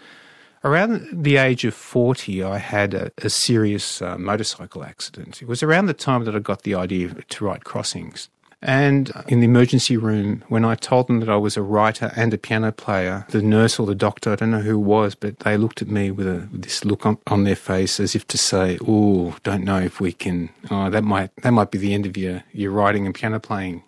around 0.62 1.08
the 1.10 1.38
age 1.38 1.64
of 1.64 1.72
40, 1.72 2.42
I 2.42 2.58
had 2.58 2.92
a, 2.92 3.10
a 3.18 3.30
serious 3.30 4.02
uh, 4.02 4.18
motorcycle 4.18 4.84
accident. 4.84 5.40
It 5.40 5.48
was 5.48 5.62
around 5.62 5.86
the 5.86 5.94
time 5.94 6.24
that 6.26 6.36
I 6.36 6.40
got 6.40 6.62
the 6.62 6.74
idea 6.74 7.08
to 7.08 7.44
write 7.44 7.64
crossings. 7.64 8.28
And 8.60 9.10
in 9.26 9.40
the 9.40 9.46
emergency 9.46 9.96
room, 9.96 10.44
when 10.48 10.62
I 10.62 10.74
told 10.74 11.08
them 11.08 11.20
that 11.20 11.30
I 11.30 11.36
was 11.36 11.56
a 11.56 11.62
writer 11.62 12.12
and 12.14 12.34
a 12.34 12.38
piano 12.38 12.70
player, 12.70 13.26
the 13.30 13.40
nurse 13.40 13.78
or 13.78 13.86
the 13.86 13.94
doctor, 13.94 14.30
I 14.30 14.36
don't 14.36 14.50
know 14.50 14.60
who 14.60 14.74
it 14.74 14.84
was, 14.84 15.14
but 15.14 15.38
they 15.40 15.56
looked 15.56 15.80
at 15.80 15.88
me 15.88 16.10
with, 16.10 16.28
a, 16.28 16.48
with 16.52 16.62
this 16.62 16.84
look 16.84 17.06
on, 17.06 17.16
on, 17.26 17.42
their 17.42 17.56
face 17.56 17.98
as 17.98 18.14
if 18.14 18.24
to 18.28 18.38
say, 18.38 18.78
"Oh, 18.86 19.34
don't 19.42 19.64
know 19.64 19.80
if 19.80 20.00
we 20.00 20.12
can. 20.12 20.50
Oh, 20.70 20.90
that 20.90 21.02
might 21.02 21.34
that 21.42 21.50
might 21.50 21.72
be 21.72 21.78
the 21.78 21.92
end 21.92 22.06
of 22.06 22.16
your 22.16 22.44
your 22.52 22.70
writing 22.70 23.04
and 23.04 23.14
piano 23.14 23.40
playing." 23.40 23.82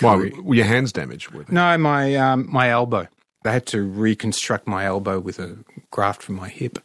Why 0.00 0.16
were 0.16 0.54
your 0.54 0.64
hands 0.66 0.92
damaged? 0.92 1.30
Were 1.30 1.44
No, 1.48 1.76
my 1.78 2.14
um, 2.16 2.48
my 2.50 2.70
elbow. 2.70 3.08
They 3.44 3.52
had 3.52 3.66
to 3.66 3.82
reconstruct 3.82 4.66
my 4.66 4.84
elbow 4.84 5.20
with 5.20 5.38
a 5.38 5.58
graft 5.90 6.22
from 6.22 6.34
my 6.34 6.48
hip. 6.48 6.78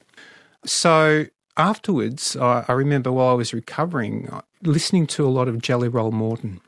So 0.65 1.25
afterwards, 1.57 2.35
I, 2.35 2.65
I 2.67 2.73
remember 2.73 3.11
while 3.11 3.29
I 3.29 3.33
was 3.33 3.53
recovering, 3.53 4.29
uh, 4.29 4.41
listening 4.61 5.07
to 5.07 5.25
a 5.25 5.29
lot 5.29 5.47
of 5.47 5.61
Jelly 5.61 5.87
Roll 5.87 6.11
Morton. 6.11 6.61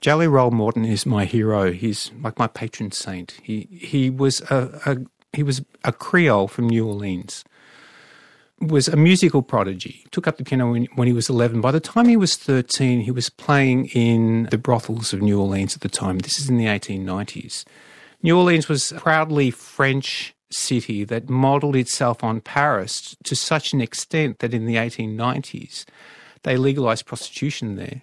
Jelly 0.00 0.28
Roll 0.28 0.50
Morton 0.50 0.84
is 0.84 1.04
my 1.04 1.24
hero. 1.26 1.72
He's 1.72 2.10
like 2.22 2.38
my 2.38 2.46
patron 2.46 2.90
saint. 2.90 3.38
He 3.42 3.68
he 3.70 4.10
was 4.10 4.40
a, 4.50 4.80
a 4.86 4.96
he 5.32 5.42
was 5.42 5.62
a 5.84 5.92
Creole 5.92 6.48
from 6.48 6.68
New 6.68 6.86
Orleans. 6.86 7.44
Was 8.60 8.88
a 8.88 8.96
musical 8.96 9.40
prodigy. 9.40 10.04
Took 10.10 10.26
up 10.26 10.36
the 10.36 10.44
piano 10.44 10.72
when, 10.72 10.86
when 10.94 11.06
he 11.08 11.14
was 11.14 11.30
11. 11.30 11.62
By 11.62 11.70
the 11.70 11.80
time 11.80 12.08
he 12.08 12.16
was 12.16 12.36
13, 12.36 13.00
he 13.00 13.10
was 13.10 13.30
playing 13.30 13.86
in 13.86 14.48
the 14.50 14.58
brothels 14.58 15.14
of 15.14 15.22
New 15.22 15.40
Orleans 15.40 15.74
at 15.74 15.80
the 15.80 15.88
time. 15.88 16.18
This 16.18 16.38
is 16.38 16.50
in 16.50 16.58
the 16.58 16.66
1890s. 16.66 17.64
New 18.22 18.36
Orleans 18.36 18.68
was 18.68 18.92
a 18.92 18.96
proudly 18.96 19.50
French 19.50 20.34
city 20.50 21.04
that 21.04 21.30
modelled 21.30 21.76
itself 21.76 22.22
on 22.22 22.40
Paris 22.40 23.16
to 23.24 23.34
such 23.34 23.72
an 23.72 23.80
extent 23.80 24.40
that 24.40 24.52
in 24.52 24.66
the 24.66 24.76
1890s 24.76 25.84
they 26.42 26.56
legalised 26.56 27.06
prostitution 27.06 27.76
there. 27.76 28.02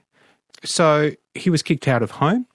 So 0.63 1.11
he 1.35 1.49
was 1.49 1.61
kicked 1.61 1.87
out 1.87 2.01
of 2.01 2.11
home 2.11 2.47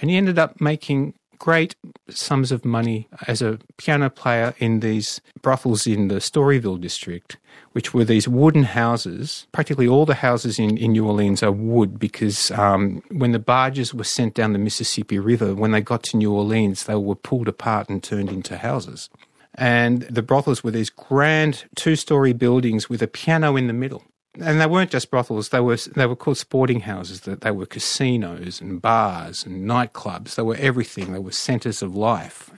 and 0.00 0.10
he 0.10 0.16
ended 0.16 0.38
up 0.38 0.60
making 0.60 1.14
great 1.38 1.76
sums 2.08 2.52
of 2.52 2.64
money 2.64 3.08
as 3.26 3.42
a 3.42 3.58
piano 3.76 4.10
player 4.10 4.54
in 4.58 4.80
these 4.80 5.20
brothels 5.42 5.86
in 5.86 6.08
the 6.08 6.16
Storyville 6.16 6.80
district, 6.80 7.36
which 7.72 7.94
were 7.94 8.04
these 8.04 8.28
wooden 8.28 8.64
houses. 8.64 9.46
Practically 9.52 9.88
all 9.88 10.06
the 10.06 10.14
houses 10.14 10.58
in, 10.58 10.76
in 10.76 10.92
New 10.92 11.06
Orleans 11.06 11.42
are 11.42 11.52
wood 11.52 11.98
because 11.98 12.50
um, 12.52 13.02
when 13.10 13.32
the 13.32 13.38
barges 13.38 13.94
were 13.94 14.04
sent 14.04 14.34
down 14.34 14.52
the 14.52 14.58
Mississippi 14.58 15.18
River, 15.18 15.54
when 15.54 15.70
they 15.70 15.80
got 15.80 16.02
to 16.04 16.16
New 16.16 16.32
Orleans, 16.32 16.84
they 16.84 16.96
were 16.96 17.14
pulled 17.14 17.48
apart 17.48 17.88
and 17.88 18.02
turned 18.02 18.30
into 18.30 18.58
houses. 18.58 19.10
And 19.54 20.02
the 20.02 20.22
brothels 20.22 20.62
were 20.62 20.70
these 20.70 20.90
grand 20.90 21.64
two 21.74 21.96
story 21.96 22.32
buildings 22.32 22.88
with 22.88 23.02
a 23.02 23.08
piano 23.08 23.56
in 23.56 23.66
the 23.66 23.72
middle 23.72 24.04
and 24.40 24.60
they 24.60 24.66
weren't 24.66 24.90
just 24.90 25.10
brothels. 25.10 25.48
They 25.50 25.60
were 25.60 25.76
they 25.94 26.06
were 26.06 26.16
called 26.16 26.38
sporting 26.38 26.80
houses. 26.80 27.20
That 27.20 27.40
they 27.40 27.50
were 27.50 27.66
casinos 27.66 28.60
and 28.60 28.80
bars 28.80 29.44
and 29.44 29.68
nightclubs. 29.68 30.34
They 30.34 30.42
were 30.42 30.56
everything. 30.56 31.12
They 31.12 31.18
were 31.18 31.32
centres 31.32 31.82
of 31.82 31.94
life. 31.94 32.50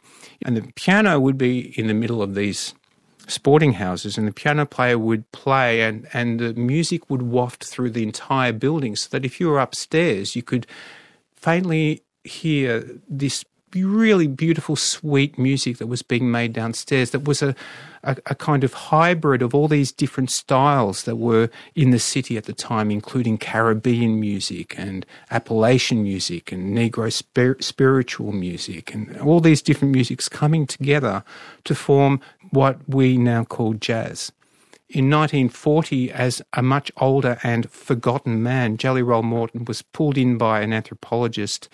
And 0.42 0.56
the 0.56 0.72
piano 0.74 1.20
would 1.20 1.36
be 1.36 1.78
in 1.78 1.86
the 1.86 1.94
middle 1.94 2.22
of 2.22 2.34
these 2.34 2.74
sporting 3.26 3.74
houses, 3.74 4.18
and 4.18 4.26
the 4.26 4.32
piano 4.32 4.66
player 4.66 4.98
would 4.98 5.30
play, 5.32 5.82
and 5.82 6.06
and 6.12 6.40
the 6.40 6.54
music 6.54 7.08
would 7.10 7.22
waft 7.22 7.64
through 7.64 7.90
the 7.90 8.02
entire 8.02 8.52
building, 8.52 8.96
so 8.96 9.08
that 9.10 9.24
if 9.24 9.40
you 9.40 9.48
were 9.48 9.60
upstairs, 9.60 10.34
you 10.36 10.42
could 10.42 10.66
faintly 11.36 12.02
hear 12.24 12.84
this 13.08 13.44
really 13.74 14.26
beautiful, 14.26 14.76
sweet 14.76 15.38
music 15.38 15.78
that 15.78 15.86
was 15.86 16.02
being 16.02 16.30
made 16.30 16.52
downstairs. 16.52 17.10
That 17.10 17.24
was 17.24 17.42
a, 17.42 17.54
a, 18.02 18.16
a, 18.26 18.34
kind 18.34 18.64
of 18.64 18.72
hybrid 18.72 19.42
of 19.42 19.54
all 19.54 19.68
these 19.68 19.92
different 19.92 20.30
styles 20.30 21.04
that 21.04 21.16
were 21.16 21.50
in 21.74 21.90
the 21.90 21.98
city 21.98 22.36
at 22.36 22.44
the 22.44 22.52
time, 22.52 22.90
including 22.90 23.38
Caribbean 23.38 24.18
music 24.18 24.78
and 24.78 25.06
Appalachian 25.30 26.02
music 26.02 26.52
and 26.52 26.76
Negro 26.76 27.12
spir- 27.12 27.60
spiritual 27.60 28.32
music 28.32 28.94
and 28.94 29.16
all 29.20 29.40
these 29.40 29.62
different 29.62 29.94
musics 29.94 30.28
coming 30.28 30.66
together 30.66 31.22
to 31.64 31.74
form 31.74 32.20
what 32.50 32.78
we 32.88 33.16
now 33.16 33.44
call 33.44 33.74
jazz. 33.74 34.32
In 34.88 35.08
1940, 35.08 36.10
as 36.10 36.42
a 36.52 36.62
much 36.62 36.90
older 36.96 37.38
and 37.44 37.70
forgotten 37.70 38.42
man, 38.42 38.76
Jelly 38.76 39.02
Roll 39.02 39.22
Morton 39.22 39.64
was 39.64 39.82
pulled 39.82 40.18
in 40.18 40.36
by 40.36 40.62
an 40.62 40.72
anthropologist, 40.72 41.68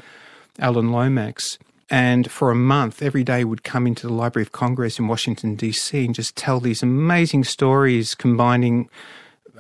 Alan 0.59 0.93
Lomax, 0.93 1.59
and 1.89 2.31
for 2.31 2.51
a 2.51 2.57
month, 2.57 3.03
every 3.03 3.23
day 3.23 3.45
would 3.45 3.63
come 3.63 3.87
into 3.87 4.07
the 4.07 4.13
Library 4.13 4.45
of 4.45 4.53
Congress 4.53 4.99
in 4.99 5.07
Washington, 5.07 5.55
D.C., 5.55 6.05
and 6.05 6.15
just 6.15 6.35
tell 6.37 6.59
these 6.59 6.83
amazing 6.83 7.45
stories 7.45 8.15
combining 8.15 8.89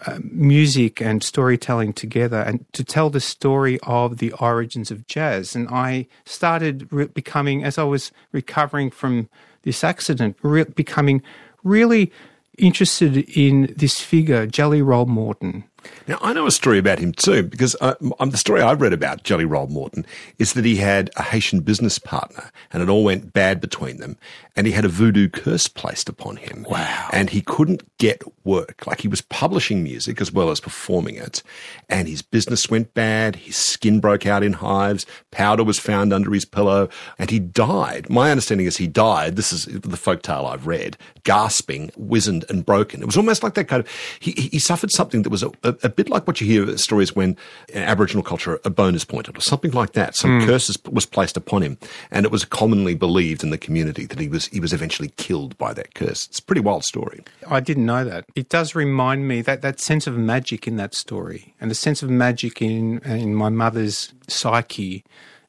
uh, 0.06 0.18
music 0.22 1.00
and 1.00 1.22
storytelling 1.22 1.92
together 1.92 2.40
and 2.40 2.70
to 2.72 2.84
tell 2.84 3.08
the 3.08 3.20
story 3.20 3.78
of 3.84 4.18
the 4.18 4.32
origins 4.32 4.90
of 4.90 5.06
jazz. 5.06 5.54
And 5.56 5.68
I 5.68 6.06
started 6.24 6.86
re- 6.92 7.06
becoming, 7.06 7.64
as 7.64 7.78
I 7.78 7.84
was 7.84 8.12
recovering 8.32 8.90
from 8.90 9.28
this 9.62 9.82
accident, 9.82 10.36
re- 10.42 10.64
becoming 10.64 11.22
really 11.64 12.12
interested 12.58 13.16
in 13.36 13.72
this 13.76 14.00
figure, 14.00 14.46
Jelly 14.46 14.82
Roll 14.82 15.06
Morton. 15.06 15.64
Now, 16.08 16.18
I 16.22 16.32
know 16.32 16.46
a 16.46 16.50
story 16.50 16.78
about 16.78 16.98
him 16.98 17.12
too, 17.12 17.42
because 17.42 17.74
uh, 17.80 17.94
the 18.00 18.36
story 18.36 18.62
I've 18.62 18.80
read 18.80 18.92
about 18.92 19.24
Jelly 19.24 19.44
Roll 19.44 19.66
Morton 19.66 20.06
is 20.38 20.52
that 20.52 20.64
he 20.64 20.76
had 20.76 21.10
a 21.16 21.22
Haitian 21.22 21.60
business 21.60 21.98
partner 21.98 22.50
and 22.72 22.82
it 22.82 22.88
all 22.88 23.04
went 23.04 23.32
bad 23.32 23.60
between 23.60 23.98
them. 23.98 24.16
And 24.54 24.66
he 24.66 24.72
had 24.72 24.86
a 24.86 24.88
voodoo 24.88 25.28
curse 25.28 25.68
placed 25.68 26.08
upon 26.08 26.36
him. 26.36 26.64
Wow. 26.68 27.10
And 27.12 27.28
he 27.28 27.42
couldn't 27.42 27.82
get 27.98 28.22
work. 28.44 28.86
Like 28.86 29.02
he 29.02 29.08
was 29.08 29.20
publishing 29.20 29.82
music 29.82 30.20
as 30.20 30.32
well 30.32 30.50
as 30.50 30.60
performing 30.60 31.16
it. 31.16 31.42
And 31.90 32.08
his 32.08 32.22
business 32.22 32.70
went 32.70 32.94
bad. 32.94 33.36
His 33.36 33.56
skin 33.56 34.00
broke 34.00 34.26
out 34.26 34.42
in 34.42 34.54
hives. 34.54 35.04
Powder 35.30 35.64
was 35.64 35.78
found 35.78 36.12
under 36.12 36.32
his 36.32 36.46
pillow 36.46 36.88
and 37.18 37.30
he 37.30 37.38
died. 37.38 38.08
My 38.08 38.30
understanding 38.30 38.66
is 38.66 38.78
he 38.78 38.86
died. 38.86 39.36
This 39.36 39.52
is 39.52 39.66
the 39.66 39.96
folk 39.96 40.22
tale 40.22 40.46
I've 40.46 40.66
read, 40.66 40.96
gasping, 41.24 41.90
wizened 41.96 42.44
and 42.48 42.64
broken. 42.64 43.02
It 43.02 43.06
was 43.06 43.16
almost 43.16 43.42
like 43.42 43.54
that 43.54 43.68
kind 43.68 43.80
of, 43.80 43.90
he, 44.20 44.32
he 44.32 44.58
suffered 44.58 44.90
something 44.90 45.22
that 45.22 45.30
was 45.30 45.42
a, 45.42 45.50
a, 45.64 45.75
a 45.82 45.88
bit 45.88 46.08
like 46.08 46.26
what 46.26 46.40
you 46.40 46.46
hear 46.46 46.76
stories 46.76 47.14
when 47.14 47.36
in 47.68 47.82
Aboriginal 47.82 48.22
culture 48.22 48.60
a 48.64 48.70
bone 48.70 48.94
is 48.94 49.04
pointed 49.04 49.36
or 49.36 49.40
something 49.40 49.72
like 49.72 49.92
that. 49.92 50.16
Some 50.16 50.40
mm. 50.40 50.46
curse 50.46 50.76
was 50.90 51.06
placed 51.06 51.36
upon 51.36 51.62
him, 51.62 51.78
and 52.10 52.24
it 52.24 52.32
was 52.32 52.44
commonly 52.44 52.94
believed 52.94 53.42
in 53.42 53.50
the 53.50 53.58
community 53.58 54.06
that 54.06 54.18
he 54.18 54.28
was 54.28 54.46
he 54.46 54.60
was 54.60 54.72
eventually 54.72 55.12
killed 55.16 55.56
by 55.58 55.72
that 55.74 55.94
curse. 55.94 56.26
It's 56.26 56.38
a 56.38 56.42
pretty 56.42 56.60
wild 56.60 56.84
story. 56.84 57.22
I 57.48 57.60
didn't 57.60 57.86
know 57.86 58.04
that. 58.04 58.26
It 58.34 58.48
does 58.48 58.74
remind 58.74 59.28
me 59.28 59.42
that 59.42 59.62
that 59.62 59.80
sense 59.80 60.06
of 60.06 60.16
magic 60.16 60.66
in 60.66 60.76
that 60.76 60.94
story, 60.94 61.54
and 61.60 61.70
the 61.70 61.74
sense 61.74 62.02
of 62.02 62.10
magic 62.10 62.62
in 62.62 62.98
in 63.00 63.34
my 63.34 63.48
mother's 63.48 64.12
psyche, 64.28 65.04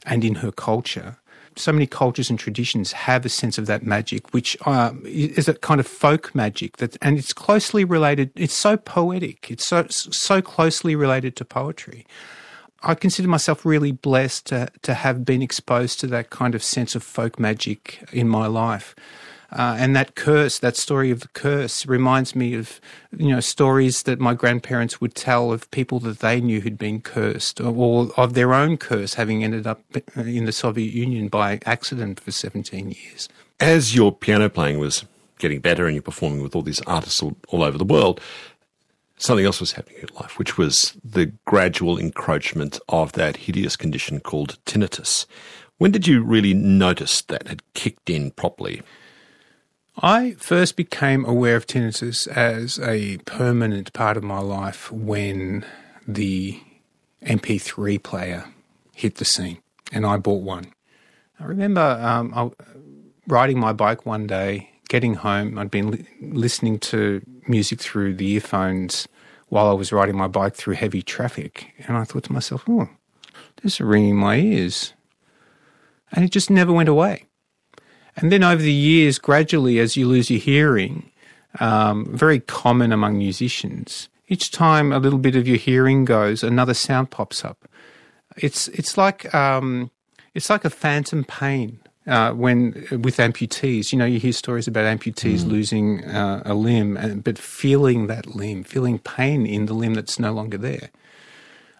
and 0.05 0.23
in 0.23 0.35
her 0.35 0.51
culture 0.51 1.17
so 1.57 1.71
many 1.71 1.87
cultures 1.87 2.29
and 2.29 2.39
traditions 2.39 2.91
have 2.91 3.25
a 3.25 3.29
sense 3.29 3.57
of 3.57 3.65
that 3.65 3.83
magic, 3.83 4.33
which 4.33 4.57
uh, 4.65 4.93
is 5.03 5.47
a 5.47 5.53
kind 5.55 5.79
of 5.79 5.87
folk 5.87 6.33
magic 6.33 6.77
that, 6.77 6.97
and 7.01 7.17
it's 7.17 7.33
closely 7.33 7.83
related. 7.83 8.31
It's 8.35 8.53
so 8.53 8.77
poetic. 8.77 9.51
It's 9.51 9.65
so 9.65 9.85
so 9.89 10.41
closely 10.41 10.95
related 10.95 11.35
to 11.37 11.45
poetry. 11.45 12.05
I 12.83 12.93
consider 12.93 13.27
myself 13.27 13.65
really 13.65 13.91
blessed 13.91 14.47
to 14.47 14.69
to 14.83 14.93
have 14.93 15.25
been 15.25 15.41
exposed 15.41 15.99
to 16.01 16.07
that 16.07 16.29
kind 16.29 16.55
of 16.55 16.63
sense 16.63 16.95
of 16.95 17.03
folk 17.03 17.39
magic 17.39 18.03
in 18.11 18.27
my 18.29 18.47
life. 18.47 18.95
Uh, 19.51 19.77
and 19.79 19.95
that 19.95 20.15
curse, 20.15 20.59
that 20.59 20.75
story 20.75 21.09
of 21.09 21.21
the 21.21 21.27
curse, 21.29 21.85
reminds 21.85 22.35
me 22.35 22.53
of 22.53 22.81
you 23.17 23.29
know 23.29 23.39
stories 23.39 24.03
that 24.03 24.19
my 24.19 24.33
grandparents 24.33 24.99
would 24.99 25.15
tell 25.15 25.51
of 25.53 25.69
people 25.71 25.99
that 26.01 26.19
they 26.19 26.41
knew 26.41 26.59
who'd 26.59 26.77
been 26.77 27.01
cursed, 27.01 27.61
or, 27.61 27.73
or 27.73 28.11
of 28.17 28.33
their 28.33 28.53
own 28.53 28.77
curse 28.77 29.13
having 29.13 29.43
ended 29.43 29.65
up 29.65 29.81
in 30.15 30.45
the 30.45 30.51
Soviet 30.51 30.93
Union 30.93 31.29
by 31.29 31.59
accident 31.65 32.19
for 32.19 32.31
17 32.31 32.91
years. 32.91 33.29
As 33.59 33.95
your 33.95 34.11
piano 34.11 34.49
playing 34.49 34.79
was 34.79 35.05
getting 35.39 35.59
better 35.59 35.85
and 35.85 35.95
you're 35.95 36.01
performing 36.01 36.41
with 36.41 36.55
all 36.55 36.61
these 36.61 36.81
artists 36.81 37.21
all, 37.21 37.37
all 37.47 37.63
over 37.63 37.77
the 37.77 37.85
world, 37.85 38.19
something 39.17 39.45
else 39.45 39.59
was 39.59 39.71
happening 39.71 39.97
in 39.97 40.07
your 40.07 40.21
life, 40.21 40.37
which 40.37 40.57
was 40.57 40.97
the 41.03 41.27
gradual 41.45 41.97
encroachment 41.97 42.79
of 42.89 43.13
that 43.13 43.37
hideous 43.37 43.75
condition 43.75 44.19
called 44.19 44.57
tinnitus. 44.65 45.25
When 45.77 45.91
did 45.91 46.07
you 46.07 46.23
really 46.23 46.53
notice 46.53 47.21
that 47.23 47.47
had 47.47 47.61
kicked 47.73 48.09
in 48.09 48.31
properly? 48.31 48.81
I 49.99 50.33
first 50.37 50.75
became 50.75 51.25
aware 51.25 51.55
of 51.55 51.65
tinnitus 51.65 52.27
as 52.27 52.79
a 52.79 53.17
permanent 53.25 53.93
part 53.93 54.15
of 54.15 54.23
my 54.23 54.39
life 54.39 54.91
when 54.91 55.65
the 56.07 56.61
MP3 57.23 58.01
player 58.03 58.45
hit 58.93 59.15
the 59.15 59.25
scene, 59.25 59.57
and 59.91 60.05
I 60.05 60.17
bought 60.17 60.43
one. 60.43 60.65
I 61.39 61.45
remember 61.45 61.81
um, 61.81 62.31
I, 62.35 62.51
riding 63.25 63.59
my 63.59 63.73
bike 63.73 64.05
one 64.05 64.27
day, 64.27 64.69
getting 64.87 65.15
home. 65.15 65.57
I'd 65.57 65.71
been 65.71 65.89
li- 65.89 66.05
listening 66.21 66.77
to 66.79 67.23
music 67.47 67.79
through 67.79 68.15
the 68.15 68.27
earphones 68.33 69.07
while 69.49 69.67
I 69.67 69.73
was 69.73 69.91
riding 69.91 70.15
my 70.15 70.27
bike 70.27 70.53
through 70.53 70.75
heavy 70.75 71.01
traffic, 71.01 71.73
and 71.87 71.97
I 71.97 72.03
thought 72.03 72.25
to 72.25 72.33
myself, 72.33 72.63
"Oh, 72.69 72.89
this 73.63 73.75
is 73.75 73.81
ringing 73.81 74.11
in 74.11 74.17
my 74.17 74.37
ears," 74.37 74.93
and 76.11 76.23
it 76.23 76.31
just 76.31 76.51
never 76.51 76.71
went 76.71 76.89
away. 76.89 77.26
And 78.17 78.31
then 78.31 78.43
over 78.43 78.61
the 78.61 78.73
years, 78.73 79.19
gradually, 79.19 79.79
as 79.79 79.95
you 79.95 80.07
lose 80.07 80.29
your 80.29 80.39
hearing, 80.39 81.11
um, 81.59 82.05
very 82.11 82.39
common 82.39 82.91
among 82.91 83.17
musicians, 83.17 84.09
each 84.27 84.51
time 84.51 84.91
a 84.91 84.99
little 84.99 85.19
bit 85.19 85.35
of 85.35 85.47
your 85.47 85.57
hearing 85.57 86.03
goes, 86.03 86.43
another 86.43 86.73
sound 86.73 87.11
pops 87.11 87.45
up. 87.45 87.69
It's 88.35 88.67
it's 88.69 88.97
like 88.97 89.33
um, 89.33 89.91
it's 90.33 90.49
like 90.49 90.65
a 90.65 90.69
phantom 90.69 91.23
pain 91.23 91.79
uh, 92.07 92.31
when 92.31 92.87
with 92.91 93.17
amputees. 93.17 93.91
You 93.91 93.99
know, 93.99 94.05
you 94.05 94.19
hear 94.19 94.33
stories 94.33 94.67
about 94.67 94.85
amputees 94.85 95.39
mm. 95.39 95.49
losing 95.49 96.03
uh, 96.05 96.41
a 96.45 96.53
limb, 96.53 96.97
and, 96.97 97.23
but 97.23 97.37
feeling 97.37 98.07
that 98.07 98.35
limb, 98.35 98.63
feeling 98.63 98.99
pain 98.99 99.45
in 99.45 99.67
the 99.67 99.73
limb 99.73 99.93
that's 99.93 100.19
no 100.19 100.33
longer 100.33 100.57
there. 100.57 100.89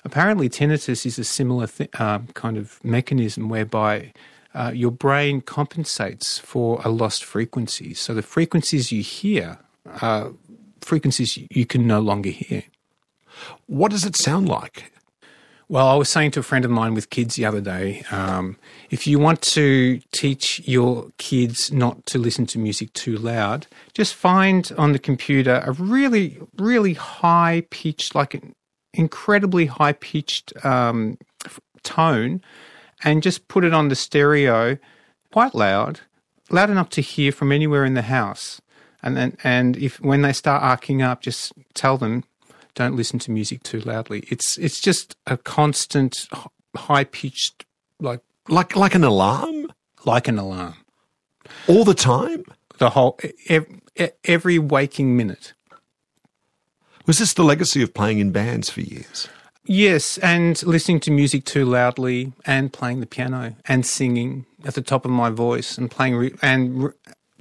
Apparently, 0.05 0.49
tinnitus 0.49 1.05
is 1.05 1.19
a 1.19 1.23
similar 1.23 1.67
th- 1.67 1.89
uh, 1.99 2.19
kind 2.33 2.57
of 2.57 2.83
mechanism 2.83 3.49
whereby 3.49 4.13
uh, 4.57 4.71
your 4.73 4.89
brain 4.89 5.39
compensates 5.39 6.39
for 6.39 6.81
a 6.83 6.89
lost 6.89 7.23
frequency. 7.23 7.93
So 7.93 8.15
the 8.15 8.23
frequencies 8.23 8.91
you 8.91 9.03
hear 9.03 9.59
are 10.01 10.31
frequencies 10.81 11.37
you 11.37 11.65
can 11.65 11.85
no 11.85 11.99
longer 11.99 12.31
hear. 12.31 12.63
What 13.67 13.91
does 13.91 14.03
it 14.03 14.15
sound 14.15 14.49
like? 14.49 14.91
Well, 15.69 15.87
I 15.87 15.95
was 15.95 16.09
saying 16.09 16.31
to 16.31 16.39
a 16.39 16.43
friend 16.43 16.65
of 16.65 16.71
mine 16.71 16.95
with 16.95 17.11
kids 17.11 17.35
the 17.35 17.45
other 17.45 17.61
day 17.61 18.03
um, 18.09 18.57
if 18.89 19.05
you 19.05 19.19
want 19.19 19.41
to 19.43 19.99
teach 20.11 20.61
your 20.65 21.11
kids 21.19 21.71
not 21.71 22.05
to 22.07 22.17
listen 22.17 22.47
to 22.47 22.57
music 22.57 22.93
too 22.93 23.17
loud, 23.17 23.67
just 23.93 24.15
find 24.15 24.71
on 24.75 24.91
the 24.91 24.99
computer 24.99 25.61
a 25.65 25.73
really, 25.73 26.39
really 26.57 26.93
high 26.93 27.63
pitched, 27.69 28.15
like 28.15 28.33
an 28.33 28.55
incredibly 28.93 29.67
high 29.67 29.93
pitched 29.93 30.53
um, 30.65 31.19
tone, 31.83 32.41
and 33.03 33.23
just 33.23 33.47
put 33.47 33.63
it 33.63 33.73
on 33.73 33.89
the 33.89 33.95
stereo 33.95 34.77
quite 35.31 35.53
loud, 35.53 36.01
loud 36.49 36.69
enough 36.69 36.89
to 36.89 37.01
hear 37.01 37.31
from 37.31 37.51
anywhere 37.51 37.85
in 37.85 37.93
the 37.93 38.03
house. 38.03 38.61
And 39.03 39.15
then, 39.15 39.37
and 39.43 39.77
if 39.77 39.99
when 40.01 40.21
they 40.21 40.33
start 40.33 40.63
arcing 40.63 41.01
up, 41.01 41.21
just 41.21 41.53
tell 41.73 41.97
them 41.97 42.23
don't 42.77 42.95
listen 42.95 43.17
to 43.17 43.31
music 43.31 43.63
too 43.63 43.79
loudly. 43.81 44.23
It's 44.27 44.57
it's 44.57 44.79
just 44.79 45.15
a 45.25 45.35
constant 45.37 46.27
high 46.75 47.03
pitched 47.03 47.65
like 47.99 48.21
like 48.47 48.75
like 48.75 48.95
an 48.95 49.03
alarm, 49.03 49.71
like 50.05 50.27
an 50.27 50.37
alarm, 50.37 50.75
all 51.67 51.83
the 51.83 51.95
time. 51.95 52.43
The 52.77 52.91
whole 52.91 53.19
every, 53.49 53.81
every 54.23 54.59
waking 54.59 55.17
minute. 55.17 55.53
Was 57.07 57.17
this 57.17 57.33
the 57.33 57.43
legacy 57.43 57.81
of 57.81 57.93
playing 57.93 58.19
in 58.19 58.31
bands 58.31 58.69
for 58.69 58.81
years? 58.81 59.27
Yes, 59.69 60.17
and 60.19 60.61
listening 60.63 61.01
to 61.01 61.11
music 61.11 61.43
too 61.43 61.65
loudly, 61.65 62.31
and 62.45 62.71
playing 62.71 63.01
the 63.01 63.05
piano, 63.05 63.53
and 63.65 63.85
singing 63.85 64.45
at 64.63 64.75
the 64.75 64.81
top 64.81 65.03
of 65.03 65.11
my 65.11 65.29
voice, 65.29 65.77
and 65.77 65.91
playing 65.91 66.15
re- 66.15 66.35
and 66.41 66.85
re- 66.85 66.91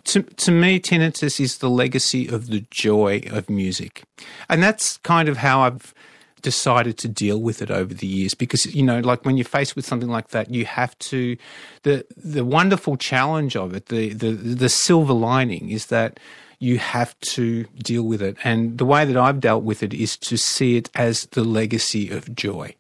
to, 0.07 0.23
to 0.23 0.51
me, 0.51 0.81
tinnitus 0.81 1.39
is 1.39 1.59
the 1.59 1.71
legacy 1.71 2.27
of 2.27 2.49
the 2.49 2.65
joy 2.71 3.23
of 3.31 3.49
music. 3.49 4.03
And 4.49 4.61
that's 4.61 4.97
kind 4.99 5.29
of 5.29 5.37
how 5.37 5.61
I've 5.61 5.95
decided 6.43 6.99
to 6.99 7.09
deal 7.09 7.41
with 7.41 7.63
it 7.63 7.71
over 7.71 7.95
the 7.95 8.07
years 8.07 8.35
because 8.35 8.73
you 8.73 8.83
know 8.83 9.01
like 9.01 9.25
when 9.25 9.37
you're 9.37 9.45
faced 9.45 9.75
with 9.75 9.85
something 9.85 10.09
like 10.09 10.29
that 10.29 10.49
you 10.49 10.65
have 10.65 10.97
to 11.01 11.37
the 11.83 12.07
the 12.17 12.45
wonderful 12.45 12.97
challenge 12.97 13.57
of 13.57 13.75
it 13.75 13.87
the 13.87 14.13
the 14.13 14.31
the 14.31 14.69
silver 14.69 15.15
lining 15.15 15.71
is 15.71 15.87
that 15.87 16.21
you 16.59 16.79
have 16.79 17.19
to 17.21 17.65
deal 17.83 18.03
with 18.03 18.23
it 18.23 18.37
and 18.45 18.79
the 18.79 18.85
way 18.85 19.05
that 19.05 19.17
I've 19.17 19.41
dealt 19.41 19.65
with 19.65 19.83
it 19.83 19.93
is 19.93 20.17
to 20.19 20.37
see 20.37 20.77
it 20.77 20.91
as 20.95 21.27
the 21.27 21.45
legacy 21.45 22.11
of 22.11 22.35
joy 22.35 22.75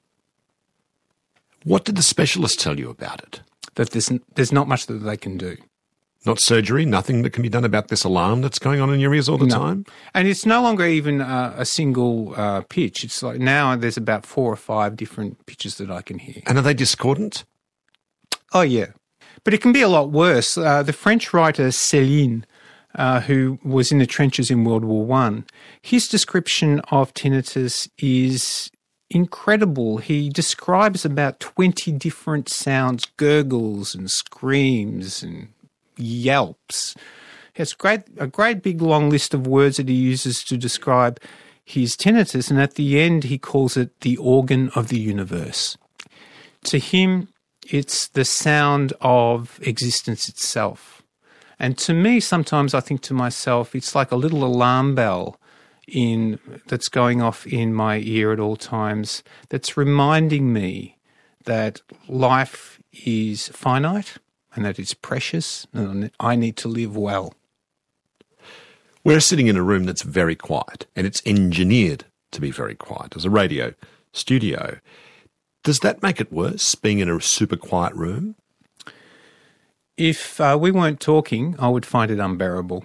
what 1.65 1.85
did 1.85 1.97
the 1.97 2.03
specialist 2.03 2.61
tell 2.61 2.79
you 2.79 2.91
about 2.91 3.23
it 3.23 3.41
that 3.75 3.91
there's 3.91 4.11
there's 4.35 4.53
not 4.53 4.69
much 4.69 4.87
that 4.87 4.95
they 4.95 5.17
can 5.17 5.37
do 5.37 5.57
not 6.27 6.41
surgery, 6.41 6.85
nothing 6.85 7.23
that 7.23 7.31
can 7.31 7.43
be 7.43 7.49
done 7.49 7.65
about 7.65 7.89
this 7.89 8.05
alarm 8.05 8.43
that's 8.43 8.59
going 8.59 8.81
on 8.81 8.93
in 8.93 9.01
your 9.01 9.15
ears 9.15 9.29
all 9.29 9.39
the 9.39 9.47
no. 9.47 9.57
time. 9.57 9.87
And 10.13 10.27
it's 10.27 10.45
no 10.45 10.61
longer 10.61 10.85
even 10.85 11.21
uh, 11.21 11.55
a 11.57 11.65
single 11.65 12.35
uh, 12.37 12.63
pitch. 12.63 13.05
It's 13.05 13.23
like 13.23 13.39
now 13.39 13.77
there's 13.77 13.97
about 13.97 14.27
four 14.27 14.53
or 14.53 14.57
five 14.57 14.97
different 14.97 15.47
pitches 15.47 15.77
that 15.79 15.91
I 15.91 16.03
can 16.03 16.19
hear. 16.19 16.43
And 16.47 16.59
are 16.59 16.63
they 16.63 16.75
discordant? 16.75 17.45
Oh, 18.53 18.63
yeah. 18.63 18.87
But 19.45 19.55
it 19.55 19.61
can 19.61 19.73
be 19.73 19.83
a 19.83 19.89
lot 19.89 20.11
worse. 20.11 20.59
Uh, 20.59 20.83
the 20.83 20.93
French 20.93 21.33
writer 21.33 21.69
Céline, 21.69 22.43
uh, 22.97 23.21
who 23.21 23.59
was 23.63 23.93
in 23.93 23.99
the 23.99 24.07
trenches 24.07 24.51
in 24.51 24.65
World 24.65 24.85
War 24.85 25.05
One, 25.05 25.45
his 25.81 26.09
description 26.09 26.81
of 26.91 27.15
tinnitus 27.15 27.89
is 27.99 28.71
incredible. 29.11 29.99
He 29.99 30.29
describes 30.29 31.05
about 31.05 31.39
20 31.41 31.93
different 31.93 32.49
sounds, 32.49 33.07
gurgles 33.17 33.95
and 33.95 34.11
screams 34.11 35.23
and 35.23 35.49
yelps. 35.97 36.95
He 37.55 37.61
has 37.61 37.73
great, 37.73 38.03
a 38.19 38.27
great 38.27 38.63
big 38.63 38.83
long 38.83 39.11
list 39.11 39.33
of 39.33 39.47
words 39.47 39.77
that 39.77 39.89
he 39.89 39.95
uses 39.95 40.43
to 40.45 40.57
describe 40.57 41.21
his 41.65 41.97
tinnitus, 41.97 42.51
and 42.51 42.61
at 42.61 42.75
the 42.75 43.01
end 43.01 43.25
he 43.25 43.39
calls 43.39 43.77
it 43.77 44.01
the 44.01 44.17
organ 44.19 44.71
of 44.75 44.89
the 44.89 44.99
universe. 44.99 45.77
To 46.65 46.79
him, 46.79 47.29
it's 47.69 48.09
the 48.09 48.25
sound 48.25 48.93
of 49.01 49.59
existence 49.63 50.29
itself. 50.29 50.96
And 51.59 51.79
to 51.79 51.95
me, 51.95 52.21
sometimes 52.21 52.75
I 52.75 52.81
think 52.81 53.01
to 53.03 53.15
myself, 53.15 53.75
it's 53.75 53.95
like 53.95 54.11
a 54.11 54.17
little 54.17 54.45
alarm 54.45 54.95
bell 54.95 55.41
in 55.89 56.39
that's 56.67 56.89
going 56.89 57.23
off 57.23 57.47
in 57.47 57.73
my 57.73 57.99
ear 57.99 58.33
at 58.33 58.41
all 58.41 58.57
times 58.57 59.23
that's 59.49 59.77
reminding 59.77 60.53
me 60.53 60.99
that 61.45 61.81
life 62.09 62.81
is 63.05 63.49
finite 63.49 64.19
and 64.55 64.65
that 64.65 64.79
it's 64.79 64.95
precious 64.95 65.67
and 65.73 66.11
I 66.19 66.35
need 66.35 66.57
to 66.59 66.69
live 66.69 66.97
well. 66.97 67.35
We're 69.05 69.21
sitting 69.21 69.47
in 69.47 69.57
a 69.57 69.63
room 69.63 69.85
that's 69.85 70.03
very 70.03 70.35
quiet 70.35 70.87
and 70.97 71.07
it's 71.07 71.23
engineered 71.25 72.05
to 72.33 72.41
be 72.41 72.51
very 72.51 72.75
quiet 72.75 73.15
as 73.17 73.25
a 73.25 73.31
radio 73.31 73.73
studio. 74.13 74.79
Does 75.63 75.81
that 75.81 76.03
make 76.03 76.21
it 76.21 76.33
worse, 76.33 76.75
being 76.75 76.99
in 76.99 77.09
a 77.09 77.21
super 77.21 77.57
quiet 77.57 77.95
room? 77.95 78.35
If 79.97 80.41
uh, 80.41 80.59
we 80.61 80.71
weren't 80.71 81.01
talking, 81.01 81.57
I 81.59 81.69
would 81.69 81.87
find 81.87 82.11
it 82.11 82.19
unbearable. 82.19 82.85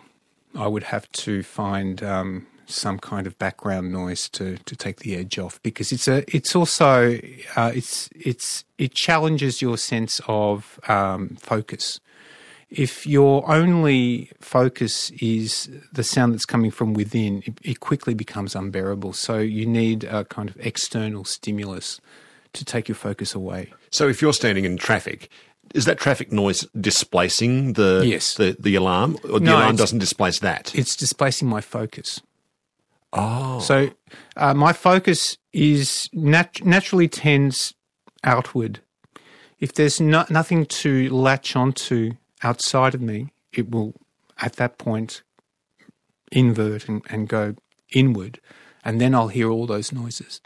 I 0.56 0.68
would 0.68 0.84
have 0.84 1.12
to 1.14 1.44
find 1.44 2.02
um, 2.04 2.48
some 2.66 3.00
kind 3.00 3.28
of 3.28 3.38
background 3.38 3.92
noise 3.92 4.30
to, 4.30 4.58
to 4.58 4.76
take 4.76 4.98
the 4.98 5.16
edge 5.16 5.38
off 5.38 5.62
because 5.62 5.92
it's 5.92 6.08
a 6.08 6.24
it's 6.36 6.56
also 6.56 7.20
uh, 7.56 7.72
it's 7.74 8.10
it's 8.16 8.64
it 8.78 8.94
challenges 8.94 9.62
your 9.62 9.78
sense 9.78 10.22
of 10.28 10.80
um, 10.88 11.38
focus. 11.40 12.00
If 12.70 13.06
your 13.06 13.50
only 13.52 14.32
focus 14.40 15.12
is 15.22 15.70
the 15.92 16.06
sound 16.06 16.34
that's 16.34 16.46
coming 16.46 16.72
from 16.72 16.94
within, 16.94 17.44
it, 17.46 17.60
it 17.64 17.80
quickly 17.82 18.14
becomes 18.14 18.56
unbearable. 18.56 19.12
So 19.12 19.40
you 19.40 19.66
need 19.66 20.06
a 20.06 20.24
kind 20.24 20.50
of 20.50 20.56
external 20.66 21.26
stimulus 21.26 22.00
to 22.54 22.64
take 22.64 22.88
your 22.88 22.96
focus 22.96 23.36
away. 23.36 23.74
So 23.90 24.08
if 24.08 24.22
you're 24.22 24.32
standing 24.32 24.64
in 24.64 24.78
traffic, 24.78 25.30
is 25.74 25.86
that 25.86 25.98
traffic 25.98 26.32
noise 26.32 26.66
displacing 26.80 27.74
the 27.74 28.04
yes. 28.06 28.36
the, 28.36 28.56
the 28.60 28.76
alarm, 28.76 29.18
or 29.24 29.40
the 29.40 29.46
no, 29.46 29.58
alarm 29.58 29.76
doesn't 29.76 30.00
displace 30.00 30.40
that? 30.40 30.74
It's 30.76 30.96
displacing 30.96 31.48
my 31.48 31.62
focus. 31.62 32.22
Oh. 33.14 33.60
So 33.60 33.92
uh, 34.38 34.54
my 34.54 34.74
focus 34.74 35.38
is 35.54 36.10
nat- 36.14 36.64
naturally 36.64 37.08
tends 37.08 37.74
outward. 38.24 38.80
If 39.60 39.74
there's 39.74 40.00
no- 40.00 40.26
nothing 40.30 40.66
to 40.66 41.10
latch 41.10 41.56
onto 41.56 42.14
outside 42.44 42.96
of 42.96 43.02
me, 43.02 43.32
it 43.54 43.70
will 43.70 43.94
at 44.40 44.54
that 44.54 44.78
point 44.78 45.24
invert 46.32 46.88
and, 46.88 47.04
and 47.10 47.28
go 47.28 47.56
inward, 47.92 48.40
and 48.84 49.02
then 49.02 49.14
I'll 49.14 49.28
hear 49.28 49.50
all 49.50 49.68
those 49.68 49.92
noises. 49.92 50.42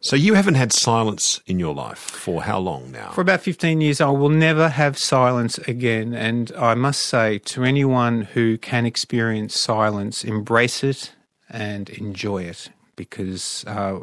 So 0.00 0.14
you 0.14 0.34
haven't 0.34 0.54
had 0.54 0.72
silence 0.72 1.40
in 1.46 1.58
your 1.58 1.74
life 1.74 1.98
for 1.98 2.42
how 2.42 2.58
long 2.58 2.92
now? 2.92 3.10
For 3.10 3.22
about 3.22 3.40
15 3.40 3.80
years. 3.80 4.00
I 4.00 4.08
will 4.10 4.28
never 4.28 4.68
have 4.68 4.96
silence 4.96 5.58
again. 5.58 6.14
And 6.14 6.52
I 6.56 6.74
must 6.74 7.02
say 7.02 7.38
to 7.38 7.64
anyone 7.64 8.22
who 8.22 8.56
can 8.58 8.86
experience 8.86 9.58
silence, 9.58 10.22
embrace 10.22 10.84
it 10.84 11.12
and 11.50 11.90
enjoy 11.90 12.44
it 12.44 12.70
because 12.94 13.64
uh, 13.66 13.94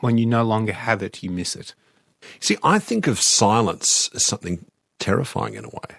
when 0.00 0.18
you 0.18 0.26
no 0.26 0.44
longer 0.44 0.72
have 0.72 1.02
it, 1.02 1.22
you 1.22 1.30
miss 1.30 1.56
it. 1.56 1.74
See, 2.40 2.56
I 2.62 2.78
think 2.78 3.06
of 3.06 3.20
silence 3.20 4.10
as 4.14 4.26
something 4.26 4.66
terrifying 4.98 5.54
in 5.54 5.64
a 5.64 5.68
way. 5.68 5.96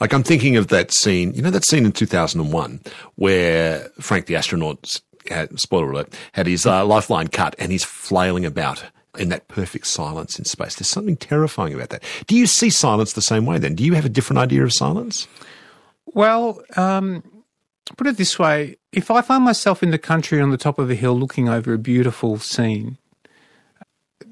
Like 0.00 0.12
I'm 0.12 0.22
thinking 0.22 0.56
of 0.56 0.68
that 0.68 0.92
scene, 0.92 1.34
you 1.34 1.42
know, 1.42 1.50
that 1.50 1.64
scene 1.64 1.84
in 1.84 1.92
2001 1.92 2.80
where 3.14 3.90
Frank 4.00 4.26
the 4.26 4.36
astronaut, 4.36 5.00
had, 5.28 5.58
spoiler 5.58 5.92
alert, 5.92 6.14
had 6.32 6.46
his 6.46 6.66
uh, 6.66 6.84
lifeline 6.84 7.28
cut 7.28 7.54
and 7.58 7.72
he's 7.72 7.84
flailing 7.84 8.44
about 8.44 8.84
in 9.18 9.28
that 9.28 9.48
perfect 9.48 9.86
silence 9.86 10.38
in 10.38 10.44
space. 10.44 10.74
There's 10.74 10.88
something 10.88 11.16
terrifying 11.16 11.74
about 11.74 11.90
that. 11.90 12.02
Do 12.26 12.36
you 12.36 12.46
see 12.46 12.70
silence 12.70 13.12
the 13.12 13.22
same 13.22 13.46
way 13.46 13.58
then? 13.58 13.74
Do 13.74 13.84
you 13.84 13.94
have 13.94 14.04
a 14.04 14.08
different 14.08 14.38
idea 14.38 14.64
of 14.64 14.72
silence? 14.72 15.28
Well, 16.06 16.60
um, 16.76 17.22
put 17.96 18.06
it 18.06 18.16
this 18.16 18.38
way 18.38 18.76
if 18.92 19.10
I 19.10 19.22
find 19.22 19.44
myself 19.44 19.82
in 19.82 19.90
the 19.90 19.98
country 19.98 20.40
on 20.40 20.50
the 20.50 20.56
top 20.56 20.78
of 20.78 20.90
a 20.90 20.94
hill 20.94 21.18
looking 21.18 21.48
over 21.48 21.72
a 21.72 21.78
beautiful 21.78 22.38
scene, 22.38 22.98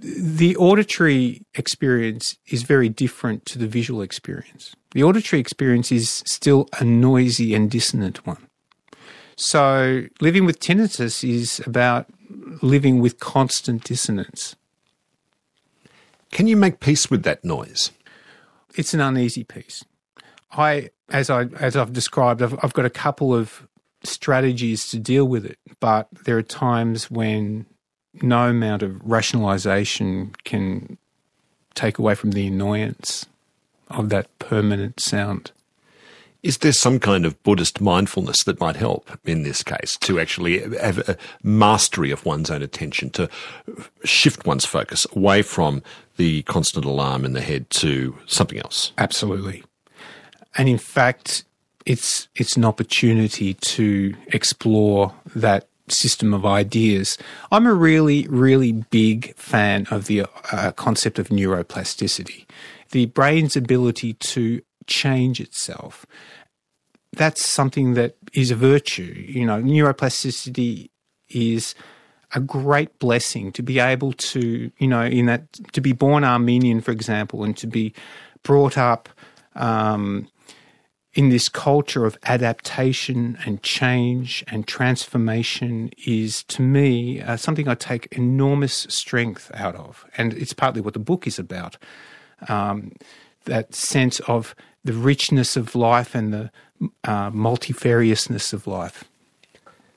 the 0.01 0.57
auditory 0.57 1.43
experience 1.55 2.37
is 2.47 2.63
very 2.63 2.89
different 2.89 3.45
to 3.47 3.59
the 3.59 3.67
visual 3.67 4.03
experience. 4.03 4.75
The 4.93 5.03
auditory 5.03 5.41
experience 5.41 5.93
is 5.93 6.23
still 6.27 6.69
a 6.79 6.85
noisy 6.85 7.55
and 7.55 7.71
dissonant 7.71 8.27
one. 8.27 8.47
So, 9.37 10.05
living 10.21 10.45
with 10.45 10.61
tinnitus 10.61 11.29
is 11.29 11.61
about 11.67 12.07
living 12.63 13.01
with 13.01 13.21
constant 13.21 13.85
dissonance. 13.85 14.57
Can 16.31 16.47
you 16.47 16.57
make 16.57 16.81
peace 16.81 17.11
with 17.11 17.23
that 17.25 17.45
noise? 17.45 17.91
It's 18.75 18.95
an 18.95 19.01
uneasy 19.01 19.45
peace. 19.45 19.85
I, 20.53 20.91
as 21.11 21.31
I 21.31 21.45
as 21.61 21.77
I've 21.77 21.93
described, 21.93 22.43
I've, 22.43 22.59
I've 22.63 22.73
got 22.73 22.85
a 22.85 22.91
couple 22.91 23.35
of 23.35 23.67
strategies 24.03 24.89
to 24.91 24.99
deal 24.99 25.27
with 25.27 25.45
it, 25.47 25.59
but 25.81 26.09
there 26.25 26.37
are 26.37 26.43
times 26.43 27.11
when 27.11 27.67
no 28.21 28.49
amount 28.49 28.83
of 28.83 29.01
rationalization 29.03 30.35
can 30.45 30.99
take 31.75 31.99
away 31.99 32.15
from 32.15 32.33
the 32.33 32.47
annoyance 32.47 33.27
of 33.89 34.09
that 34.11 34.27
permanent 34.39 35.01
sound. 35.01 35.53
Is 36.43 36.59
there 36.59 36.73
some 36.73 36.99
kind 36.99 37.25
of 37.25 37.41
Buddhist 37.45 37.81
mindfulness 37.81 38.43
that 38.45 38.59
might 38.59 38.75
help 38.75 39.09
in 39.25 39.45
this 39.45 39.63
case 39.63 39.97
to 39.99 40.19
actually 40.19 40.61
have 40.79 40.99
a 41.09 41.17
mastery 41.43 42.11
of 42.11 42.27
one's 42.27 42.51
own 42.51 42.63
attention, 42.63 43.11
to 43.11 43.29
shift 44.05 44.45
one's 44.45 44.65
focus 44.65 45.07
away 45.15 45.43
from 45.43 45.83
the 46.17 46.43
constant 46.43 46.85
alarm 46.85 47.25
in 47.25 47.33
the 47.33 47.41
head 47.41 47.71
to 47.71 48.17
something 48.27 48.59
else? 48.59 48.93
Absolutely. 48.99 49.63
And 50.57 50.69
in 50.69 50.79
fact, 50.79 51.45
it's 51.87 52.29
it's 52.35 52.57
an 52.57 52.65
opportunity 52.65 53.55
to 53.55 54.15
explore 54.29 55.15
that 55.35 55.69
system 55.89 56.33
of 56.35 56.45
ideas. 56.45 57.19
I'm 57.51 57.67
a 57.67 57.75
really, 57.75 58.27
really 58.29 58.73
big 58.73 59.35
fan 59.37 59.87
of 59.91 60.07
the 60.07 60.27
uh, 60.53 60.73
concept 60.73 61.19
of 61.19 61.29
neuroplasticity, 61.29 62.47
the 62.91 63.07
brain's 63.07 63.57
ability 63.57 64.15
to 64.15 64.63
change 64.87 65.41
itself. 65.41 66.07
That's 67.13 67.45
something 67.45 67.95
that 67.95 68.17
is 68.33 68.51
a 68.51 68.57
virtue. 68.57 69.15
You 69.29 69.47
know, 69.47 69.61
neuroplasticity 69.61 70.91
is 71.29 71.75
a 72.35 72.41
great 72.41 72.99
blessing 72.99 73.53
to 73.53 73.63
be 73.63 73.79
able 73.79 74.13
to, 74.15 74.71
you 74.79 74.89
know, 74.89 75.03
in 75.03 75.27
that 75.27 75.53
to 75.73 75.81
be 75.81 75.93
born 75.93 76.25
Armenian, 76.25 76.81
for 76.81 76.91
example, 76.91 77.45
and 77.45 77.57
to 77.59 77.67
be 77.67 77.93
brought 78.43 78.79
up 78.79 79.09
um, 79.55 80.29
in 81.15 81.29
this 81.29 81.49
culture 81.49 82.07
of 82.07 82.17
adaptation 82.25 83.37
and 83.45 83.63
change 83.63 84.43
and 84.49 84.67
transformation 84.67 85.91
is, 86.07 86.43
to 86.45 86.63
me, 86.63 87.21
uh, 87.21 87.37
something 87.37 87.69
I 87.69 87.75
take 87.75 88.07
enormous 88.13 88.87
strength 88.89 89.51
out 89.53 89.75
of. 89.77 90.07
And 90.17 90.33
it's 90.33 90.55
partly 90.55 90.81
what 90.81 90.95
the 90.95 91.01
book 91.01 91.27
is 91.27 91.39
about 91.39 91.77
um, 92.49 92.93
that 93.45 93.75
sense 93.75 94.21
of 94.21 94.55
the 94.85 94.93
richness 94.93 95.57
of 95.57 95.75
life 95.75 96.15
and 96.15 96.33
the 96.33 96.51
uh, 97.05 97.31
multifariousness 97.31 98.53
of 98.53 98.67
life. 98.67 99.05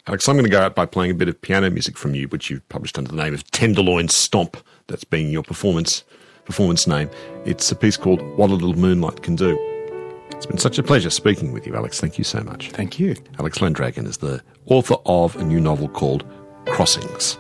Alex, 0.08 0.30
I'm 0.30 0.36
going 0.36 0.46
to 0.46 0.52
go 0.52 0.62
out 0.62 0.76
by 0.76 0.86
playing 0.86 1.12
a 1.12 1.16
bit 1.16 1.28
of 1.28 1.42
piano 1.42 1.70
music 1.72 1.98
from 1.98 2.14
you, 2.14 2.28
which 2.28 2.50
you've 2.50 2.68
published 2.70 2.98
under 2.98 3.10
the 3.10 3.18
name 3.18 3.34
of 3.34 3.50
Tenderloin 3.52 4.08
Stomp. 4.08 4.58
That's 4.88 5.04
being 5.04 5.32
your 5.32 5.44
performance 5.44 6.04
performance 6.46 6.86
name. 6.86 7.10
It's 7.44 7.72
a 7.72 7.76
piece 7.76 7.98
called 7.98 8.22
What 8.38 8.52
a 8.52 8.54
Little 8.54 8.76
Moonlight 8.76 9.24
Can 9.24 9.36
Do. 9.36 9.58
It's 10.30 10.46
been 10.46 10.60
such 10.60 10.78
a 10.78 10.84
pleasure 10.84 11.10
speaking 11.10 11.52
with 11.52 11.66
you, 11.66 11.76
Alex. 11.76 12.00
Thank 12.00 12.20
you 12.20 12.24
so 12.24 12.42
much. 12.42 12.70
Thank 12.70 13.00
you. 13.00 13.16
Alex 13.40 13.58
Landragin 13.58 14.06
is 14.06 14.18
the 14.18 14.44
author 14.68 14.96
of 15.08 15.36
a 15.38 15.44
new 15.44 15.60
novel 15.60 15.90
called 15.90 16.24
Crossings. 16.68 17.40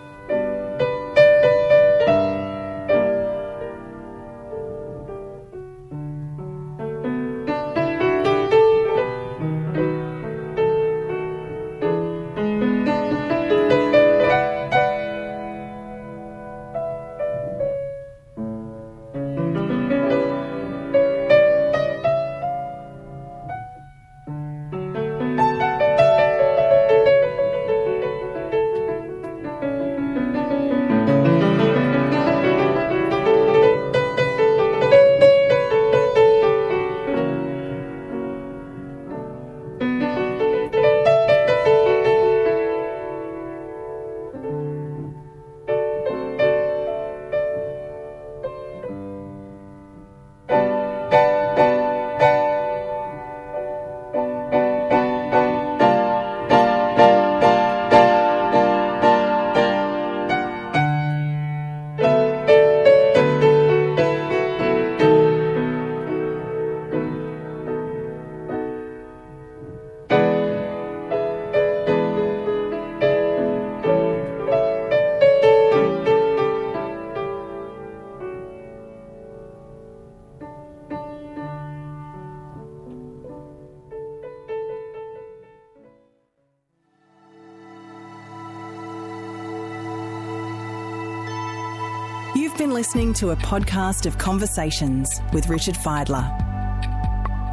Listening 92.96 93.14
to 93.16 93.32
a 93.32 93.36
podcast 93.36 94.06
of 94.06 94.18
Conversations 94.18 95.20
with 95.34 95.50
Richard 95.50 95.76
Fidler. 95.76 96.24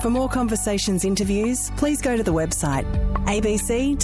For 0.00 0.08
more 0.08 0.28
Conversations 0.28 1.04
interviews, 1.04 1.72
please 1.76 2.00
go 2.00 2.16
to 2.16 2.22
the 2.22 2.32
website 2.32 2.84
abc.net.au 3.24 3.98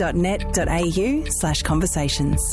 slash 1.30 1.62
conversations. 1.62 2.52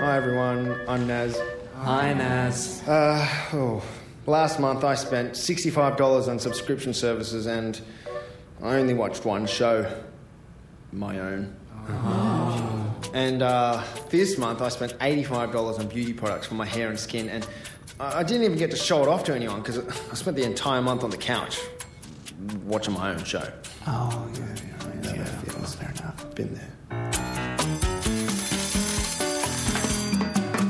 Hi 0.00 0.16
everyone, 0.16 0.76
I'm 0.88 1.06
Naz. 1.06 1.40
Hi, 1.82 2.12
Naz. 2.12 2.86
Uh, 2.86 3.26
oh, 3.54 3.82
last 4.26 4.60
month 4.60 4.84
I 4.84 4.94
spent 4.94 5.32
$65 5.32 6.28
on 6.28 6.38
subscription 6.38 6.92
services 6.92 7.46
and 7.46 7.80
I 8.62 8.76
only 8.76 8.92
watched 8.92 9.24
one 9.24 9.46
show. 9.46 9.90
My 10.92 11.18
own. 11.18 11.56
And 13.14 13.42
uh, 13.42 13.82
this 14.10 14.36
month 14.36 14.60
I 14.60 14.68
spent 14.68 14.98
$85 14.98 15.78
on 15.78 15.86
beauty 15.88 16.12
products 16.12 16.46
for 16.46 16.54
my 16.54 16.66
hair 16.66 16.90
and 16.90 16.98
skin 17.00 17.30
and 17.30 17.46
I 17.98 18.24
didn't 18.24 18.44
even 18.44 18.58
get 18.58 18.70
to 18.72 18.76
show 18.76 19.02
it 19.02 19.08
off 19.08 19.24
to 19.24 19.34
anyone 19.34 19.62
because 19.62 19.78
I 19.78 20.14
spent 20.14 20.36
the 20.36 20.44
entire 20.44 20.82
month 20.82 21.02
on 21.02 21.08
the 21.08 21.16
couch 21.16 21.60
watching 22.64 22.92
my 22.92 23.10
own 23.10 23.24
show. 23.24 23.50
Oh, 23.86 24.30
yeah, 24.34 24.40
yeah, 25.02 25.14
that 25.14 25.28
feeling. 25.46 25.64
Fair 25.64 25.90
enough. 25.90 26.34
Been 26.34 26.54
there. 26.54 26.68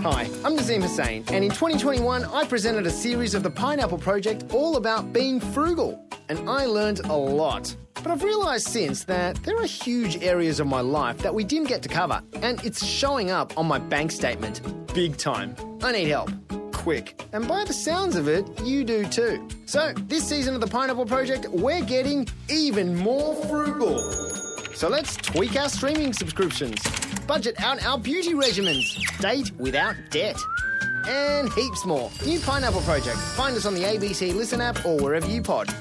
Hi, 0.03 0.23
I'm 0.47 0.57
Nazeem 0.57 0.81
Hussain, 0.81 1.25
and 1.29 1.45
in 1.45 1.51
2021 1.51 2.25
I 2.25 2.47
presented 2.47 2.87
a 2.87 2.91
series 2.91 3.35
of 3.35 3.43
the 3.43 3.51
Pineapple 3.51 3.99
Project 3.99 4.55
all 4.55 4.77
about 4.77 5.13
being 5.13 5.39
frugal, 5.39 6.03
and 6.31 6.49
I 6.49 6.65
learned 6.65 7.01
a 7.01 7.15
lot. 7.15 7.77
But 7.97 8.07
I've 8.07 8.23
realised 8.23 8.67
since 8.67 9.05
that 9.05 9.37
there 9.43 9.59
are 9.59 9.67
huge 9.67 10.23
areas 10.23 10.59
of 10.59 10.67
my 10.67 10.81
life 10.81 11.19
that 11.19 11.35
we 11.35 11.45
didn't 11.45 11.69
get 11.69 11.83
to 11.83 11.91
cover, 11.91 12.23
and 12.41 12.65
it's 12.65 12.83
showing 12.83 13.31
up 13.31 13.59
on 13.59 13.67
my 13.67 13.79
bank 13.79 14.11
statement. 14.11 14.63
Big 14.95 15.19
time. 15.19 15.55
I 15.83 15.93
need 15.93 16.09
help. 16.09 16.31
Quick. 16.73 17.23
And 17.35 17.47
by 17.47 17.65
the 17.67 17.75
sounds 17.75 18.17
of 18.17 18.27
it, 18.27 18.47
you 18.65 18.85
do 18.85 19.05
too. 19.05 19.47
So, 19.67 19.93
this 20.07 20.27
season 20.27 20.55
of 20.55 20.63
the 20.63 20.67
Pineapple 20.67 21.05
Project, 21.05 21.47
we're 21.49 21.85
getting 21.85 22.27
even 22.49 22.97
more 22.97 23.35
frugal. 23.45 23.99
So 24.81 24.89
let's 24.89 25.15
tweak 25.15 25.57
our 25.57 25.69
streaming 25.69 26.15
subscriptions, 26.15 26.81
budget 27.31 27.61
out 27.61 27.81
our 27.85 27.97
beauty 27.97 28.35
regimens, 28.35 28.99
date 29.21 29.53
without 29.57 29.95
debt, 30.11 30.37
and 31.07 31.49
heaps 31.53 31.87
more. 31.87 32.11
New 32.27 32.41
Pineapple 32.41 32.81
Project. 32.81 33.17
Find 33.37 33.57
us 33.57 33.67
on 33.67 33.75
the 33.75 33.85
ABC 33.85 34.35
Listen 34.35 34.61
app 34.61 34.85
or 34.85 34.97
wherever 34.97 35.29
you 35.29 35.41
pod. 35.41 35.73